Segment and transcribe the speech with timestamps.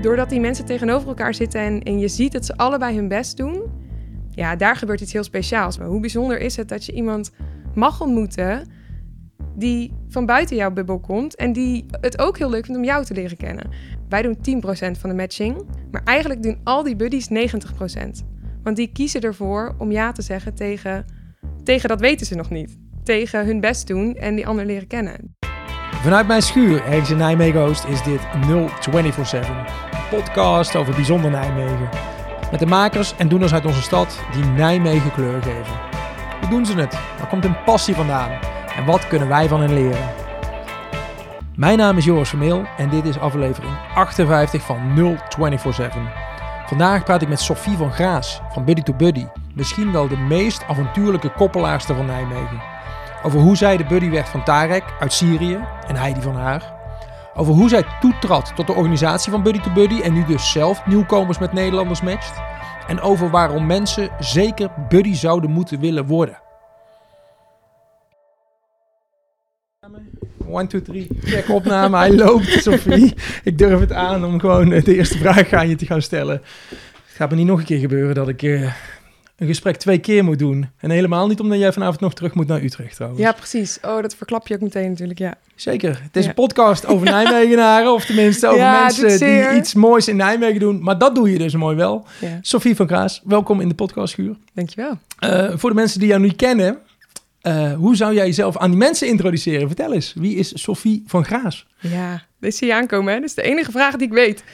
[0.00, 3.36] doordat die mensen tegenover elkaar zitten en, en je ziet dat ze allebei hun best
[3.36, 3.62] doen,
[4.30, 5.78] ja, daar gebeurt iets heel speciaals.
[5.78, 7.30] Maar hoe bijzonder is het dat je iemand
[7.74, 8.68] mag ontmoeten
[9.56, 13.04] die van buiten jouw bubbel komt en die het ook heel leuk vindt om jou
[13.04, 13.70] te leren kennen.
[14.08, 17.32] Wij doen 10% van de matching, maar eigenlijk doen al die buddies 90%.
[18.62, 21.04] Want die kiezen ervoor om ja te zeggen tegen,
[21.62, 22.78] tegen dat weten ze nog niet.
[23.04, 25.36] Tegen hun best doen en die ander leren kennen.
[26.02, 29.87] Vanuit mijn schuur, ergens in Nijmegen Oost, is dit 0247.
[30.10, 31.88] Podcast over bijzonder Nijmegen.
[32.50, 35.74] Met de makers en doeners uit onze stad die Nijmegen kleur geven.
[36.40, 36.98] Hoe doen ze het?
[37.18, 38.30] Waar komt hun passie vandaan?
[38.76, 40.08] En wat kunnen wij van hen leren?
[41.56, 46.00] Mijn naam is Joris Vermeel en dit is aflevering 58 van 0247.
[46.66, 49.26] Vandaag praat ik met Sophie van Graas van Buddy to Buddy.
[49.54, 52.62] Misschien wel de meest avontuurlijke koppelaarster van Nijmegen.
[53.22, 56.77] Over hoe zij de buddy werd van Tarek uit Syrië en hij die van haar.
[57.38, 60.86] Over hoe zij toetrad tot de organisatie van Buddy to Buddy en nu dus zelf
[60.86, 62.40] nieuwkomers met Nederlanders matcht.
[62.86, 66.40] En over waarom mensen zeker buddy zouden moeten willen worden.
[70.52, 71.96] 1, 2, 3, check opname.
[71.96, 73.14] Hij loopt, Sophie.
[73.44, 76.42] Ik durf het aan om gewoon de eerste vraag aan je te gaan stellen.
[76.68, 78.72] Het gaat me niet nog een keer gebeuren dat ik uh,
[79.38, 80.70] een gesprek twee keer moet doen.
[80.78, 83.22] En helemaal niet omdat jij vanavond nog terug moet naar Utrecht trouwens.
[83.22, 83.78] Ja, precies.
[83.82, 85.34] Oh, dat verklap je ook meteen natuurlijk, ja.
[85.54, 86.00] Zeker.
[86.02, 86.28] Het is ja.
[86.28, 90.82] een podcast over Nijmegenaren, of tenminste over ja, mensen die iets moois in Nijmegen doen.
[90.82, 92.06] Maar dat doe je dus mooi wel.
[92.20, 92.38] Ja.
[92.40, 94.36] Sophie van Kraas, welkom in de podcastschuur.
[94.54, 94.98] Dankjewel.
[95.20, 96.78] Uh, voor de mensen die jou niet kennen,
[97.42, 99.66] uh, hoe zou jij jezelf aan die mensen introduceren?
[99.66, 101.66] Vertel eens, wie is Sophie van Graas?
[101.80, 103.20] Ja, dit zie je aankomen, hè?
[103.20, 104.44] Dat is de enige vraag die ik weet.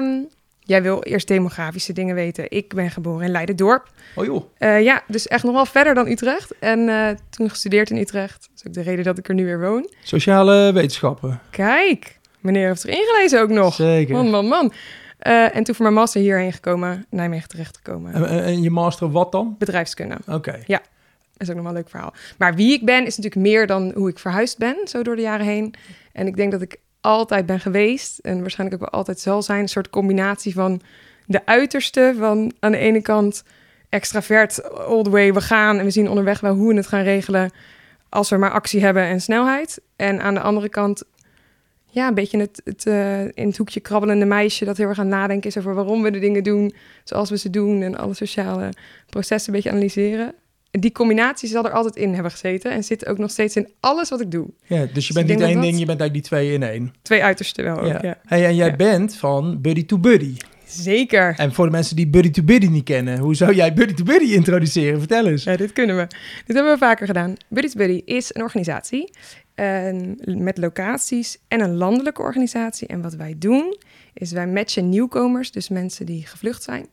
[0.00, 0.28] Um,
[0.68, 2.50] jij wil eerst demografische dingen weten.
[2.50, 3.90] Ik ben geboren in Leiden-dorp.
[4.14, 4.44] Oh joh.
[4.58, 6.58] Uh, ja, dus echt nog wel verder dan Utrecht.
[6.58, 8.40] En uh, toen gestudeerd in Utrecht.
[8.40, 9.90] Dat is ook de reden dat ik er nu weer woon.
[10.02, 11.40] Sociale wetenschappen.
[11.50, 13.74] Kijk, meneer heeft er ingelezen ook nog.
[13.74, 14.14] Zeker.
[14.14, 14.72] Man, man, man.
[15.26, 18.12] Uh, en toen voor mijn master hierheen gekomen, Nijmegen terechtgekomen.
[18.12, 19.56] En, en je master wat dan?
[19.58, 20.16] Bedrijfskunde.
[20.20, 20.34] Oké.
[20.34, 20.62] Okay.
[20.66, 20.78] Ja,
[21.32, 22.14] dat is ook nog wel een leuk verhaal.
[22.38, 25.22] Maar wie ik ben is natuurlijk meer dan hoe ik verhuisd ben, zo door de
[25.22, 25.74] jaren heen.
[26.12, 26.76] En ik denk dat ik
[27.08, 29.60] altijd ben geweest en waarschijnlijk ook wel altijd zal zijn.
[29.60, 30.80] Een soort combinatie van
[31.26, 33.42] de uiterste van aan de ene kant
[33.88, 37.02] extravert, all the way, we gaan en we zien onderweg wel hoe we het gaan
[37.02, 37.50] regelen
[38.08, 39.80] als we maar actie hebben en snelheid.
[39.96, 41.02] En aan de andere kant,
[41.86, 45.48] ja, een beetje het, uh, in het hoekje krabbelende meisje dat heel erg aan nadenken
[45.48, 48.68] is over waarom we de dingen doen zoals we ze doen en alle sociale
[49.06, 50.34] processen een beetje analyseren
[50.70, 54.08] die combinatie zal er altijd in hebben gezeten en zit ook nog steeds in alles
[54.08, 54.46] wat ik doe.
[54.66, 56.94] Ja, dus je dus bent niet één ding, je bent eigenlijk die twee in één.
[57.02, 57.94] Twee uitersten wel ja.
[57.94, 58.18] ook, ja.
[58.24, 58.76] Hey, en jij ja.
[58.76, 60.36] bent van Buddy to Buddy.
[60.66, 61.34] Zeker.
[61.36, 64.04] En voor de mensen die Buddy to Buddy niet kennen, hoe zou jij Buddy to
[64.04, 64.98] Buddy introduceren?
[64.98, 65.44] Vertel eens.
[65.44, 66.06] Ja, dit kunnen we.
[66.46, 67.34] Dit hebben we vaker gedaan.
[67.48, 69.10] Buddy to Buddy is een organisatie
[70.24, 72.88] met locaties en een landelijke organisatie.
[72.88, 73.76] En wat wij doen,
[74.14, 76.86] is wij matchen nieuwkomers, dus mensen die gevlucht zijn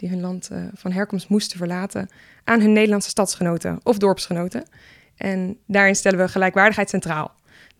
[0.00, 2.08] die hun land uh, van herkomst moesten verlaten,
[2.44, 4.64] aan hun Nederlandse stadsgenoten of dorpsgenoten.
[5.16, 7.32] En daarin stellen we gelijkwaardigheid centraal.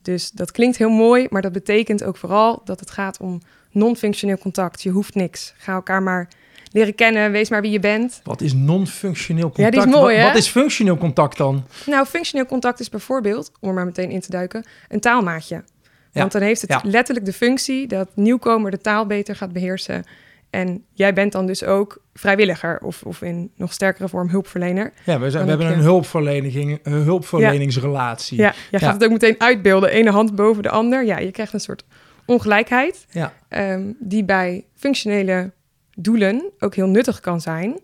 [0.02, 4.38] Dus dat klinkt heel mooi, maar dat betekent ook vooral dat het gaat om non-functioneel
[4.38, 4.82] contact.
[4.82, 5.54] Je hoeft niks.
[5.56, 6.28] Ga elkaar maar
[6.72, 8.20] leren kennen, wees maar wie je bent.
[8.24, 9.74] Wat is non-functioneel contact?
[9.74, 10.32] Ja, die is mooi, wat, hè?
[10.32, 11.66] wat is functioneel contact dan?
[11.86, 15.64] Nou, functioneel contact is bijvoorbeeld, om er maar meteen in te duiken, een taalmaatje.
[16.12, 16.80] Want dan heeft het ja.
[16.84, 20.04] letterlijk de functie dat nieuwkomer de taal beter gaat beheersen
[20.50, 24.92] en jij bent dan dus ook vrijwilliger of, of in nog sterkere vorm hulpverlener.
[25.04, 28.38] Ja, we, zijn, we hebben een, hulpverlening, een hulpverleningsrelatie.
[28.38, 28.92] Ja, jij gaat ja.
[28.92, 29.90] het ook meteen uitbeelden.
[29.90, 31.04] Ene hand boven de ander.
[31.04, 31.84] Ja, je krijgt een soort
[32.24, 33.06] ongelijkheid.
[33.10, 33.32] Ja.
[33.48, 35.52] Um, die bij functionele
[35.94, 37.80] doelen ook heel nuttig kan zijn.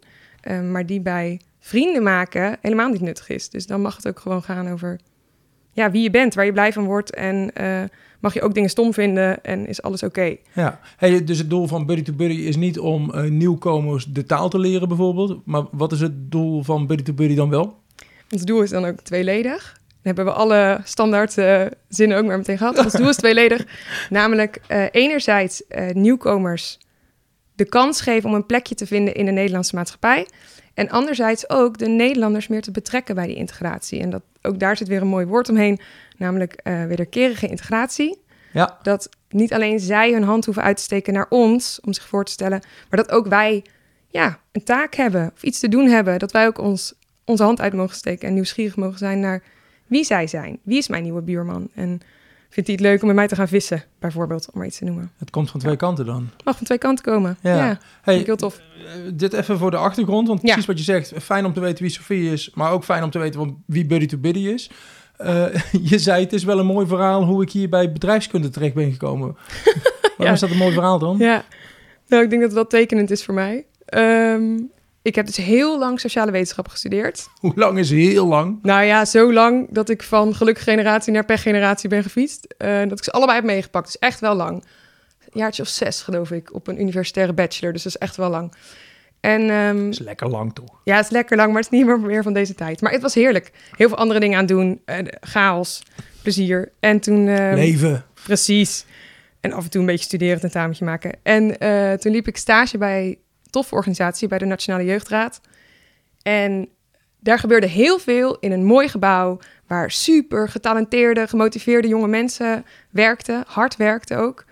[0.49, 3.51] Um, maar die bij vrienden maken helemaal niet nuttig is.
[3.51, 5.01] Dus dan mag het ook gewoon gaan over
[5.73, 7.15] ja, wie je bent, waar je blij van wordt.
[7.15, 7.83] En uh,
[8.21, 10.21] mag je ook dingen stom vinden en is alles oké.
[10.21, 10.41] Okay.
[10.53, 14.25] Ja, hey, dus het doel van Buddy to Buddy is niet om uh, nieuwkomers de
[14.25, 15.41] taal te leren bijvoorbeeld.
[15.45, 17.79] Maar wat is het doel van Buddy to Buddy dan wel?
[18.31, 19.73] Ons doel is dan ook tweeledig.
[19.87, 22.79] Dan hebben we alle standaard uh, zinnen ook maar meteen gehad.
[22.79, 23.67] Ons doel is tweeledig.
[24.11, 25.63] Namelijk uh, enerzijds
[25.93, 26.79] nieuwkomers
[27.55, 30.27] de kans geven om een plekje te vinden in de Nederlandse maatschappij.
[30.77, 34.01] En anderzijds ook de Nederlanders meer te betrekken bij die integratie.
[34.01, 35.81] En dat, ook daar zit weer een mooi woord omheen,
[36.17, 38.19] namelijk uh, wederkerige integratie.
[38.53, 38.79] Ja.
[38.83, 42.25] Dat niet alleen zij hun hand hoeven uit te steken naar ons om zich voor
[42.25, 43.65] te stellen, maar dat ook wij
[44.09, 46.19] ja, een taak hebben of iets te doen hebben.
[46.19, 46.95] Dat wij ook ons,
[47.25, 49.43] onze hand uit mogen steken en nieuwsgierig mogen zijn naar
[49.87, 50.59] wie zij zijn.
[50.63, 51.69] Wie is mijn nieuwe buurman?
[51.75, 52.01] En
[52.49, 54.85] vindt hij het leuk om met mij te gaan vissen, bijvoorbeeld, om maar iets te
[54.85, 55.13] noemen.
[55.17, 55.79] Het komt van twee ja.
[55.79, 56.31] kanten dan?
[56.37, 57.57] Het mag van twee kanten komen, ja.
[57.57, 58.61] ja hey, heel tof.
[59.15, 61.13] Dit even voor de achtergrond, want precies wat je zegt.
[61.23, 64.07] Fijn om te weten wie Sofie is, maar ook fijn om te weten wie Buddy
[64.07, 64.71] to Buddy is.
[65.21, 65.47] Uh,
[65.91, 68.91] je zei, het is wel een mooi verhaal hoe ik hier bij bedrijfskunde terecht ben
[68.91, 69.37] gekomen.
[70.17, 71.19] Waarom is dat een mooi verhaal dan?
[71.19, 71.45] Ja,
[72.07, 73.67] nou, ik denk dat het wel tekenend is voor mij.
[73.85, 74.59] Ehm,
[75.07, 77.29] ik heb dus heel lang sociale wetenschappen gestudeerd.
[77.41, 78.59] Hoe lang is heel lang?
[78.63, 82.55] Nou ja, zo lang dat ik van gelukkige generatie naar pechgeneratie ben gefietst.
[82.59, 83.87] Uh, dat ik ze allebei heb meegepakt.
[83.87, 84.65] Dus echt wel lang.
[85.21, 87.73] Een jaartje of zes, geloof ik, op een universitaire bachelor.
[87.73, 88.55] Dus dat is echt wel lang.
[89.21, 90.81] En, um, is lekker lang toch?
[90.85, 92.81] Ja, het is lekker lang, maar het is niet meer, meer van deze tijd.
[92.81, 93.53] Maar het was heerlijk.
[93.77, 94.81] Heel veel andere dingen aan doen.
[94.87, 95.83] Uh, chaos,
[96.23, 96.73] plezier.
[96.81, 97.27] En toen...
[97.27, 98.05] Uh, Leven.
[98.25, 98.85] Precies.
[99.41, 101.13] En af en toe een beetje studeren, tentametje maken.
[101.23, 103.19] En uh, toen liep ik stage bij
[103.51, 105.41] toffe organisatie, bij de Nationale Jeugdraad.
[106.23, 106.69] En
[107.21, 109.39] daar gebeurde heel veel in een mooi gebouw...
[109.67, 113.45] waar super getalenteerde, gemotiveerde jonge mensen werkten.
[113.47, 114.45] Hard werkten ook.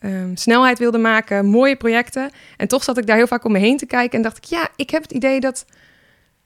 [0.00, 2.30] Um, snelheid wilden maken, mooie projecten.
[2.56, 4.44] En toch zat ik daar heel vaak om me heen te kijken en dacht ik,
[4.44, 5.64] ja, ik heb het idee dat,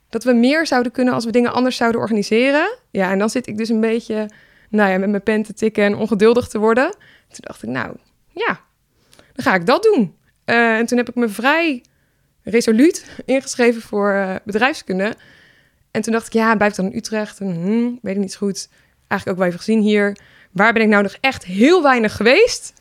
[0.08, 2.76] dat we meer zouden kunnen als we dingen anders zouden organiseren.
[2.90, 4.30] Ja, en dan zit ik dus een beetje,
[4.68, 6.90] nou ja, met mijn pen te tikken en ongeduldig te worden.
[7.28, 7.96] Toen dacht ik, nou,
[8.28, 8.60] ja,
[9.14, 10.16] dan ga ik dat doen.
[10.52, 11.82] Uh, en toen heb ik me vrij
[12.42, 15.14] resoluut ingeschreven voor uh, bedrijfskunde.
[15.90, 17.38] En toen dacht ik, ja, blijf dan in Utrecht.
[17.38, 18.68] Hmm, weet ik niet zo goed.
[19.08, 20.16] Eigenlijk ook wel even gezien hier.
[20.50, 22.72] Waar ben ik nou nog echt heel weinig geweest?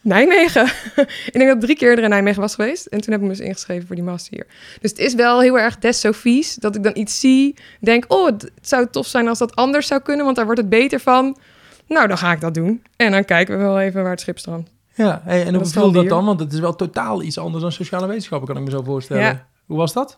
[0.00, 0.64] Nijmegen.
[1.26, 2.86] ik denk dat ik drie keer er in Nijmegen was geweest.
[2.86, 4.46] En toen heb ik me dus ingeschreven voor die master hier.
[4.80, 7.56] Dus het is wel heel erg des Sofies dat ik dan iets zie.
[7.80, 10.70] Denk, oh, het zou tof zijn als dat anders zou kunnen, want daar wordt het
[10.70, 11.38] beter van.
[11.86, 12.82] Nou, dan ga ik dat doen.
[12.96, 14.70] En dan kijken we wel even waar het schip strandt.
[15.04, 16.24] Ja, hey, en hoe voelde dat dan?
[16.24, 19.22] Want het is wel totaal iets anders dan sociale wetenschappen, kan ik me zo voorstellen.
[19.22, 19.46] Ja.
[19.66, 20.16] Hoe was dat?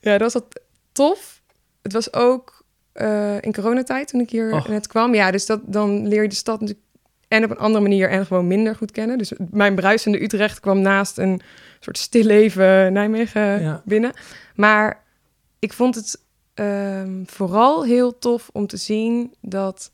[0.00, 0.60] Ja, dat was dat
[0.92, 1.42] tof.
[1.82, 2.64] Het was ook
[2.94, 5.14] uh, in coronatijd toen ik hier net kwam.
[5.14, 6.86] Ja, dus dat, dan leer je de stad natuurlijk
[7.28, 9.18] en op een andere manier en gewoon minder goed kennen.
[9.18, 11.40] Dus mijn bruisende Utrecht kwam naast een
[11.80, 14.12] soort stilleven Nijmegen binnen.
[14.54, 15.04] Maar
[15.58, 16.20] ik vond het
[16.54, 19.90] um, vooral heel tof om te zien dat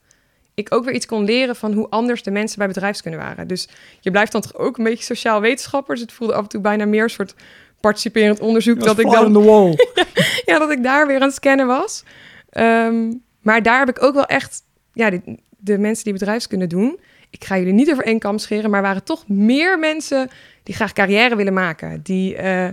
[0.54, 3.48] ik ook weer iets kon leren van hoe anders de mensen bij bedrijfskunde waren.
[3.48, 3.68] Dus
[4.00, 5.94] je blijft dan toch ook een beetje sociaal wetenschapper.
[5.94, 7.34] Dus het voelde af en toe bijna meer een soort
[7.80, 8.80] participerend onderzoek.
[8.84, 9.44] Dat ik dan.
[9.44, 9.76] wall.
[10.46, 12.04] ja, dat ik daar weer aan het scannen was.
[12.52, 14.62] Um, maar daar heb ik ook wel echt
[14.92, 16.98] ja, de, de mensen die bedrijfskunde doen
[17.30, 20.28] ik ga jullie niet over één kam scheren, maar waren toch meer mensen
[20.62, 22.00] die graag carrière willen maken.
[22.02, 22.68] Die, uh,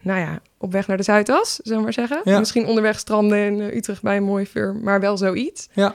[0.00, 2.20] nou ja, op weg naar de Zuidas, zullen we maar zeggen.
[2.24, 2.38] Ja.
[2.38, 5.68] Misschien onderweg stranden in uh, Utrecht bij een mooi vuur, maar wel zoiets.
[5.72, 5.94] Ja.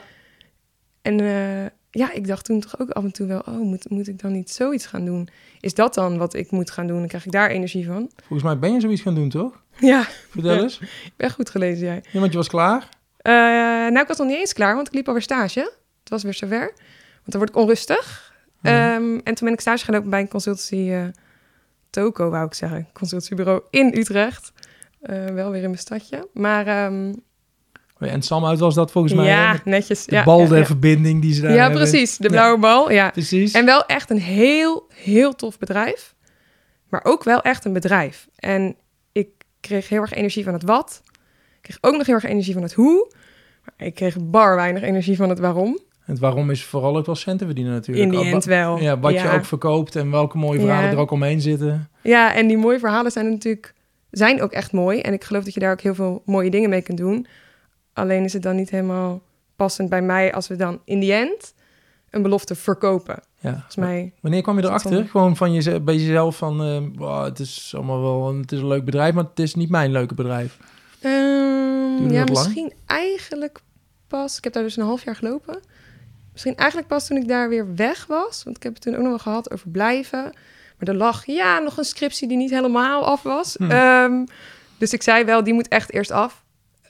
[1.02, 4.08] En uh, ja, ik dacht toen toch ook af en toe wel, oh, moet, moet
[4.08, 5.28] ik dan niet zoiets gaan doen?
[5.60, 6.98] Is dat dan wat ik moet gaan doen?
[6.98, 8.10] Dan krijg ik daar energie van.
[8.16, 9.62] Volgens mij ben je zoiets gaan doen, toch?
[9.80, 10.02] Ja.
[10.30, 10.78] Vertel eens.
[10.80, 12.02] Ik ben goed gelezen, jij.
[12.10, 12.88] Ja, want je was klaar?
[13.22, 15.72] nou, ik was nog niet eens klaar, want ik liep alweer stage.
[16.00, 16.72] Het was weer zover
[17.32, 18.32] dan word ik onrustig.
[18.60, 18.74] Mhm.
[18.74, 21.04] Ehm, en toen ben ik stage gelopen bij een consultancy uh,
[21.90, 22.88] Toko, wou ik zeggen.
[22.92, 24.52] Consultancybureau in Utrecht.
[25.02, 26.28] Uh, wel weer in mijn stadje.
[26.32, 26.84] Maar...
[26.84, 27.26] Um,
[27.98, 29.26] en Sam uit was dat volgens mij.
[29.26, 30.04] Ja, netjes.
[30.04, 32.16] De bal der verbinding die ze daar Ja, precies.
[32.16, 32.90] De blauwe bal.
[32.90, 33.52] Ja, precies.
[33.52, 36.14] En wel echt een heel, heel tof bedrijf.
[36.88, 38.28] Maar ook wel echt een bedrijf.
[38.36, 38.76] En
[39.12, 39.28] ik
[39.60, 41.02] kreeg heel erg energie van het wat.
[41.56, 43.12] Ik kreeg ook nog heel erg energie van het hoe.
[43.64, 45.78] Maar ik kreeg bar weinig energie van het waarom.
[46.04, 48.12] Het waarom is vooral ook wel centen verdienen natuurlijk.
[48.12, 48.78] In die end wel.
[48.78, 51.90] Ja, wat je ook verkoopt en welke mooie verhalen er ook omheen zitten.
[52.02, 53.74] Ja, en die mooie verhalen zijn natuurlijk
[54.10, 55.00] zijn ook echt mooi.
[55.00, 57.26] En ik geloof dat je daar ook heel veel mooie dingen mee kunt doen.
[57.98, 59.22] Alleen is het dan niet helemaal
[59.56, 61.54] passend bij mij als we dan in die end
[62.10, 63.22] een belofte verkopen.
[63.40, 63.52] Ja.
[63.52, 64.12] Volgens mij.
[64.20, 65.06] Wanneer kwam je erachter?
[65.06, 68.84] Gewoon van je, bij jezelf van, uh, het is allemaal wel, het is een leuk
[68.84, 70.58] bedrijf, maar het is niet mijn leuke bedrijf.
[71.02, 73.60] Um, ja, misschien eigenlijk
[74.06, 74.36] pas.
[74.36, 75.60] Ik heb daar dus een half jaar gelopen.
[76.32, 78.44] Misschien eigenlijk pas toen ik daar weer weg was.
[78.44, 80.22] Want ik heb het toen ook nog wel gehad over blijven.
[80.78, 83.54] Maar er lag ja nog een scriptie die niet helemaal af was.
[83.54, 83.70] Hmm.
[83.70, 84.24] Ehm,
[84.78, 86.44] dus ik zei wel, die moet echt eerst af.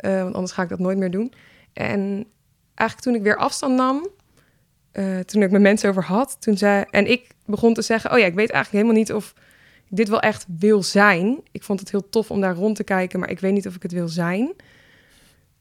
[0.04, 1.32] Uh, want anders ga ik dat nooit meer doen.
[1.72, 2.26] En
[2.74, 4.08] eigenlijk toen ik weer afstand nam,
[4.92, 8.18] uh, toen ik met mensen over had, toen zei en ik begon te zeggen: Oh
[8.18, 9.34] ja, ik weet eigenlijk helemaal niet of
[9.90, 11.40] ik dit wel echt wil zijn.
[11.52, 13.74] Ik vond het heel tof om daar rond te kijken, maar ik weet niet of
[13.74, 14.54] ik het wil zijn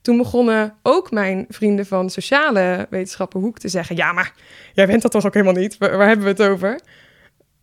[0.08, 4.34] toen begonnen ook mijn vrienden van sociale wetenschappen hoek te zeggen: Ja, maar
[4.74, 5.78] jij bent dat toch ook helemaal niet?
[5.78, 6.80] Waar, hebben we het over?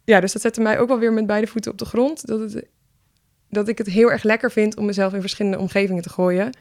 [0.05, 2.27] Ja, dus dat zette mij ook wel weer met beide voeten op de grond.
[2.27, 2.67] Dat, het,
[3.55, 6.57] dat ik het heel erg lekker vind om mezelf in verschillende omgevingen te gooien.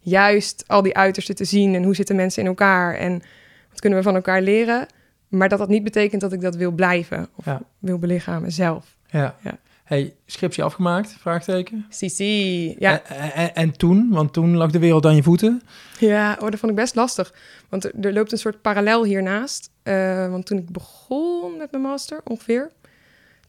[0.00, 3.22] Juist al die uitersten te zien en hoe zitten mensen in elkaar en
[3.70, 4.86] wat kunnen we van elkaar leren.
[5.28, 7.44] Maar dat dat niet betekent dat ik dat wil blijven of
[7.78, 8.96] wil belichamen zelf.
[9.06, 9.36] Ja.
[9.42, 9.58] ja.
[9.84, 11.16] Hey, scriptie afgemaakt?
[11.18, 11.86] Vraagteken.
[11.88, 13.02] Si, ja.
[13.04, 14.08] En, en, toen?
[14.10, 15.62] Want toen lag de wereld aan je voeten.
[15.98, 17.34] Ja, oh, dat vond ik best lastig.
[17.68, 19.70] Want er, loopt een soort parallel hiernaast.
[19.84, 22.70] Uh, want toen ik begon met mijn master, ongeveer...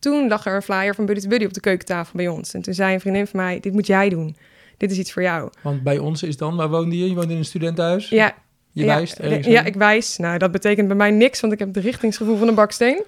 [0.04, 2.54] toen lag er een flyer van Buddy to Buddy op de keukentafel bij ons.
[2.54, 4.36] En toen zei een vriendin van mij, dit moet jij doen.
[4.78, 5.50] Dit is iets voor jou.
[5.62, 7.08] Want bij ons is dan, waar woonde je?
[7.10, 8.10] Je woont in een studentenhuis?
[8.10, 8.36] Ja.
[8.72, 10.18] Je wijst Ja, ik wijs.
[10.18, 13.04] Nou, dat betekent bij mij niks, want ik heb het richtingsgevoel van een baksteen.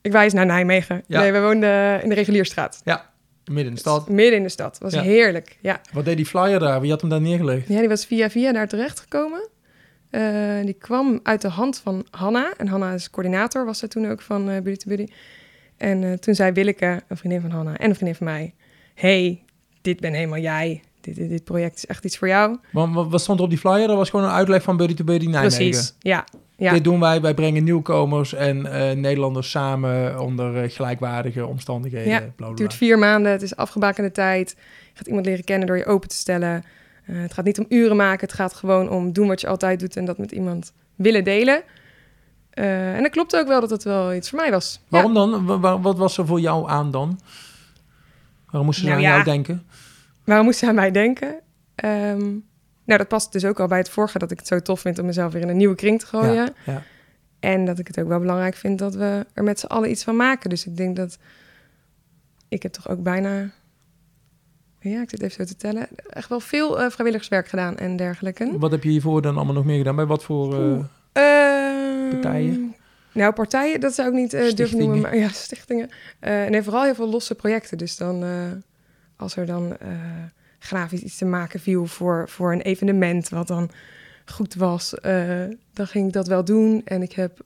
[0.00, 1.02] Ik wijs naar Nijmegen.
[1.06, 1.20] Ja.
[1.20, 2.82] Nee, we woonden in de Regulierstraat.
[3.44, 4.08] Midden in de stad.
[4.08, 4.78] Midden in de stad.
[4.78, 5.02] was Ja.
[5.02, 5.56] heerlijk.
[5.60, 5.80] Ja.
[5.92, 6.80] Wat deed die flyer daar?
[6.80, 7.68] Wie had hem daar neergelegd?
[7.68, 9.48] ja, die was via via daar terechtgekomen.
[10.10, 12.52] Eh die kwam uit de hand van Hanna.
[12.56, 15.06] En Hanna is coördinator, was ze toen ook van eh Buddy to Buddy.
[15.80, 18.54] En eh, toen zei Willeke, een vriendin van Hanna en een vriendin van mij...
[18.94, 19.42] hey,
[19.80, 20.82] dit ben helemaal jij.
[21.00, 22.58] Dit, dit, dit project is echt iets voor jou.
[22.72, 23.86] Want wat, wat stond er op die flyer?
[23.86, 25.56] Dat was gewoon een uitleg van Buddy to Buddy Nijmegen.
[25.56, 26.24] Precies, ja.
[26.56, 26.72] ja.
[26.72, 27.20] Dit doen wij.
[27.20, 32.08] Wij brengen nieuwkomers en eh, Nederlanders samen onder eh, gelijkwaardige omstandigheden.
[32.08, 34.54] Ja, Het duurt vier maanden, het is afgebakende tijd.
[34.58, 36.64] Je gaat iemand leren kennen door je open te stellen.
[37.02, 39.96] Het gaat niet om uren maken, het gaat gewoon om doen wat je altijd doet
[39.96, 41.62] en dat met iemand willen delen.
[42.60, 44.80] Eh, en dat klopt ook wel dat het wel iets voor mij was.
[44.88, 45.46] Waarom dan?
[45.46, 47.20] Wa- wa- wat was er voor jou aan dan?
[48.46, 49.14] Waarom moesten ze Nou aan ja.
[49.14, 49.66] jou denken?
[50.24, 51.34] Waarom moest ze aan mij denken?
[51.74, 52.18] Ehm,
[52.84, 54.98] nou, dat past dus ook al bij het vorige dat ik het zo tof vind
[54.98, 56.54] om mezelf weer in een nieuwe kring te gooien.
[56.66, 56.82] Ja.
[57.40, 60.04] En dat ik het ook wel belangrijk vind dat we er met z'n allen iets
[60.04, 60.50] van maken.
[60.50, 61.18] Dus ik denk dat
[62.48, 63.50] ik heb toch ook bijna,
[64.80, 68.58] ja, ik zit even zo te tellen, echt wel veel eh, vrijwilligerswerk gedaan en dergelijke.
[68.58, 69.96] Wat heb je hiervoor dan allemaal nog meer gedaan?
[69.96, 70.54] Bij wat voor...
[70.54, 70.78] eh.
[72.10, 72.74] Ehm, partijen?
[73.12, 75.00] Nou, partijen, dat zou ik niet eh durven noemen.
[75.00, 75.88] Maar, ja, stichtingen.
[76.20, 77.78] Eh nee, vooral heel veel losse projecten.
[77.78, 78.30] Dus dan, eh,
[79.16, 79.76] als er dan
[80.58, 83.70] grafisch iets te maken viel voor, voor een evenement wat dan
[84.24, 84.94] goed was,
[85.72, 86.82] dan ging ik dat wel doen.
[86.84, 87.44] En ik heb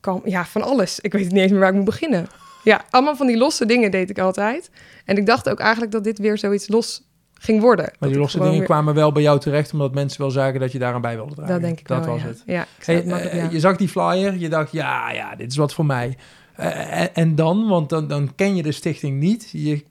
[0.00, 1.00] kan, ja, van alles.
[1.00, 2.26] Ik weet niet eens meer waar ik moet beginnen.
[2.64, 4.70] Ja, allemaal van die losse dingen deed ik altijd.
[5.04, 7.05] En ik dacht ook eigenlijk dat dit weer zoiets los
[7.46, 7.92] ging worden.
[7.98, 10.72] maar die losse dingen weer- kwamen wel bij jou terecht, omdat mensen wel zagen dat
[10.72, 11.52] je daaraan bij wilde dragen.
[11.52, 12.28] Dat denk ik dat wel, was ja.
[12.28, 12.42] het.
[12.46, 13.48] Ja, Hey, eh, ja.
[13.50, 16.16] Je zag die flyer, je dacht, ja, ja, dit is wat voor mij.
[16.56, 19.48] Eh, en, en dan, want dan, dan ken je de stichting niet.
[19.52, 19.84] Je,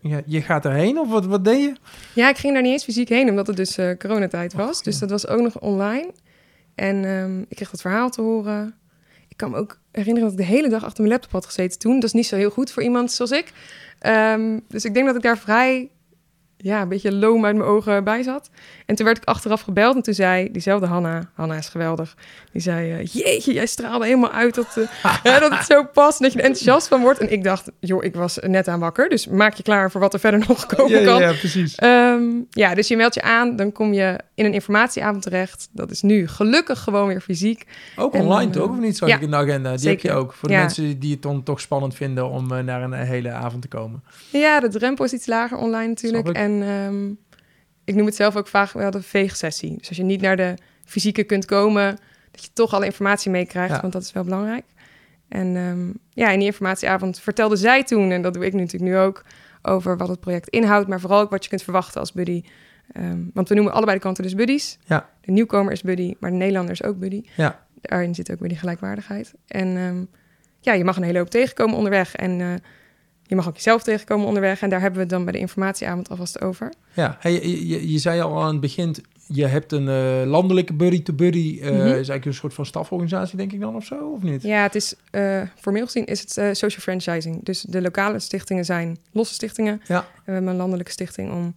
[0.00, 1.72] je, je gaat erheen, of wat, wat deed je?
[2.14, 4.82] Ja, ik ging daar niet eens fysiek heen, omdat het dus eh, coronatijd was.
[4.82, 6.10] Dus dat was ook nog online.
[6.74, 8.74] En ehm, ik kreeg dat verhaal te horen.
[9.28, 11.78] Ik kan me ook herinneren dat ik de hele dag achter mijn laptop had gezeten
[11.78, 11.94] toen.
[11.94, 13.52] Dat is niet zo heel goed voor iemand zoals ik.
[13.98, 15.90] Ehm, dus ik denk dat ik daar vrij,
[16.60, 18.50] ja, een beetje loom uit mijn ogen bij zat.
[18.86, 22.16] En toen werd ik achteraf gebeld en toen zei diezelfde Hanna, Hanna is geweldig,
[22.52, 26.20] die zei, eh, jeetje, jij straalde helemaal uit dat, eh, hè, dat het zo past
[26.22, 27.18] dat je er enthousiast van wordt.
[27.20, 30.14] En ik dacht, joh, ik was net aan wakker, dus maak je klaar voor wat
[30.14, 31.20] er verder nog komen kan.
[31.20, 31.74] ja, precies.
[31.74, 35.68] Ehm, ja, dus je meldt je aan, dan kom je in een informatieavond terecht.
[35.72, 37.64] Dat is nu gelukkig gewoon weer fysiek.
[37.96, 38.96] Ook En online toch, of niet?
[38.96, 39.70] Zag ja, ik in de agenda.
[39.70, 40.02] Die zeker.
[40.02, 40.32] heb je ook.
[40.32, 40.60] Voor de Ja.
[40.60, 43.68] mensen die het dan toch spannend vinden om eh, naar een eh, hele avond te
[43.68, 44.02] komen.
[44.30, 46.28] Ja, de drempel is iets lager online natuurlijk.
[46.48, 47.10] En ehm,
[47.84, 49.76] ik noem het zelf ook vaak wel de veegsessie.
[49.78, 51.98] Dus als je niet naar de fysieke kunt komen,
[52.30, 53.80] dat je toch alle informatie meekrijgt, Ja.
[53.80, 54.64] want dat is wel belangrijk.
[55.28, 58.92] En ehm, ja, in die informatieavond vertelde zij toen, en dat doe ik nu natuurlijk
[58.92, 59.24] nu ook,
[59.62, 62.42] over wat het project inhoudt, maar vooral ook wat je kunt verwachten als buddy.
[62.92, 64.78] Ehm, want we noemen allebei de kanten dus buddies.
[64.84, 65.08] Ja.
[65.20, 67.22] De nieuwkomer is buddy, maar de Nederlander is ook buddy.
[67.36, 67.66] Ja.
[67.80, 69.34] Daarin zit ook weer die gelijkwaardigheid.
[69.46, 70.08] En
[70.60, 72.16] ja, je mag een hele hoop tegenkomen onderweg.
[72.16, 72.54] En eh,
[73.28, 74.62] je mag ook jezelf tegenkomen onderweg.
[74.62, 76.72] En daar hebben we het dan bij de informatieavond alvast over.
[76.92, 80.74] Ja, hey, je, je, je zei al aan het begin, je hebt een eh, landelijke
[80.74, 81.58] buddy-to-buddy.
[81.60, 81.72] Mhm.
[81.72, 84.42] is eigenlijk een soort van staforganisatie, denk ik dan, of zo, of niet?
[84.42, 87.44] Ja, het is eh, formeel gezien is het social franchising.
[87.44, 89.80] Dus de lokale stichtingen zijn losse stichtingen.
[89.86, 89.98] Ja.
[89.98, 91.54] En we hebben een landelijke stichting om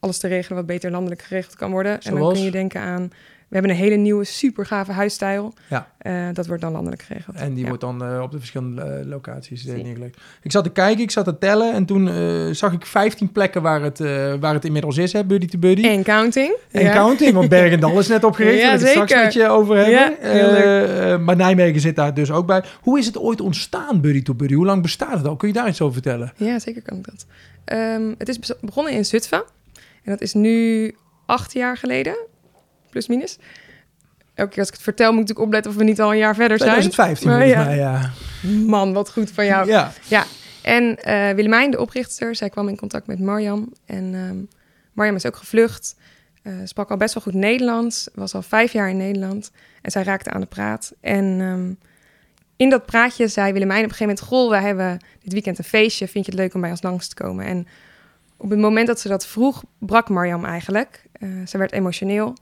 [0.00, 1.92] alles te regelen wat beter landelijk geregeld kan worden.
[1.92, 2.34] En dan Zoals?
[2.34, 3.10] kun je denken aan...
[3.50, 5.54] We hebben een hele nieuwe, super gave huisstijl.
[5.68, 5.90] Ja.
[5.98, 7.36] Eh, dat wordt dan landelijk geregeld.
[7.36, 7.66] En die Ja.
[7.68, 10.16] wordt dan eh, op de verschillende eh, locaties neergelegd.
[10.42, 12.08] Ik zat te kijken, ik zat te tellen en toen
[12.54, 13.98] zag ik 15 plekken waar het,
[14.40, 15.86] waar het inmiddels is, hè, buddy to buddy.
[15.86, 16.56] En counting.
[16.70, 16.92] En Ja.
[16.92, 19.24] counting, want Bergendal is net opgericht, Ja, daar ik het straks zeker.
[19.24, 21.24] met je over hebben.
[21.24, 22.62] Maar Nijmegen zit daar dus ook bij.
[22.80, 24.54] Hoe is het ooit ontstaan, buddy to buddy?
[24.54, 25.36] Hoe lang bestaat het al?
[25.36, 26.32] Kun je daar iets over vertellen?
[26.36, 27.26] Ja, zeker kan ik dat.
[27.64, 29.42] Ehm, het is begonnen in Zutphen.
[30.04, 30.94] En dat is nu
[31.26, 32.16] acht jaar geleden,
[32.90, 33.38] plus minus.
[34.34, 36.34] Elke keer als ik het vertel, moet ik opletten of we niet al een jaar
[36.34, 36.70] verder zijn.
[36.70, 37.64] 2015 Maar volgens ja.
[37.64, 38.66] mij, ja.
[38.66, 39.66] Man, wat goed van jou.
[39.66, 39.92] Ja,
[40.62, 43.72] En eh Willemijn, de oprichter, zij kwam in contact met Marjam.
[43.86, 44.36] En ehm
[44.92, 45.96] Marjam is ook gevlucht.
[46.42, 48.08] eh, sprak al best wel goed Nederlands.
[48.14, 49.50] Was al vijf jaar in Nederland.
[49.82, 50.92] En zij raakte aan de praat.
[51.00, 51.72] En ehm,
[52.56, 54.26] in dat praatje zei Willemijn op een gegeven moment...
[54.28, 56.08] Goh, we hebben dit weekend een feestje.
[56.08, 57.44] Vind je het leuk om bij ons langs te komen?
[57.46, 57.66] En
[58.36, 61.02] op het moment dat ze dat vroeg, brak Marjam eigenlijk.
[61.12, 62.34] Eh, ze werd emotioneel.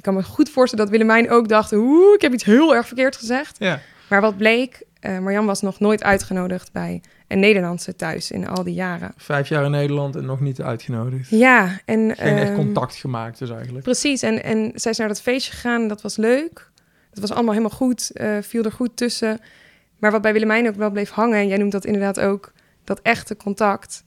[0.00, 1.72] Ik kan me goed voorstellen dat Willemijn ook dacht...
[1.72, 3.56] Oeh, ik heb iets heel erg verkeerd gezegd.
[3.58, 3.80] ja.
[4.08, 8.62] Maar wat bleek, eh Marjan was nog nooit uitgenodigd bij een Nederlandse thuis in al
[8.62, 9.12] die jaren.
[9.16, 11.30] Vijf jaar in Nederland en nog niet uitgenodigd.
[11.30, 12.16] Ja, en...
[12.16, 13.84] Geen echt ehm, contact gemaakt dus eigenlijk.
[13.84, 16.70] Precies, en, en zij is naar dat feestje gegaan, dat was leuk.
[17.10, 19.40] Het was allemaal helemaal goed, eh, viel er goed tussen.
[19.98, 22.52] Maar wat bij Willemijn ook wel bleef hangen, en jij noemt dat inderdaad ook,
[22.84, 24.04] dat echte contact.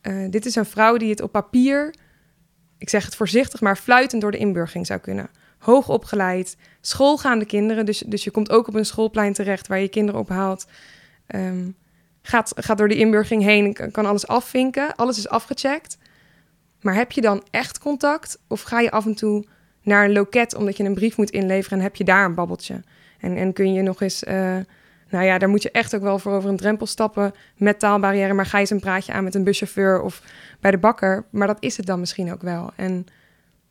[0.00, 1.94] Eh, dit is een vrouw die het op papier,
[2.80, 7.86] ik zeg het voorzichtig, maar fluitend door de inburgering zou kunnen hoogopgeleid, schoolgaande kinderen.
[7.86, 10.66] Dus, dus je komt ook op een schoolplein terecht waar je kinderen ophaalt.
[11.26, 11.68] Ehm,
[12.22, 14.96] gaat, gaat door de inburgering heen, kan, kan alles afvinken.
[14.96, 15.98] Alles is afgecheckt.
[16.80, 18.38] Maar heb je dan echt contact?
[18.46, 19.44] Of ga je af en toe
[19.82, 22.82] naar een loket omdat je een brief moet inleveren en heb je daar een babbeltje?
[23.18, 24.56] En, en kun je nog eens, eh,
[25.10, 28.32] nou ja, daar moet je echt ook wel voor over een drempel stappen met taalbarrière.
[28.32, 30.22] Maar ga je eens een praatje aan met een buschauffeur of
[30.60, 31.24] bij de bakker.
[31.30, 32.70] Maar dat is het dan misschien ook wel.
[32.76, 33.06] En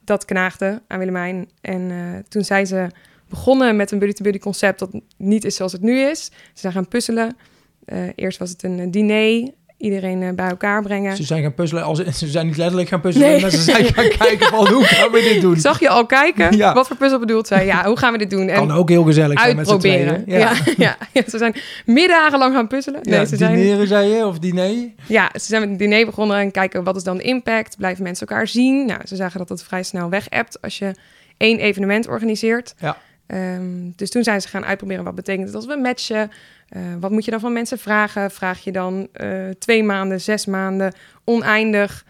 [0.03, 1.49] dat knaagde aan Willemijn.
[1.61, 2.87] En eh, toen zijn ze
[3.29, 6.25] begonnen met een buddy-to-buddy concept dat niet is zoals het nu is.
[6.25, 7.37] Ze zijn gaan puzzelen.
[7.85, 11.15] Eh, eerst was het een diner iedereen eh, bij elkaar brengen.
[11.15, 13.41] Ze zijn gaan puzzelen, als, ze zijn niet letterlijk gaan puzzelen, Nee.
[13.41, 15.59] maar ze zijn gaan kijken van hoe gaan we dit doen.
[15.59, 16.57] Zag je al kijken?
[16.57, 16.73] Ja.
[16.73, 17.65] Wat voor puzzel bedoelt zij?
[17.65, 18.47] Ja, hoe gaan we dit doen?
[18.47, 20.23] En Kan ook heel gezellig zijn met z'n tweeën.
[20.25, 20.51] Ja.
[20.77, 21.55] Ja, ja, ze zijn
[21.85, 22.99] middagen lang gaan puzzelen.
[23.03, 24.75] Nee, ze zijn, dineren zei je, of diner?
[25.07, 27.77] ja, ze zijn met het diner begonnen en kijken wat is dan de impact?
[27.77, 28.85] Blijven mensen elkaar zien?
[28.85, 30.91] Nou, ze zagen dat het vrij snel weg appt als je
[31.37, 32.73] één evenement organiseert.
[32.79, 32.97] Ja.
[33.27, 36.31] Ehm, dus toen zijn ze gaan uitproberen wat betekent het als we matchen.
[36.69, 38.31] Eh, wat moet je dan van mensen vragen?
[38.31, 42.05] Vraag je dan eh, twee maanden, zes maanden, oneindig?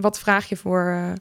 [0.00, 0.86] Wat vraag je voor?
[0.86, 1.12] eh,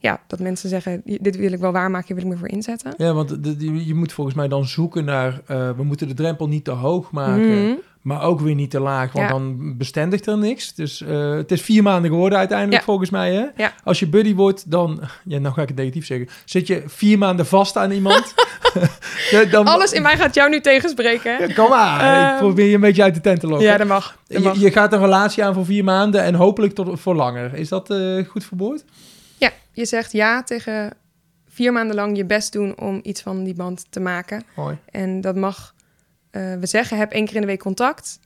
[0.00, 2.94] ja, dat mensen zeggen: dit wil ik wel waarmaken, hier wil ik me voor inzetten.
[2.96, 5.40] Ja, want de- de- je moet volgens mij dan zoeken naar...
[5.76, 7.74] we moeten de drempel niet te hoog maken, Mhm.
[8.08, 9.32] Maar ook weer niet te laag, want Ja.
[9.32, 10.74] dan bestendigt er niks.
[10.74, 12.84] Dus eh, het is vier maanden geworden uiteindelijk Ja.
[12.84, 13.34] volgens mij.
[13.34, 13.44] Hè?
[13.56, 13.72] Ja.
[13.84, 15.00] Als je buddy wordt, dan...
[15.24, 16.28] Ja, nou ga ik het negatief zeggen.
[16.44, 18.34] Zit je vier maanden vast aan iemand...
[19.50, 21.54] dan, Alles in mij gaat jou nu tegenspreken.
[21.54, 23.66] kom maar, Ehm, ik probeer je een beetje uit de tent te lokken.
[23.66, 24.18] Ja, dat mag.
[24.26, 24.54] Dat mag.
[24.54, 27.54] je, je gaat een relatie aan voor vier maanden en hopelijk tot, voor langer.
[27.54, 28.84] Is dat eh, goed verwoord?
[29.36, 30.92] Ja, je zegt ja tegen
[31.48, 34.42] vier maanden lang je best doen om iets van die band te maken.
[34.56, 34.76] Mooi.
[34.90, 35.74] En dat mag,
[36.30, 38.18] eh, we zeggen, heb één keer in de week contact.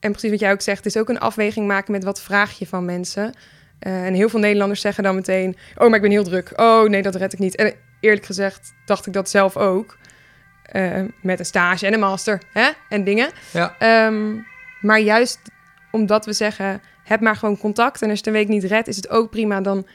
[0.00, 2.58] En precies wat jij ook zegt, het is ook een afweging maken met wat vraag
[2.58, 3.34] je van mensen.
[3.78, 6.52] Eh, en heel veel Nederlanders zeggen dan meteen, oh, maar ik ben heel druk.
[6.56, 7.56] Oh, nee, dat red ik niet.
[7.56, 9.98] En eerlijk gezegd dacht ik dat zelf ook.
[10.62, 12.70] Eh, met een stage en een master hè?
[12.88, 13.30] en dingen.
[13.52, 13.76] Ja.
[13.78, 14.36] Ehm,
[14.80, 15.38] maar juist
[15.90, 18.02] omdat we zeggen, heb maar gewoon contact.
[18.02, 19.60] En als je een week niet redt, is het ook prima.
[19.60, 19.86] Dan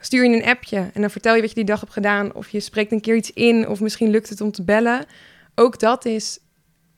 [0.00, 2.34] stuur je een appje en dan vertel je wat je die dag hebt gedaan.
[2.34, 5.06] Of je spreekt een keer iets in, of misschien lukt het om te bellen.
[5.54, 6.38] Ook dat is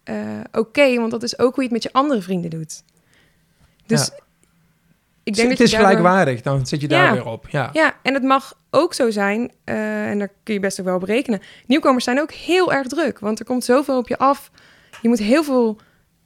[0.04, 0.16] eh,
[0.52, 2.82] oké, want dat is ook hoe je het met je andere vrienden doet.
[3.86, 4.12] Dus Ja.
[5.22, 7.48] ik denk het dat is je daardoor- gelijkwaardig, dan zit je daar weer op.
[7.48, 7.70] Ja.
[7.72, 10.96] Ja, en het mag ook zo zijn, eh, en daar kun je best ook wel
[10.96, 11.40] op rekenen.
[11.66, 14.50] Nieuwkomers zijn ook heel erg druk, want er komt zoveel op je af.
[15.02, 15.76] Je moet heel veel,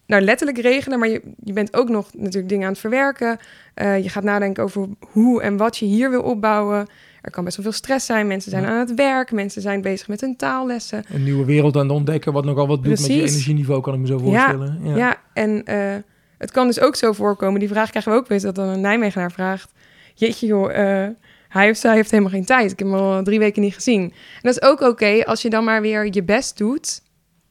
[0.07, 3.39] nou letterlijk regelen, maar je, je bent ook nog natuurlijk dingen aan het verwerken.
[3.75, 6.87] Eh, je gaat nadenken over hoe en wat je hier wil opbouwen.
[7.27, 8.27] Er kan best wel veel stress zijn.
[8.27, 8.69] Mensen zijn Ja.
[8.69, 11.05] aan het werk, mensen zijn bezig met hun taallessen.
[11.13, 14.01] Een nieuwe wereld aan het ontdekken, wat nogal wat doet met je energieniveau, kan ik
[14.01, 14.81] me zo voorstellen.
[14.83, 14.97] Ja.
[14.97, 15.95] Ja, en eh,
[16.39, 17.61] het kan dus ook zo voorkomen.
[17.61, 19.73] Die vraag krijgen we ook weer, dat dan een Nijmegenaar vraagt.
[20.15, 20.71] Jeetje joh,
[21.05, 21.09] eh,
[21.49, 22.71] hij of zij heeft helemaal geen tijd.
[22.73, 24.03] Ik heb hem al drie weken niet gezien.
[24.03, 27.03] En dat is ook oké als je dan maar weer je best doet.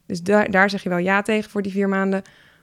[0.06, 2.22] Dus daar, daar zeg je wel ja tegen voor die vier maanden.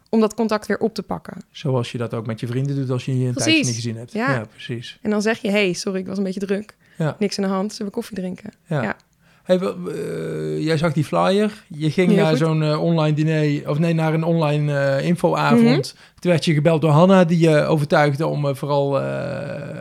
[0.09, 1.33] Om dat contact weer op te pakken.
[1.51, 3.97] Zoals je dat ook met je vrienden doet als je je een tijdje niet gezien
[3.97, 4.11] hebt.
[4.11, 4.31] Ja.
[4.31, 4.99] Ja, precies.
[5.01, 6.75] En dan zeg je, hey, sorry, ik was een beetje druk.
[6.97, 7.15] Ja.
[7.19, 8.51] Niks aan de hand, zullen we koffie drinken?
[8.67, 8.95] Ja.
[9.43, 11.63] Hey, eh, jij zag die flyer.
[11.67, 15.63] Je ging Heel naar zo'n eh, online diner, of nee, naar een online eh, infoavond.
[15.63, 15.81] Mhm.
[16.19, 18.89] Toen werd je gebeld door Hanna, die je overtuigde om vooral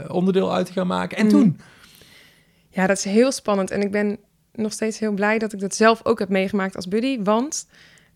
[0.09, 1.17] onderdeel uit te gaan maken.
[1.19, 1.35] En Mhm.
[1.35, 1.59] toen?
[2.69, 3.71] Ja, dat is heel spannend.
[3.71, 4.19] En ik ben
[4.53, 7.23] nog steeds heel blij dat ik dat zelf ook heb meegemaakt als buddy.
[7.23, 7.67] Want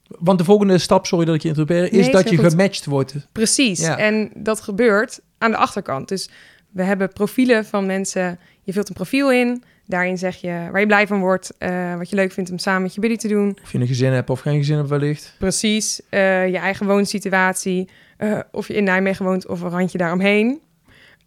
[0.09, 2.51] Want de volgende stap, sorry dat ik je interrupeer, is Nee, dat je goed.
[2.51, 3.15] gematcht wordt.
[3.33, 3.81] Precies.
[3.81, 3.99] Ja.
[3.99, 6.09] En dat gebeurt aan de achterkant.
[6.09, 6.29] Dus
[6.71, 8.39] we hebben profielen van mensen.
[8.67, 9.63] Je vult een profiel in.
[9.87, 11.53] Daarin zeg je waar je blij van wordt.
[11.59, 13.59] eh, wat je leuk vindt om samen met je buddy te doen.
[13.63, 15.35] Of je een gezin hebt of geen gezin hebt wellicht.
[15.39, 16.01] Precies.
[16.11, 17.89] eh, je eigen woonsituatie.
[18.17, 20.61] eh, of je in Nijmegen woont of een randje daaromheen.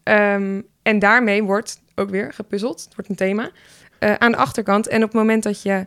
[0.03, 2.83] Ehm, en daarmee wordt ook weer gepuzzeld.
[2.83, 3.51] Het wordt een thema.
[4.17, 4.87] aan de achterkant.
[4.87, 5.83] En op het moment dat je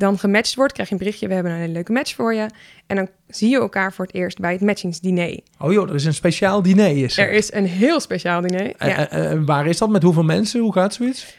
[0.00, 1.28] dan gematcht wordt, krijg je een berichtje.
[1.28, 2.46] We hebben een hele leuke match voor je.
[2.86, 5.40] En dan zie je elkaar voor het eerst bij het matchingsdiner.
[5.58, 6.96] Oh joh, er is een speciaal diner.
[7.04, 7.24] Is er.
[7.28, 8.72] Er is een heel speciaal diner.
[8.76, 9.08] En- Ja.
[9.10, 9.88] en- waar is dat?
[9.90, 10.60] Met hoeveel mensen?
[10.60, 11.36] Hoe gaat zoiets?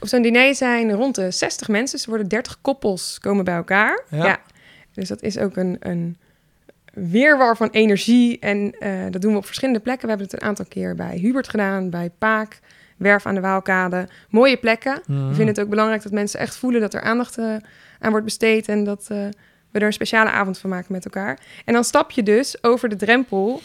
[0.00, 1.98] Op zo'n diner zijn rond de 60 mensen.
[1.98, 4.04] Er worden 30 koppels komen bij elkaar.
[4.10, 4.24] Ja.
[4.24, 4.40] Ja.
[4.94, 6.16] Dus dat is ook een, een
[6.92, 8.38] weerwar van energie.
[8.38, 10.02] En eh, dat doen we op verschillende plekken.
[10.04, 12.60] We hebben het een aantal keer bij Hubert gedaan, bij Paak,
[12.98, 14.08] Werf aan de Waalkade.
[14.30, 15.00] Mooie plekken.
[15.06, 15.18] Mhm.
[15.28, 17.54] We vinden het ook belangrijk dat mensen echt voelen dat er aandacht eh,
[17.98, 18.68] aan wordt besteed.
[18.68, 19.16] En dat eh,
[19.70, 21.38] we er een speciale avond van maken met elkaar.
[21.64, 23.60] En dan stap je dus over de drempel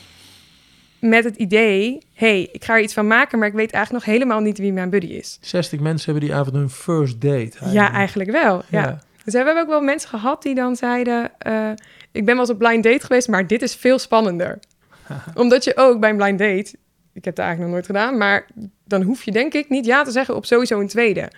[1.00, 1.98] met het idee...
[2.14, 4.74] hey, ik ga er iets van maken, maar ik weet eigenlijk nog helemaal niet wie
[4.74, 5.38] mijn buddy is.
[5.42, 7.52] 60 mensen hebben die avond hun first date.
[7.72, 8.64] Ja, eigenlijk wel.
[8.70, 8.82] Ja.
[8.82, 9.00] Ja.
[9.24, 11.32] Dus we hebben ook wel mensen gehad die dan zeiden...
[11.38, 11.70] eh,
[12.12, 14.60] ik ben wel eens op blind date geweest, maar dit is veel spannender.
[15.36, 16.76] Omdat je ook bij een blind date...
[17.14, 18.46] Ik heb het eigenlijk nog nooit gedaan, maar
[18.88, 21.32] dan hoef je denk ik niet ja te zeggen op sowieso een tweede.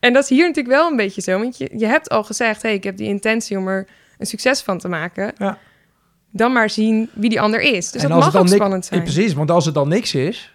[0.00, 1.38] En dat is hier natuurlijk wel een beetje zo.
[1.38, 3.86] Want je, je hebt al gezegd, hey, ik heb die intentie om er
[4.18, 5.32] een succes van te maken.
[5.38, 5.58] Ja.
[6.30, 7.90] Dan maar zien wie die ander is.
[7.90, 9.00] Dus En dat mag het ook spannend zijn.
[9.00, 10.54] Ja, precies, want als het dan niks is,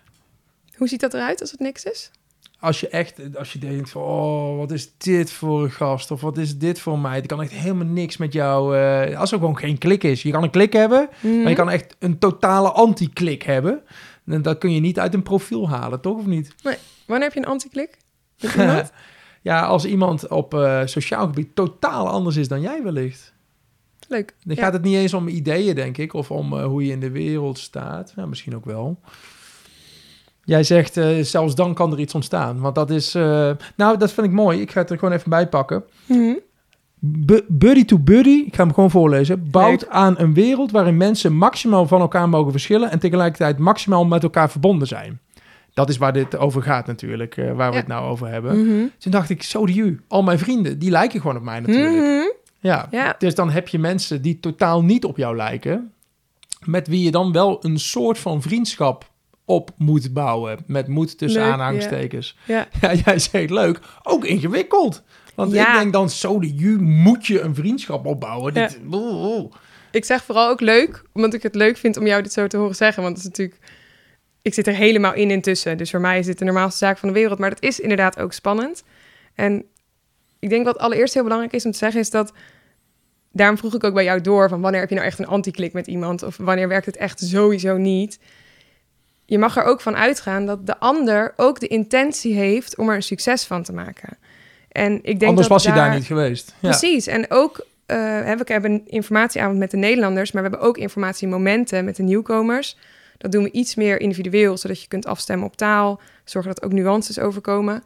[0.76, 2.12] Hoe ziet dat eruit als het niks is?
[2.60, 6.12] als je echt, als je denkt van, oh, wat is dit voor een gast?
[6.12, 7.18] Of wat is dit voor mij?
[7.18, 8.78] Ik kan echt helemaal niks met jou.
[8.78, 10.22] eh, als er gewoon geen klik is.
[10.22, 11.40] Je kan een klik hebben, Mhm.
[11.42, 13.82] maar je kan echt een totale anti-klik hebben.
[14.28, 16.56] En dat kun je niet uit een profiel halen, toch of niet?
[17.06, 17.98] Wanneer heb je een anti-klik?
[19.42, 23.34] Ja, als iemand op eh, sociaal gebied totaal anders is dan jij wellicht.
[24.08, 24.36] Leuk.
[24.44, 24.64] Dan Ja.
[24.64, 27.12] gaat het niet eens om ideeën, denk ik, of om eh, hoe je in de
[27.12, 28.14] wereld staat.
[28.16, 29.00] Ja, misschien ook wel.
[30.44, 32.60] Jij zegt, eh, zelfs dan kan er iets ontstaan.
[32.60, 33.14] Want dat is,
[33.76, 34.62] nou, dat vind ik mooi.
[34.62, 35.84] Ik ga het er gewoon even bij pakken.
[36.06, 36.34] Mhm.
[37.48, 39.90] Buddy to buddy, ik ga hem gewoon voorlezen, bouwt Leuk.
[39.92, 44.50] aan een wereld waarin mensen maximaal van elkaar mogen verschillen en tegelijkertijd maximaal met elkaar
[44.52, 45.20] verbonden zijn.
[45.74, 47.80] Dat is waar dit over gaat natuurlijk, eh, waar we Ja.
[47.80, 48.62] het nou over hebben.
[48.66, 48.86] Mhm.
[48.98, 51.96] Toen dacht ik, zo die u, al mijn vrienden, die lijken gewoon op mij natuurlijk.
[51.96, 52.26] Mhm.
[52.60, 52.88] Ja.
[52.92, 53.16] Ja.
[53.18, 55.92] dus dan heb je mensen die totaal niet op jou lijken,
[56.66, 59.10] met wie je dan wel een soort van vriendschap
[59.48, 60.58] op moet bouwen.
[60.66, 62.38] Met moed tussen Leuk, aanhalingstekens.
[62.46, 62.68] Ja.
[62.82, 65.04] Ja, jij zegt leuk, ook ingewikkeld.
[65.36, 65.74] Want Ja.
[65.74, 68.54] ik denk dan, zo de ju, moet je een vriendschap opbouwen.
[68.54, 68.80] Dit.
[69.92, 72.58] Ik zeg vooral ook leuk, omdat ik het leuk vind om jou dit zo te
[72.58, 73.04] horen zeggen.
[73.04, 73.60] Want het is natuurlijk,
[74.42, 75.78] ik zit er helemaal in intussen.
[75.78, 77.40] Dus voor mij is dit de normaalste zaak van de wereld.
[77.40, 78.84] Maar dat is inderdaad ook spannend.
[79.36, 79.64] En
[80.40, 82.34] ik denk wat allereerst heel belangrijk is om te zeggen, is dat.
[83.32, 85.74] Daarom vroeg ik ook bij jou door van wanneer heb je nou echt een anti-klik
[85.74, 88.20] met iemand of wanneer werkt het echt sowieso niet.
[89.30, 92.96] Je mag er ook van uitgaan dat de ander ook de intentie heeft om er
[92.96, 94.18] een succes van te maken.
[94.72, 96.56] En ik denk Anders dat was je daar daar niet geweest.
[96.60, 96.70] Ja.
[96.70, 97.08] Precies.
[97.08, 100.78] En ook, eh, hè, we hebben een informatieavond met de Nederlanders, maar we hebben ook
[100.78, 102.78] informatiemomenten met de nieuwkomers.
[103.18, 106.72] Dat doen we iets meer individueel, zodat je kunt afstemmen op taal, zorgen dat ook
[106.72, 107.84] nuances overkomen.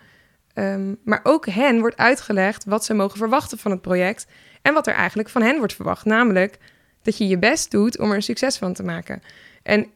[0.54, 4.28] Ehm, maar ook hen wordt uitgelegd wat ze mogen verwachten van het project
[4.62, 6.06] en wat er eigenlijk van hen wordt verwacht.
[6.06, 6.58] Namelijk
[7.04, 9.22] dat je je best doet om er een succes van te maken.
[9.64, 9.88] En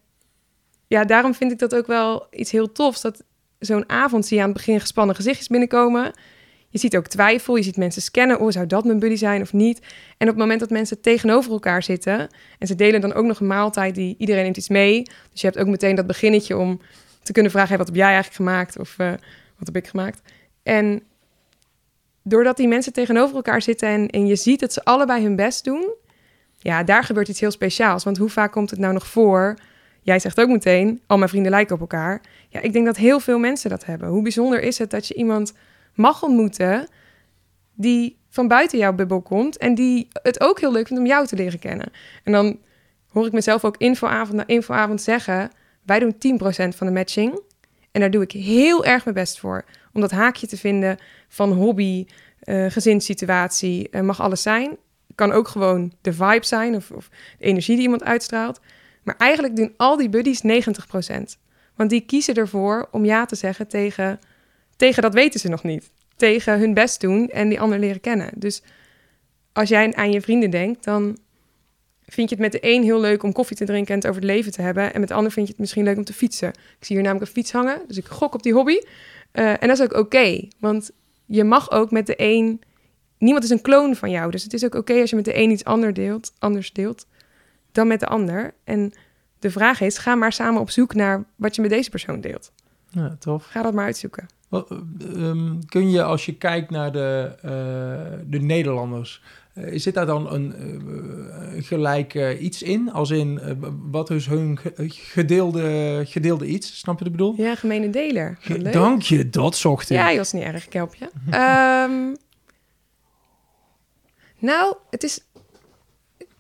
[0.95, 3.01] ja, daarom vind ik dat ook wel iets heel tofs.
[3.01, 3.23] Dat
[3.60, 6.13] zo'n avond zie je aan het begin gespannen gezichtjes binnenkomen.
[6.69, 8.39] Je ziet ook twijfel, je ziet mensen scannen.
[8.39, 9.79] Oh, zou dat mijn buddy zijn of niet?
[10.17, 12.29] En op het moment dat mensen tegenover elkaar zitten...
[12.60, 15.03] en ze delen dan ook nog een maaltijd, die iedereen neemt iets mee.
[15.31, 16.81] Dus je hebt ook meteen dat beginnetje om
[17.23, 17.69] te kunnen vragen...
[17.69, 18.79] Hey, wat heb jij eigenlijk gemaakt?
[18.79, 19.10] Of eh,
[19.58, 20.21] wat heb ik gemaakt?
[20.63, 21.03] En
[22.23, 23.89] doordat die mensen tegenover elkaar zitten...
[23.89, 25.93] En, en je ziet dat ze allebei hun best doen...
[26.58, 28.03] ja, daar gebeurt iets heel speciaals.
[28.03, 29.58] Want hoe vaak komt het nou nog voor...
[30.05, 32.21] Jij zegt ook meteen, al mijn vrienden lijken op elkaar.
[32.49, 34.09] Ja, ik denk dat heel veel mensen dat hebben.
[34.09, 35.53] Hoe bijzonder is het dat je iemand
[35.93, 36.87] mag ontmoeten
[37.73, 41.27] die van buiten jouw bubbel komt en die het ook heel leuk vindt om jou
[41.27, 41.91] te leren kennen.
[42.23, 42.59] En dan
[43.09, 45.51] hoor ik mezelf ook infoavond na infoavond zeggen:
[45.85, 47.39] wij doen 10% van de matching.
[47.91, 49.65] En daar doe ik heel erg mijn best voor.
[49.93, 52.05] Om dat haakje te vinden van hobby,
[52.39, 54.77] eh, gezinssituatie, eh, mag alles zijn.
[55.15, 58.59] Kan ook gewoon de vibe zijn of, of de energie die iemand uitstraalt.
[59.05, 60.45] Maar eigenlijk doen al die buddies 90%.
[61.75, 64.19] Want die kiezen ervoor om ja te zeggen tegen,
[64.75, 65.91] tegen dat weten ze nog niet.
[66.15, 68.29] Tegen hun best doen en die ander leren kennen.
[68.35, 68.61] Dus
[69.53, 71.17] als jij aan je vrienden denkt, dan
[72.05, 74.21] vind je het met de een heel leuk om koffie te drinken en het over
[74.21, 74.93] het leven te hebben.
[74.93, 76.49] En met de ander vind je het misschien leuk om te fietsen.
[76.49, 78.79] Ik zie hier namelijk een fiets hangen, dus ik gok op die hobby.
[79.31, 80.91] Eh, en dat is ook oké, want
[81.25, 82.61] je mag ook met de een...
[83.17, 85.37] Niemand is een kloon van jou, dus het is ook oké als je met de
[85.37, 87.05] een iets ander deelt, anders deelt
[87.75, 88.53] dan met de ander.
[88.63, 88.93] En
[89.39, 92.51] de vraag is, ga maar samen op zoek naar wat je met deze persoon deelt.
[92.89, 93.45] Ja, tof.
[93.45, 94.25] Ga dat maar uitzoeken.
[94.49, 94.77] Wat, eh,
[95.29, 100.33] ehm, kun je, als je kijkt naar de, eh, de Nederlanders, eh, zit daar dan
[100.33, 102.91] een eh, gelijk iets in?
[102.91, 103.39] Als in,
[103.91, 106.79] wat is hun ge- gedeelde, gedeelde iets?
[106.79, 107.33] Snap je wat ik bedoel?
[107.38, 108.38] Ja, gemene deler.
[108.47, 108.73] Leuk.
[108.73, 109.97] Dank je, dat zocht ik.
[109.97, 111.09] Ja, je was niet erg, ik help je.
[111.29, 112.13] Ehm,
[114.39, 115.19] nou, het is...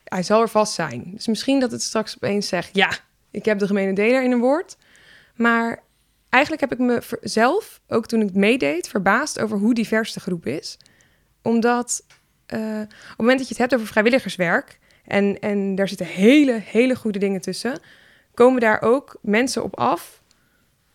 [0.05, 1.11] Hij zal er vast zijn.
[1.13, 2.69] Dus misschien dat het straks opeens zegt...
[2.73, 2.97] Ja,
[3.31, 4.77] ik heb de gemene deler in een woord.
[5.35, 5.83] Maar
[6.29, 8.87] eigenlijk heb ik me zelf, ook toen ik meedeed...
[8.87, 10.77] verbaasd over hoe divers de groep is.
[11.41, 12.05] Omdat
[12.45, 14.79] eh, op het moment dat je het hebt over vrijwilligerswerk...
[15.05, 17.79] en, en daar zitten hele, hele goede dingen tussen...
[18.33, 20.21] komen daar ook mensen op af...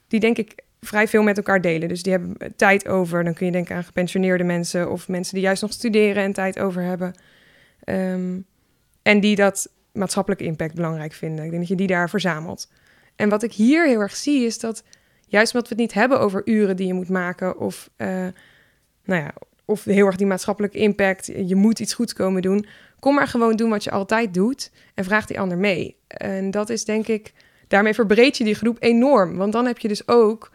[0.09, 1.89] die denk ik vrij veel met elkaar delen.
[1.89, 3.25] Dus die hebben tijd over.
[3.25, 4.91] Dan kun je denken aan gepensioneerde mensen...
[4.91, 7.15] of mensen die juist nog studeren en tijd over hebben...
[7.85, 8.39] Ehm,
[9.03, 11.45] en die dat maatschappelijke impact belangrijk vinden.
[11.45, 12.71] Ik denk dat je die daar verzamelt.
[13.17, 14.83] En wat ik hier heel erg zie is dat,
[15.27, 18.09] juist omdat we het niet hebben over uren die je moet maken, of, eh,
[19.05, 19.33] nou ja,
[19.65, 22.67] of heel erg die maatschappelijke impact, je moet iets goeds komen doen,
[22.99, 25.97] kom maar gewoon doen wat je altijd doet en vraag die ander mee.
[26.07, 27.33] En dat is denk ik,
[27.69, 30.51] daarmee verbreed je die groep enorm, want dan heb je dus ook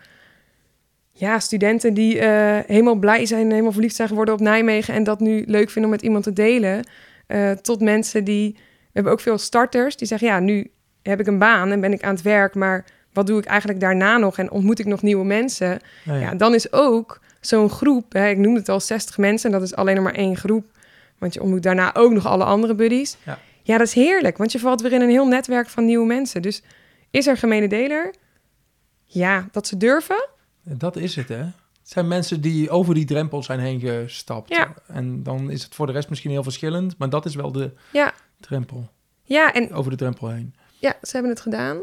[1.12, 5.20] ja, studenten die eh, helemaal blij zijn, helemaal verliefd zijn geworden op Nijmegen en dat
[5.20, 6.88] nu leuk vinden om met iemand te delen.
[7.28, 11.28] Eh, tot mensen die, we hebben ook veel starters die zeggen, ja, nu heb ik
[11.28, 14.38] een baan en ben ik aan het werk, maar wat doe ik eigenlijk daarna nog
[14.38, 15.80] en ontmoet ik nog nieuwe mensen?
[16.04, 16.26] Nou ja.
[16.26, 19.68] Ja, dan is ook zo'n groep, hè, ik noemde het al 60 mensen, en dat
[19.68, 20.66] is alleen nog maar één groep,
[21.18, 23.18] want je ontmoet daarna ook nog alle andere buddies.
[23.24, 23.40] Ja.
[23.64, 26.42] ja, dat is heerlijk, want je valt weer in een heel netwerk van nieuwe mensen.
[26.42, 26.64] Dus
[27.10, 28.14] is er gemene deler?
[29.04, 30.28] Ja, dat ze durven.
[30.64, 31.44] Dat is het, hè?
[31.86, 34.50] Het zijn mensen die over die drempel zijn heen gestapt.
[34.50, 34.74] Ja.
[34.88, 37.74] En dan is het voor de rest misschien heel verschillend, maar dat is wel de
[37.92, 38.90] Ja, drempel.
[39.24, 40.56] ja en Over de drempel heen.
[40.80, 41.78] ja, ze hebben het gedaan.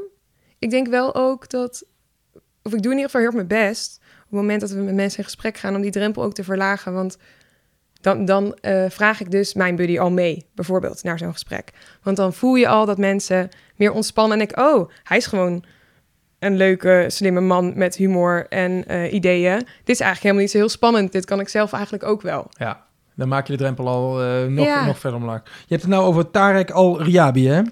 [0.59, 1.85] Ik denk wel ook dat,
[2.63, 4.81] of ik doe in ieder geval heel erg mijn best, op het moment dat we
[4.81, 6.93] met mensen in gesprek gaan, om die drempel ook te verlagen.
[6.93, 7.17] Want
[8.01, 11.71] dan, dan eh, vraag ik dus mijn buddy al mee, bijvoorbeeld, naar zo'n gesprek.
[12.03, 15.65] Want dan voel je al dat mensen meer ontspannen en denken, oh, hij is gewoon
[16.45, 19.57] een leuke, slimme man met humor en eh, ideeën.
[19.59, 21.13] Dit is eigenlijk helemaal niet zo heel spannend.
[21.13, 22.47] Dit kan ik zelf eigenlijk ook wel.
[22.51, 22.85] Ja,
[23.17, 24.87] dan maak je de drempel al eh, nog, Ja.
[24.87, 25.41] nog verder omlaag.
[25.45, 27.63] Je hebt het nou over Tarek Al-Riabi, hè?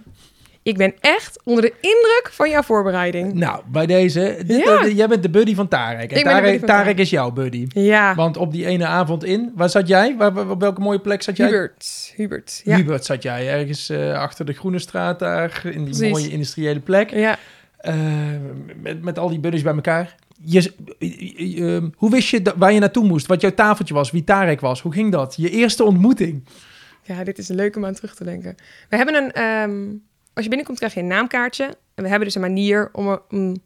[0.62, 3.32] Ik ben echt onder de indruk van jouw voorbereiding.
[3.34, 4.42] Nou, bij deze...
[4.46, 4.80] Dit, Ja.
[4.84, 6.10] eh, jij bent de buddy van Tarek.
[6.12, 6.98] En Ik Tarek, van Tarek Tarek.
[6.98, 7.66] is jouw buddy.
[7.68, 9.52] Ja, Want op die ene avond in...
[9.56, 10.14] Waar zat jij?
[10.18, 11.46] Waar, waar- op welke mooie plek zat jij?
[11.46, 12.12] Hubert.
[12.16, 12.76] Hubert, ja.
[12.76, 13.48] Hubert zat jij.
[13.48, 15.60] Ergens achter de Groene Straat daar.
[15.64, 16.10] In die Precies.
[16.10, 17.10] mooie industriële plek.
[17.10, 17.38] Ja,
[18.80, 20.16] met, met al die buddies bij elkaar.
[20.42, 23.26] Je, eh, eh, eh, hoe wist je waar je naartoe moest?
[23.26, 24.10] Wat jouw tafeltje was?
[24.10, 24.80] Wie Tarek was?
[24.80, 25.34] Hoe ging dat?
[25.36, 26.44] Je eerste ontmoeting?
[27.02, 28.54] Ja, dit is leuk om aan terug te denken.
[28.88, 29.86] We hebben een, ehm,
[30.32, 31.64] als je binnenkomt krijg je een naamkaartje.
[31.94, 33.56] En we hebben dus een manier om, er, om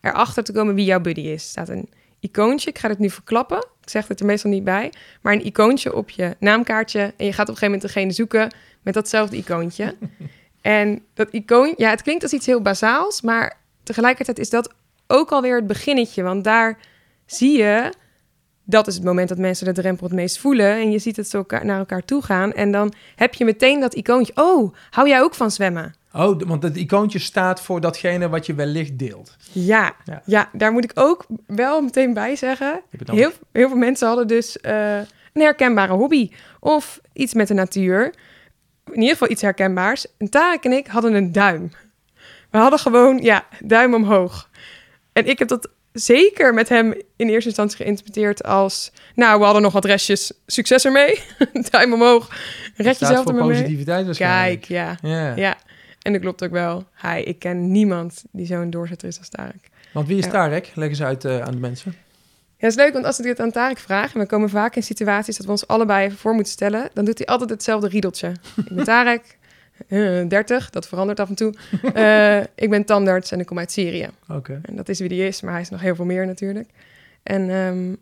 [0.00, 1.42] erachter te komen wie jouw buddy is.
[1.42, 1.88] Er staat een
[2.20, 3.58] icoontje, ik ga het nu verklappen.
[3.58, 4.92] Ik zeg het er meestal niet bij.
[5.20, 7.14] Maar een icoontje op je naamkaartje.
[7.16, 9.94] En je gaat op een gegeven moment degene zoeken met datzelfde icoontje.
[10.66, 13.20] en dat icoon, ja, het klinkt als iets heel bazaals.
[13.20, 14.74] Maar tegelijkertijd is dat
[15.06, 16.22] ook alweer het beginnetje.
[16.22, 16.78] Want daar
[17.26, 17.92] zie je
[18.64, 20.72] dat is het moment dat mensen de drempel het meest voelen.
[20.72, 22.52] En je ziet het zo elkaar, naar elkaar toe gaan.
[22.52, 24.32] En dan heb je meteen dat icoontje.
[24.36, 25.94] Oh, hou jij ook van zwemmen?
[26.12, 29.36] Oh, want het icoontje staat voor datgene wat je wellicht deelt.
[29.52, 30.22] Ja, Ja.
[30.24, 30.48] ja.
[30.52, 32.80] daar moet ik ook wel meteen bij zeggen.
[33.52, 34.96] Heel veel mensen hadden dus eh,
[35.32, 36.30] een herkenbare hobby.
[36.60, 38.14] Of iets met de natuur.
[38.92, 40.06] In ieder geval iets herkenbaars.
[40.18, 41.70] En Tarek en ik hadden een duim.
[42.50, 44.50] We hadden gewoon, ja, duim omhoog.
[45.12, 48.92] En ik heb dat zeker met hem in eerste instantie geïnterpreteerd als...
[49.14, 50.32] Nou, we hadden nog wat restjes.
[50.46, 51.20] Succes ermee.
[51.70, 52.28] duim omhoog.
[52.76, 53.56] Red jezelf voor er maar mee.
[53.56, 54.60] positiviteit waarschijnlijk.
[54.60, 55.08] Kijk, ja.
[55.08, 55.36] Ja.
[55.36, 55.56] Ja.
[56.02, 56.84] En dat klopt ook wel.
[56.92, 59.70] Hij, ik ken niemand die zo'n doorzetter is als Tarek.
[59.92, 60.28] Want wie is.
[60.28, 60.72] Tarek?
[60.74, 61.94] Leg eens uit eh, aan de mensen.
[62.58, 64.14] Ja, is leuk, want als ik dit aan Tarek vraag...
[64.14, 66.90] en we komen vaak in situaties dat we ons allebei even voor moeten stellen...
[66.94, 68.34] dan doet hij altijd hetzelfde riedeltje.
[68.56, 69.38] ik ben Tarek,
[69.88, 71.54] eh, 30, dat verandert af en toe.
[71.94, 74.10] Eh, ik ben tandarts en ik kom uit Syrië.
[74.28, 74.60] Oké.
[74.62, 76.70] En dat is wie die is, maar hij is nog heel veel meer natuurlijk.
[77.22, 77.94] En ehm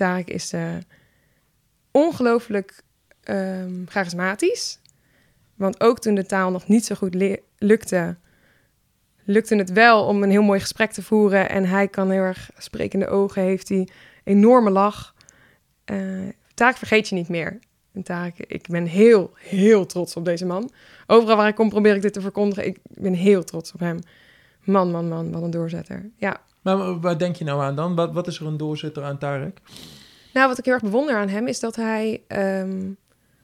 [0.00, 0.76] Tarek is eh,
[1.90, 2.82] ongelooflijk
[3.22, 4.78] ehm, charismatisch.
[5.54, 8.16] Want ook toen de taal nog niet zo goed lukte,
[9.24, 11.48] lukte het wel om een heel mooi gesprek te voeren.
[11.48, 13.88] En hij kan heel erg sprekende ogen, heeft hij
[14.24, 15.14] enorme lach.
[15.84, 15.96] Eh
[16.54, 17.58] Tarek vergeet je niet meer.
[17.92, 20.70] En Tarek, ik ben heel, heel trots op deze man.
[21.06, 22.66] Overal waar ik kom probeer ik dit te verkondigen.
[22.66, 23.98] Ik ben heel trots op hem.
[24.64, 26.10] Man, man, man, wat een doorzetter.
[26.16, 26.40] Ja.
[26.62, 27.94] Maar wa- waar denk je nou aan dan?
[27.94, 29.60] Wat, wat is er een doorzitter aan Tarek?
[30.32, 32.90] Nou, wat ik heel erg bewonder aan hem is dat hij ehm,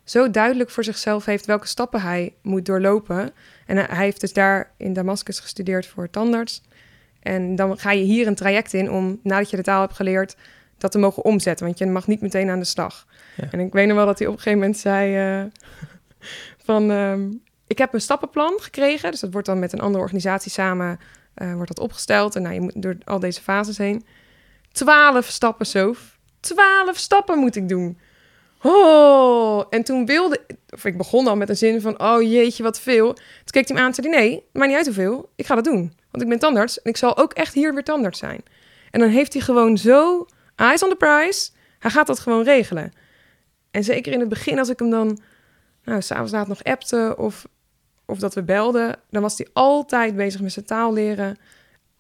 [0.06, 3.32] zo duidelijk voor zichzelf heeft welke stappen hij moet doorlopen.
[3.66, 6.62] En hij heeft dus daar in Damascus gestudeerd voor tandarts.
[7.20, 10.36] En dan ga je hier een traject in om, nadat je de taal hebt geleerd,
[10.78, 11.66] dat te mogen omzetten.
[11.66, 13.06] Want je mag niet meteen aan de slag.
[13.36, 13.48] Ja.
[13.50, 15.44] En ik weet nog wel dat hij op een gegeven moment zei eh,
[16.66, 16.90] van...
[16.90, 17.28] ehm,
[17.66, 19.10] ik heb een stappenplan gekregen.
[19.10, 20.98] Dus dat wordt dan met een andere organisatie samen
[21.34, 22.36] eh, wordt dat opgesteld.
[22.36, 24.04] En nou, je moet door al deze fases heen.
[24.72, 26.18] Twaalf stappen, Sof.
[26.40, 27.98] Twaalf stappen moet ik doen.
[28.62, 30.40] Oh, en toen wilde...
[30.68, 32.00] Of ik begon al met een zin van...
[32.02, 33.14] Oh jeetje, wat veel.
[33.14, 34.18] Toen keek hij me aan en zei hij...
[34.18, 35.30] Nee, maakt niet uit hoeveel.
[35.36, 35.92] Ik ga dat doen.
[36.10, 36.82] Want ik ben tandarts.
[36.82, 38.42] En ik zal ook echt hier weer tandarts zijn.
[38.90, 40.26] En dan heeft hij gewoon zo...
[40.54, 41.50] Eyes on the prize.
[41.78, 42.92] Hij gaat dat gewoon regelen.
[43.70, 45.18] En zeker in het begin, als ik hem dan...
[45.84, 47.46] Nou, s'avonds laat nog appte of,
[48.04, 48.96] of dat we belden...
[49.10, 51.38] dan was hij altijd bezig met zijn taal leren.